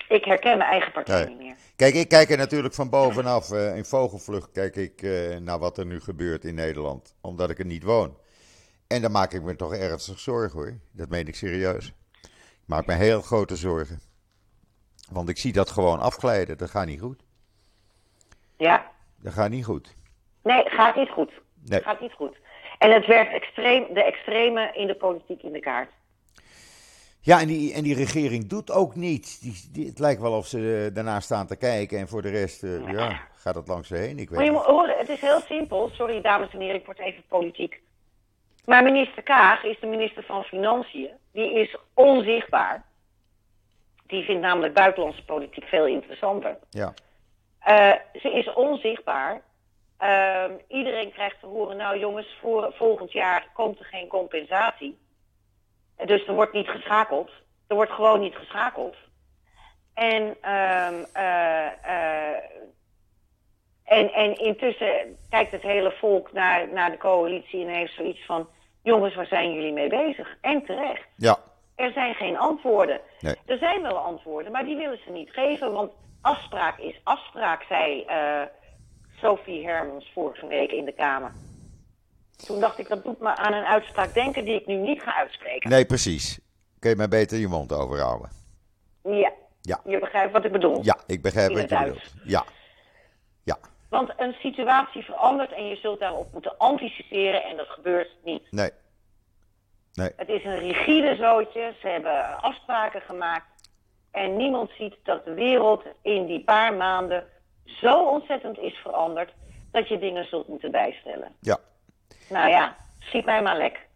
Ik 0.08 0.26
herken 0.26 0.58
mijn 0.58 0.70
eigen 0.70 0.92
partij 0.92 1.20
Nee. 1.26 1.28
niet 1.30 1.38
meer. 1.38 1.56
Kijk, 1.76 1.94
ik 1.94 2.08
kijk 2.10 2.30
er 2.30 2.38
natuurlijk 2.38 2.74
van 2.74 2.90
bovenaf. 2.90 3.52
eh, 3.52 3.76
in 3.76 3.86
vogelvlucht 3.86 4.52
kijk 4.52 4.76
ik 4.76 5.02
eh, 5.02 5.38
naar 5.38 5.60
wat 5.60 5.78
er 5.78 5.86
nu 5.86 6.00
gebeurt 6.02 6.46
in 6.46 6.56
Nederland. 6.56 7.16
Omdat 7.22 7.50
ik 7.50 7.60
er 7.60 7.66
niet 7.66 7.84
woon. 7.84 8.18
En 8.88 9.02
dan 9.02 9.12
maak 9.12 9.34
ik 9.34 9.42
me 9.42 9.56
toch 9.56 9.74
ernstig 9.76 10.20
zorgen 10.20 10.60
hoor. 10.60 10.80
Dat 10.92 11.10
meen 11.10 11.28
ik 11.28 11.36
serieus. 11.36 11.88
Ik 12.22 12.68
maak 12.68 12.86
me 12.86 12.94
heel 12.94 13.22
grote 13.22 13.56
zorgen. 13.56 14.02
Want 15.12 15.30
ik 15.30 15.38
zie 15.38 15.54
dat 15.54 15.70
gewoon 15.70 16.00
afglijden. 16.00 16.58
Dat 16.58 16.70
gaat 16.70 16.86
niet 16.86 17.00
goed. 17.00 17.24
Ja, 18.58 18.92
Dat 19.20 19.34
gaat 19.34 19.50
niet 19.50 19.66
goed. 19.66 19.96
Nee, 20.44 20.70
gaat 20.70 20.96
niet 20.96 21.10
goed. 21.10 21.32
Nee. 21.66 21.82
Gaat 21.82 22.02
niet 22.02 22.14
goed. 22.14 22.38
En 22.78 22.92
het 22.92 23.06
werkt 23.06 23.34
extreem, 23.34 23.94
de 23.94 24.04
extreme 24.04 24.70
in 24.74 24.88
de 24.88 24.96
politiek 24.96 25.42
in 25.44 25.52
de 25.52 25.60
kaart. 25.60 25.90
Ja, 27.24 27.40
en 27.40 27.48
die, 27.48 27.74
en 27.74 27.84
die 27.84 27.96
regering 27.96 28.48
doet 28.48 28.72
ook 28.72 28.96
niet. 28.96 29.42
Die, 29.42 29.70
die- 29.72 29.88
het 29.88 30.00
lijkt 30.00 30.22
wel 30.22 30.38
of 30.38 30.46
ze 30.48 30.86
eh, 30.88 30.96
daarna 30.96 31.20
staan 31.20 31.48
te 31.48 31.56
kijken. 31.58 32.00
En 32.00 32.08
voor 32.08 32.22
de 32.22 32.30
rest, 32.30 32.64
eh, 32.64 32.92
ja, 32.92 33.28
gaat 33.36 33.56
het 33.56 33.68
langs 33.68 33.88
ze 33.88 33.96
heen. 33.96 34.20
Ik 34.20 34.30
weet 34.30 34.38
Maar 34.38 34.46
je 34.46 34.52
moet 34.52 34.98
het 34.98 35.10
is 35.10 35.22
heel 35.22 35.40
simpel. 35.42 35.90
Sorry, 35.94 36.22
dames 36.22 36.54
en 36.54 36.60
heren, 36.60 36.76
ik 36.76 36.86
word 36.86 37.00
even 37.00 37.24
politiek. 37.28 37.82
Maar 38.66 38.84
minister 38.84 39.24
Kaag 39.24 39.64
is 39.64 39.80
de 39.80 39.88
minister 39.88 40.24
van 40.24 40.44
Financiën. 40.44 41.10
Die 41.34 41.54
is 41.54 41.76
onzichtbaar. 41.94 42.84
Die 44.08 44.24
vindt 44.24 44.42
namelijk 44.42 44.74
buitenlandse 44.74 45.26
politiek 45.26 45.64
veel 45.64 45.86
interessanter. 45.88 46.58
Ja, 46.70 46.94
Eh, 47.60 47.92
ze 48.22 48.32
is 48.32 48.54
onzichtbaar. 48.54 49.42
Ehm, 50.02 50.52
iedereen 50.68 51.12
krijgt 51.12 51.40
te 51.40 51.46
horen, 51.46 51.78
nou 51.78 52.00
jongens, 52.00 52.38
voor, 52.40 52.74
volgend 52.74 53.12
jaar 53.12 53.48
komt 53.54 53.80
er 53.80 53.86
geen 53.86 54.08
compensatie. 54.08 55.00
Dus 56.06 56.28
er 56.28 56.34
wordt 56.34 56.54
niet 56.54 56.68
geschakeld. 56.68 57.32
Er 57.68 57.76
wordt 57.76 57.92
gewoon 57.92 58.20
niet 58.20 58.36
geschakeld. 58.36 58.96
En, 59.94 60.36
ehm, 60.42 61.04
eh, 61.14 61.66
eh, 61.66 62.44
en, 63.84 64.14
en 64.14 64.36
intussen 64.36 65.18
kijkt 65.30 65.52
het 65.52 65.62
hele 65.62 65.92
volk 65.92 66.32
naar, 66.32 66.74
naar 66.74 66.92
de 66.92 66.98
coalitie 66.98 67.66
en 67.66 67.74
heeft 67.74 67.94
zoiets 67.94 68.26
van... 68.26 68.50
jongens, 68.84 69.16
waar 69.16 69.26
zijn 69.26 69.54
jullie 69.54 69.74
mee 69.74 69.90
bezig? 69.90 70.38
En 70.42 70.66
terecht. 70.66 71.08
ja, 71.16 71.38
Er 71.76 71.92
zijn 71.92 72.16
geen 72.16 72.38
antwoorden. 72.38 73.02
Nee. 73.20 73.36
Er 73.46 73.58
zijn 73.58 73.82
wel 73.82 73.98
antwoorden, 73.98 74.52
maar 74.52 74.66
die 74.66 74.78
willen 74.78 75.00
ze 75.06 75.12
niet 75.12 75.30
geven. 75.30 75.72
Want 75.74 75.92
afspraak 76.22 76.78
is 76.78 77.02
afspraak, 77.04 77.64
zei 77.64 78.04
eh, 78.04 78.42
Sophie 79.22 79.66
Hermans 79.68 80.12
vorige 80.14 80.48
week 80.48 80.72
in 80.72 80.86
de 80.86 80.92
Kamer. 80.94 81.32
Toen 82.46 82.60
dacht 82.60 82.80
ik, 82.80 82.88
dat 82.88 83.04
doet 83.04 83.20
me 83.20 83.36
aan 83.36 83.54
een 83.54 83.66
uitspraak 83.66 84.14
denken 84.14 84.46
die 84.46 84.56
ik 84.56 84.66
nu 84.68 84.76
niet 84.76 85.02
ga 85.02 85.16
uitspreken. 85.16 85.70
nee, 85.70 85.86
precies. 85.86 86.40
Kun 86.80 86.90
je 86.90 86.96
maar 86.96 87.08
beter 87.08 87.38
je 87.38 87.48
mond 87.48 87.72
overhouden. 87.74 88.30
Ja, 89.04 89.32
Ja. 89.62 89.80
je 89.86 90.00
begrijpt 90.00 90.32
wat 90.34 90.46
ik 90.46 90.52
bedoel. 90.52 90.84
Ja, 90.84 90.98
ik 91.08 91.22
begrijp 91.22 91.52
wat 91.54 91.70
je 91.70 91.78
bedoelt. 91.78 92.14
Ja, 92.24 92.44
ja, 93.44 93.58
Want 93.90 94.14
een 94.18 94.34
situatie 94.40 95.04
verandert 95.04 95.52
en 95.52 95.68
je 95.68 95.76
zult 95.76 96.00
daarop 96.00 96.34
moeten 96.34 96.58
anticiperen 96.58 97.44
en 97.44 97.58
dat 97.58 97.68
gebeurt 97.68 98.10
niet. 98.24 98.44
nee. 98.52 98.70
Nee, 99.94 100.10
Het 100.16 100.30
is 100.30 100.44
een 100.44 100.60
rigide 100.60 101.16
zootje. 101.16 101.74
Ze 101.82 101.88
hebben 101.88 102.42
afspraken 102.42 103.02
gemaakt. 103.02 103.70
En 104.12 104.38
niemand 104.38 104.70
ziet 104.78 104.96
dat 105.04 105.26
de 105.26 105.34
wereld 105.34 105.84
in 106.02 106.26
die 106.26 106.44
paar 106.44 106.74
maanden 106.74 107.24
zo 107.66 108.10
ontzettend 108.10 108.58
is 108.58 108.74
veranderd 108.76 109.34
dat 109.72 109.88
je 109.88 110.00
dingen 110.00 110.26
zult 110.26 110.48
moeten 110.48 110.72
bijstellen. 110.72 111.32
ja. 111.40 111.58
Nou 112.30 112.50
ja, 112.50 112.76
schiet 113.00 113.26
mij 113.26 113.42
maar 113.42 113.58
lek. 113.58 113.88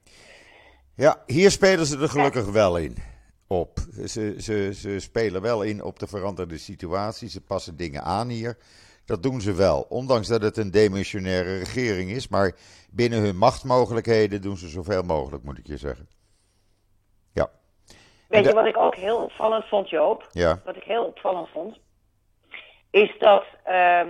Ja, 0.96 1.24
hier 1.26 1.52
spelen 1.52 1.86
ze 1.86 2.00
er 2.00 2.10
gelukkig 2.10 2.46
wel 2.52 2.78
in. 2.78 2.96
Op. 3.48 3.80
Ze, 4.06 4.36
ze, 4.38 4.74
ze 4.74 5.00
spelen 5.00 5.42
wel 5.42 5.62
in 5.64 5.84
op 5.84 6.00
de 6.00 6.08
veranderde 6.08 6.58
situatie. 6.58 7.30
Ze 7.30 7.42
passen 7.42 7.78
dingen 7.78 8.04
aan 8.04 8.28
hier. 8.30 8.58
Dat 9.06 9.24
doen 9.24 9.42
ze 9.42 9.54
wel. 9.54 9.86
Ondanks 9.90 10.28
dat 10.28 10.42
het 10.42 10.58
een 10.58 10.72
demissionaire 10.72 11.58
regering 11.58 12.10
is. 12.10 12.28
Maar 12.28 12.56
binnen 12.92 13.22
hun 13.22 13.38
machtmogelijkheden 13.38 14.42
doen 14.42 14.58
ze 14.58 14.68
zoveel 14.68 15.04
mogelijk, 15.04 15.44
moet 15.44 15.58
ik 15.58 15.68
je 15.68 15.78
zeggen. 15.78 16.08
Ja, 17.34 17.50
Weet 18.28 18.46
je 18.46 18.54
wat 18.54 18.66
ik 18.66 18.78
ook 18.78 18.96
heel 18.96 19.18
opvallend 19.18 19.66
vond, 19.66 19.90
Joop? 19.90 20.30
ja, 20.32 20.62
Wat 20.66 20.76
ik 20.76 20.84
heel 20.84 21.04
opvallend 21.06 21.50
vond, 21.50 21.78
is 22.96 23.16
dat 23.20 23.46
ehm, 23.64 24.10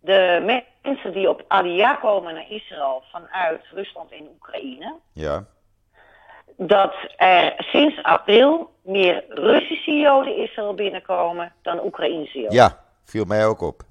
de 0.00 0.42
mensen 0.82 1.12
die 1.12 1.28
op 1.28 1.44
Aliyah 1.48 2.00
komen 2.00 2.34
naar 2.34 2.50
Israël 2.50 3.02
vanuit 3.10 3.64
Rusland 3.70 4.12
en 4.12 4.28
Oekraïne, 4.34 4.98
ja. 5.12 5.46
dat 6.56 6.94
er 7.16 7.54
sinds 7.56 8.02
april 8.02 8.74
meer 8.82 9.24
Russische 9.28 9.92
Joden 9.92 10.36
Israël 10.36 10.74
binnenkomen 10.74 11.52
dan 11.62 11.84
Oekraïnse 11.84 12.38
Joden. 12.38 12.54
Ja, 12.54 12.84
viel 13.04 13.24
mij 13.24 13.46
ook 13.46 13.60
op. 13.60 13.82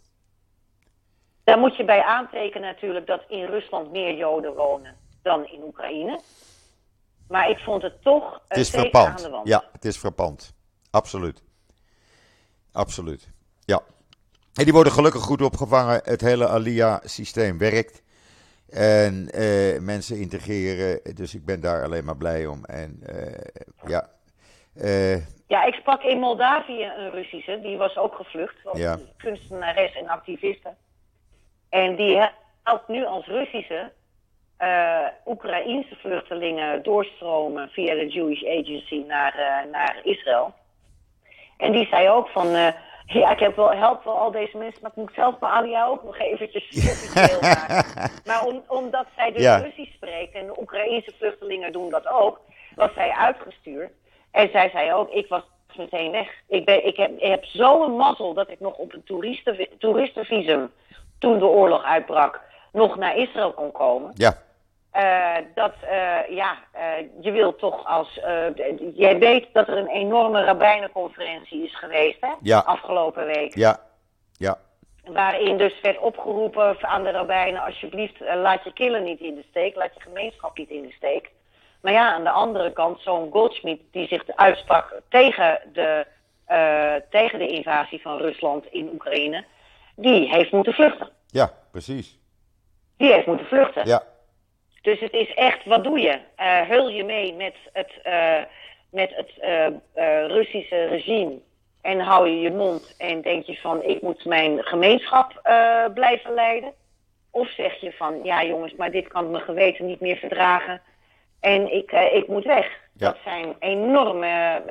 Daar 1.43 1.59
moet 1.59 1.75
je 1.75 1.85
bij 1.85 2.03
aantekenen 2.03 2.67
natuurlijk 2.67 3.07
dat 3.07 3.23
in 3.27 3.45
Rusland 3.45 3.91
meer 3.91 4.15
Joden 4.15 4.55
wonen 4.55 4.95
dan 5.21 5.47
in 5.47 5.63
Oekraïne. 5.63 6.19
Maar 7.27 7.49
ik 7.49 7.57
vond 7.57 7.81
het 7.81 8.01
toch 8.01 8.33
Het 8.33 8.57
een 8.57 8.59
is 8.59 8.69
teken 8.69 8.99
aan 8.99 9.15
de 9.15 9.29
wand. 9.29 9.47
Ja, 9.47 9.63
het 9.71 9.85
is 9.85 9.97
frappant. 9.97 10.53
Absoluut. 10.91 11.43
Absoluut. 12.71 13.31
Ja. 13.65 13.81
En 14.53 14.63
die 14.63 14.73
worden 14.73 14.93
gelukkig 14.93 15.21
goed 15.21 15.41
opgevangen. 15.41 16.01
Het 16.03 16.21
hele 16.21 16.47
Alia-systeem 16.47 17.57
werkt. 17.57 18.03
En 18.69 19.29
eh, 19.33 19.79
mensen 19.79 20.17
integreren. 20.19 21.15
Dus 21.15 21.35
ik 21.35 21.45
ben 21.45 21.61
daar 21.61 21.83
alleen 21.83 22.05
maar 22.05 22.17
blij 22.17 22.45
om. 22.45 22.65
En 22.65 22.99
eh, 23.05 23.61
ja. 23.87 24.09
Eh, 24.75 25.15
Ja, 25.47 25.63
ik 25.63 25.73
sprak 25.73 26.01
in 26.03 26.19
Moldavië 26.19 26.91
een 26.97 27.11
Russische, 27.11 27.59
die 27.61 27.77
was 27.77 27.97
ook 27.97 28.15
gevlucht. 28.15 28.55
Ja. 28.73 28.97
kunstenares 29.17 29.95
en 29.95 30.07
activiste. 30.07 30.73
En 31.69 31.95
die 31.95 32.29
helpt 32.63 32.87
nu 32.87 33.05
als 33.05 33.25
Russische 33.25 33.91
eh 34.57 35.05
Oekraïense 35.25 35.95
vluchtelingen 35.95 36.83
doorstromen 36.83 37.69
via 37.69 37.93
de 37.93 38.07
Jewish 38.07 38.43
Agency 38.43 39.03
naar, 39.07 39.65
naar 39.71 39.99
Israël. 40.03 40.53
En 41.57 41.71
die 41.71 41.87
zei 41.87 42.09
ook 42.09 42.27
van, 42.27 42.73
ja, 43.13 43.31
ik 43.31 43.39
heb 43.39 43.55
wel, 43.55 43.71
help 43.71 44.03
wel 44.03 44.17
al 44.17 44.31
deze 44.31 44.57
mensen, 44.57 44.81
maar 44.81 44.91
ik 44.91 44.97
moet 44.97 45.13
zelf 45.15 45.39
mijn 45.39 45.53
alia 45.53 45.85
ook 45.85 46.03
nog 46.03 46.17
eventjes 46.17 46.69
maken. 47.13 47.85
Maar 48.25 48.45
om, 48.45 48.63
omdat 48.67 49.05
zij 49.15 49.31
dus 49.31 49.41
Ja. 49.41 49.57
Russisch 49.57 49.93
spreekt 49.93 50.33
en 50.35 50.45
de 50.45 50.59
Oekraïense 50.59 51.11
vluchtelingen 51.17 51.71
doen 51.71 51.89
dat 51.89 52.07
ook, 52.07 52.39
was 52.75 52.93
zij 52.93 53.11
uitgestuurd. 53.11 53.91
En 54.31 54.49
zij 54.51 54.69
zei 54.69 54.93
ook, 54.93 55.09
ik 55.09 55.27
was 55.27 55.41
meteen 55.77 56.11
weg. 56.11 56.27
Ik, 56.47 56.65
ben, 56.65 56.85
ik 56.85 56.97
heb, 56.97 57.11
ik 57.17 57.29
heb 57.29 57.45
zo'n 57.45 57.95
mazzel 57.95 58.33
dat 58.33 58.49
ik 58.49 58.59
nog 58.59 58.75
op 58.77 58.93
een 58.93 59.03
toeristen, 59.03 59.67
toeristenvisum, 59.79 60.71
toen 61.19 61.39
de 61.39 61.45
oorlog 61.45 61.83
uitbrak, 61.83 62.41
nog 62.71 62.95
naar 62.95 63.17
Israël 63.17 63.53
kon 63.53 63.71
komen. 63.71 64.11
ja, 64.13 64.37
Eh, 64.91 65.35
dat, 65.55 65.73
eh, 65.81 66.29
ja, 66.29 66.57
eh, 66.71 66.83
je 67.21 67.31
wilt 67.31 67.59
toch 67.59 67.85
als. 67.85 68.19
jij 68.93 69.19
weet 69.19 69.47
dat 69.53 69.67
er 69.67 69.77
een 69.77 69.87
enorme 69.87 70.43
rabbijnenconferentie 70.43 71.63
is 71.63 71.75
geweest, 71.75 72.17
hè? 72.21 72.33
Ja. 72.41 72.59
Afgelopen 72.59 73.25
week. 73.25 73.55
ja, 73.55 73.79
ja, 74.31 74.57
Waarin 75.05 75.57
dus 75.57 75.81
werd 75.81 75.99
opgeroepen 75.99 76.77
aan 76.81 77.03
de 77.03 77.11
rabbijnen: 77.11 77.63
alsjeblieft, 77.63 78.19
laat 78.19 78.63
je 78.63 78.73
killen 78.73 79.03
niet 79.03 79.19
in 79.19 79.35
de 79.35 79.45
steek, 79.49 79.75
laat 79.75 79.93
je 79.93 80.01
gemeenschap 80.01 80.57
niet 80.57 80.69
in 80.69 80.81
de 80.81 80.91
steek. 80.91 81.31
Maar 81.81 81.93
ja, 81.93 82.13
aan 82.13 82.23
de 82.23 82.29
andere 82.29 82.73
kant, 82.73 82.99
zo'n 82.99 83.31
Goldschmidt 83.31 83.81
die 83.91 84.07
zich 84.07 84.23
uitsprak 84.35 85.01
tegen 85.09 85.61
de, 85.73 86.05
tegen 87.09 87.39
de 87.39 87.47
invasie 87.47 88.01
van 88.01 88.17
Rusland 88.17 88.65
in 88.65 88.89
Oekraïne, 88.93 89.45
die 89.95 90.29
heeft 90.29 90.51
moeten 90.51 90.73
vluchten. 90.73 91.09
ja, 91.27 91.53
precies. 91.71 92.19
Die 92.97 93.13
heeft 93.13 93.27
moeten 93.27 93.45
vluchten. 93.45 93.87
Ja, 93.87 94.03
Dus 94.81 94.99
het 94.99 95.13
is 95.13 95.33
echt, 95.33 95.65
wat 95.65 95.83
doe 95.83 95.99
je? 95.99 96.19
Eh 96.35 96.61
hul 96.61 96.89
je 96.89 97.03
mee 97.03 97.33
met 97.33 97.55
het, 97.73 97.91
eh, 98.03 98.41
met 98.91 99.15
het 99.15 99.31
eh, 99.93 100.25
Russische 100.27 100.85
regime 100.85 101.39
en 101.81 101.99
hou 101.99 102.27
je 102.29 102.39
je 102.41 102.51
mond 102.51 102.95
en 102.97 103.21
denk 103.21 103.45
je 103.45 103.57
van 103.57 103.83
ik 103.83 104.01
moet 104.01 104.25
mijn 104.25 104.63
gemeenschap 104.63 105.41
blijven 105.93 106.33
leiden? 106.33 106.73
Of 107.31 107.49
zeg 107.49 107.75
je 107.75 107.91
van 107.91 108.19
ja 108.23 108.43
jongens, 108.43 108.75
maar 108.75 108.91
dit 108.91 109.07
kan 109.07 109.31
mijn 109.31 109.43
geweten 109.43 109.85
niet 109.85 109.99
meer 109.99 110.17
verdragen 110.17 110.81
en 111.39 111.73
ik, 111.73 111.91
ik 111.91 112.27
moet 112.27 112.43
weg. 112.43 112.79
Ja. 112.93 113.07
Dat 113.07 113.17
zijn 113.23 113.55
enorme 113.59 114.61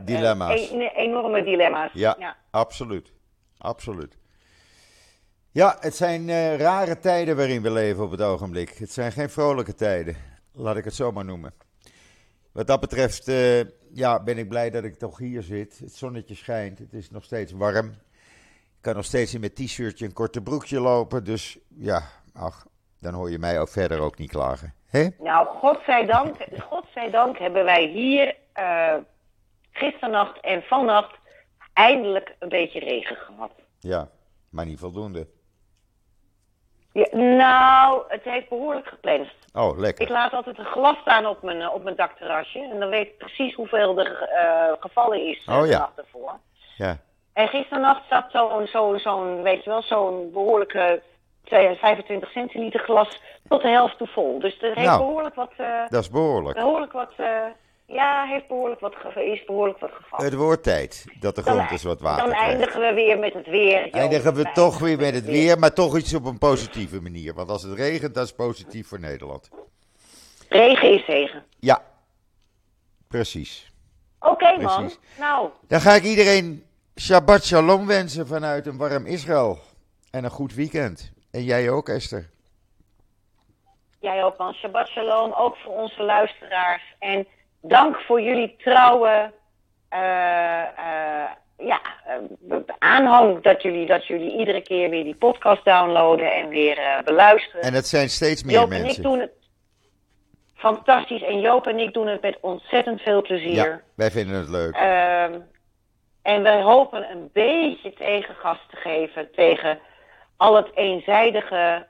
Dilemma's. 0.00 0.70
e- 0.70 0.90
enorme 0.94 1.42
dilemma's. 1.44 1.90
ja, 1.92 2.36
absoluut. 2.50 3.12
Absoluut. 3.58 4.16
Ja, 5.58 5.76
het 5.80 5.96
zijn 5.96 6.28
eh, 6.28 6.56
rare 6.56 6.98
tijden 6.98 7.36
waarin 7.36 7.62
we 7.62 7.70
leven 7.70 8.04
op 8.04 8.10
het 8.10 8.22
ogenblik. 8.22 8.70
Het 8.70 8.92
zijn 8.92 9.12
geen 9.12 9.30
vrolijke 9.30 9.74
tijden, 9.74 10.16
laat 10.52 10.76
ik 10.76 10.84
het 10.84 10.94
zo 10.94 11.12
maar 11.12 11.24
noemen. 11.24 11.54
Wat 12.52 12.66
dat 12.66 12.80
betreft 12.80 13.28
eh, 13.28 13.60
ja, 13.92 14.22
ben 14.22 14.38
ik 14.38 14.48
blij 14.48 14.70
dat 14.70 14.84
ik 14.84 14.94
toch 14.94 15.18
hier 15.18 15.42
zit. 15.42 15.78
Het 15.78 15.92
zonnetje 15.92 16.34
schijnt, 16.34 16.78
het 16.78 16.92
is 16.92 17.10
nog 17.10 17.24
steeds 17.24 17.52
warm. 17.52 17.86
Ik 17.86 18.80
kan 18.80 18.94
nog 18.94 19.04
steeds 19.04 19.34
in 19.34 19.40
mijn 19.40 19.54
t-shirtje 19.54 20.04
en 20.04 20.12
korte 20.12 20.42
broekje 20.42 20.80
lopen. 20.80 21.24
Dus 21.24 21.58
ja, 21.68 22.02
ach, 22.34 22.66
dan 23.00 23.14
hoor 23.14 23.30
je 23.30 23.38
mij 23.38 23.60
ook 23.60 23.68
verder 23.68 24.00
ook 24.00 24.18
niet 24.18 24.30
klagen. 24.30 24.74
Hè? 24.86 25.08
Nou, 25.18 25.46
godzijdank, 25.46 26.36
godzijdank 26.68 27.38
hebben 27.38 27.64
wij 27.64 27.86
hier 27.86 28.36
uh, 28.58 28.94
gisternacht 29.70 30.40
en 30.40 30.62
vannacht 30.62 31.18
eindelijk 31.72 32.36
een 32.38 32.48
beetje 32.48 32.78
regen 32.78 33.16
gehad. 33.16 33.52
Ja, 33.78 34.10
maar 34.50 34.66
niet 34.66 34.78
voldoende. 34.78 35.36
Ja, 36.92 37.06
nou, 37.16 38.02
het 38.08 38.24
heeft 38.24 38.48
behoorlijk 38.48 38.86
gepland. 38.86 39.28
Oh, 39.52 39.78
lekker. 39.78 40.04
Ik 40.04 40.10
laat 40.10 40.32
altijd 40.32 40.58
een 40.58 40.64
glas 40.64 40.96
staan 41.00 41.26
op 41.26 41.42
mijn, 41.42 41.60
eh, 41.60 41.74
op 41.74 41.82
mijn 41.82 41.96
dakterrasje. 41.96 42.68
En 42.72 42.78
dan 42.78 42.88
weet 42.88 43.06
ik 43.06 43.18
precies 43.18 43.54
hoeveel 43.54 43.98
er 43.98 44.28
uh, 44.32 44.72
gevallen 44.80 45.26
is 45.26 45.44
oh, 45.46 45.60
de 45.60 45.68
ja. 45.68 45.92
ervoor. 45.96 46.38
Ja. 46.76 46.96
En 47.32 47.48
gisternacht 47.48 48.02
zat 48.08 48.24
zo'n, 48.30 48.66
zo'n, 48.66 48.98
zo'n 48.98 49.42
weet 49.42 49.64
je 49.64 49.70
wel, 49.70 49.82
zo'n 49.82 50.30
behoorlijke 50.32 51.02
25 51.44 52.30
centiliter 52.30 52.80
glas 52.80 53.20
tot 53.48 53.62
de 53.62 53.68
helft 53.68 53.98
toe 53.98 54.06
vol. 54.06 54.38
Dus 54.38 54.62
er 54.62 54.74
heeft 54.74 54.88
Nou, 54.88 54.98
behoorlijk 54.98 55.34
wat... 55.34 55.52
Uh, 55.60 55.88
Dat 55.88 56.02
is 56.02 56.10
behoorlijk. 56.10 56.56
behoorlijk 56.56 56.92
wat... 56.92 57.12
Uh, 57.20 57.26
ja, 57.88 58.26
heeft 58.26 58.48
behoorlijk 58.48 58.80
wat, 58.80 58.94
is 59.16 59.44
behoorlijk 59.44 59.78
wat 59.78 59.90
gevallen. 59.92 60.24
Het 60.24 60.34
wordt 60.34 60.62
tijd 60.62 61.04
dat 61.20 61.34
de 61.34 61.42
grond 61.42 61.70
eens 61.70 61.82
wat 61.82 62.00
water 62.00 62.24
dan 62.24 62.32
krijgt. 62.34 62.50
eindigen 62.50 62.80
we 62.80 62.92
weer 62.94 63.18
met 63.18 63.34
het 63.34 63.46
weer. 63.46 63.90
Eindigen 63.90 64.34
we 64.34 64.50
toch 64.52 64.78
weer 64.78 64.96
met 64.96 65.14
het 65.14 65.24
weer, 65.24 65.58
maar 65.58 65.72
toch 65.72 65.96
iets 65.96 66.14
op 66.14 66.24
een 66.24 66.38
positieve 66.38 67.00
manier. 67.00 67.34
Want 67.34 67.50
als 67.50 67.62
het 67.62 67.78
regent, 67.78 68.14
dat 68.14 68.24
is 68.24 68.34
positief 68.34 68.88
voor 68.88 69.00
Nederland. 69.00 69.50
Regen 70.48 70.92
is 70.92 71.04
zegen. 71.04 71.44
Ja, 71.58 71.82
precies. 73.08 73.72
Oké 74.20 74.60
man. 74.60 74.90
Nou, 75.18 75.50
Dan 75.68 75.80
ga 75.80 75.92
ik 75.92 76.02
iedereen 76.02 76.64
Shabbat 77.00 77.44
Shalom 77.44 77.86
wensen 77.86 78.26
vanuit 78.26 78.66
een 78.66 78.76
warm 78.76 79.06
Israël. 79.06 79.58
En 80.10 80.24
een 80.24 80.30
goed 80.30 80.54
weekend. 80.54 81.12
En 81.30 81.42
jij 81.44 81.70
ook, 81.70 81.88
Esther. 81.88 82.30
jij 84.00 84.24
ook 84.24 84.38
man. 84.38 84.54
Shabbat 84.54 84.88
shalom, 84.88 85.32
ook 85.32 85.56
voor 85.56 85.74
onze 85.74 86.02
luisteraars. 86.02 86.82
En 86.98 87.26
dank 87.60 87.96
voor 87.96 88.20
jullie 88.20 88.56
trouwe 88.58 89.32
eh, 89.88 90.62
eh, 90.62 91.30
ja, 91.58 91.80
eh, 92.04 92.58
aanhang. 92.78 93.42
Dat 93.42 93.62
jullie, 93.62 93.86
dat 93.86 94.06
jullie 94.06 94.38
iedere 94.38 94.62
keer 94.62 94.90
weer 94.90 95.04
die 95.04 95.16
podcast 95.16 95.64
downloaden 95.64 96.34
en 96.34 96.48
weer 96.48 97.02
beluisteren. 97.04 97.62
En 97.62 97.74
het 97.74 97.86
zijn 97.86 98.08
steeds 98.08 98.42
meer 98.42 98.54
Joop 98.54 98.70
en 98.70 98.76
ik 98.76 98.82
mensen. 98.82 99.02
doen 99.02 99.20
het 99.20 99.32
fantastisch. 100.54 101.22
En 101.22 101.40
Joop 101.40 101.66
en 101.66 101.78
ik 101.78 101.92
doen 101.92 102.06
het 102.06 102.22
met 102.22 102.38
ontzettend 102.40 103.00
veel 103.00 103.22
plezier. 103.22 103.54
Ja, 103.54 103.80
wij 103.94 104.10
vinden 104.10 104.36
het 104.36 104.48
leuk. 104.48 104.74
Ehm, 104.74 105.40
en 106.22 106.42
wij 106.42 106.62
hopen 106.62 107.10
een 107.10 107.30
beetje 107.32 107.92
tegengas 107.92 108.58
te 108.70 108.76
geven 108.76 109.32
tegen 109.32 109.78
al 110.36 110.56
het 110.56 110.70
eenzijdige 110.74 111.86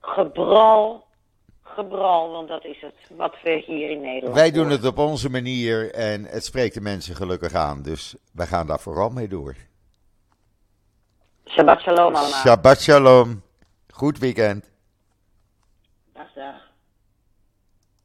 gebral. 0.00 1.08
Gebral, 1.80 2.30
want 2.30 2.48
dat 2.48 2.64
is 2.64 2.80
het 2.80 3.16
wat 3.16 3.34
we 3.42 3.62
hier 3.66 3.90
in 3.90 4.00
Nederland 4.00 4.34
Wij 4.34 4.50
doen 4.50 4.70
het 4.70 4.86
op 4.86 4.98
onze 4.98 5.30
manier 5.30 5.92
en 5.94 6.24
het 6.24 6.44
spreekt 6.44 6.74
de 6.74 6.80
mensen 6.80 7.16
gelukkig 7.16 7.54
aan. 7.54 7.82
Dus 7.82 8.16
wij 8.32 8.46
gaan 8.46 8.66
daar 8.66 8.80
vooral 8.80 9.10
mee 9.10 9.28
door. 9.28 9.56
Shabbat 11.46 11.80
shalom 11.80 12.14
allemaal. 12.14 12.40
Shabbat 12.40 12.80
Shalom. 12.80 13.42
Goed 13.88 14.18
weekend. 14.18 14.70
Dag, 16.12 16.32
dag. 16.34 16.69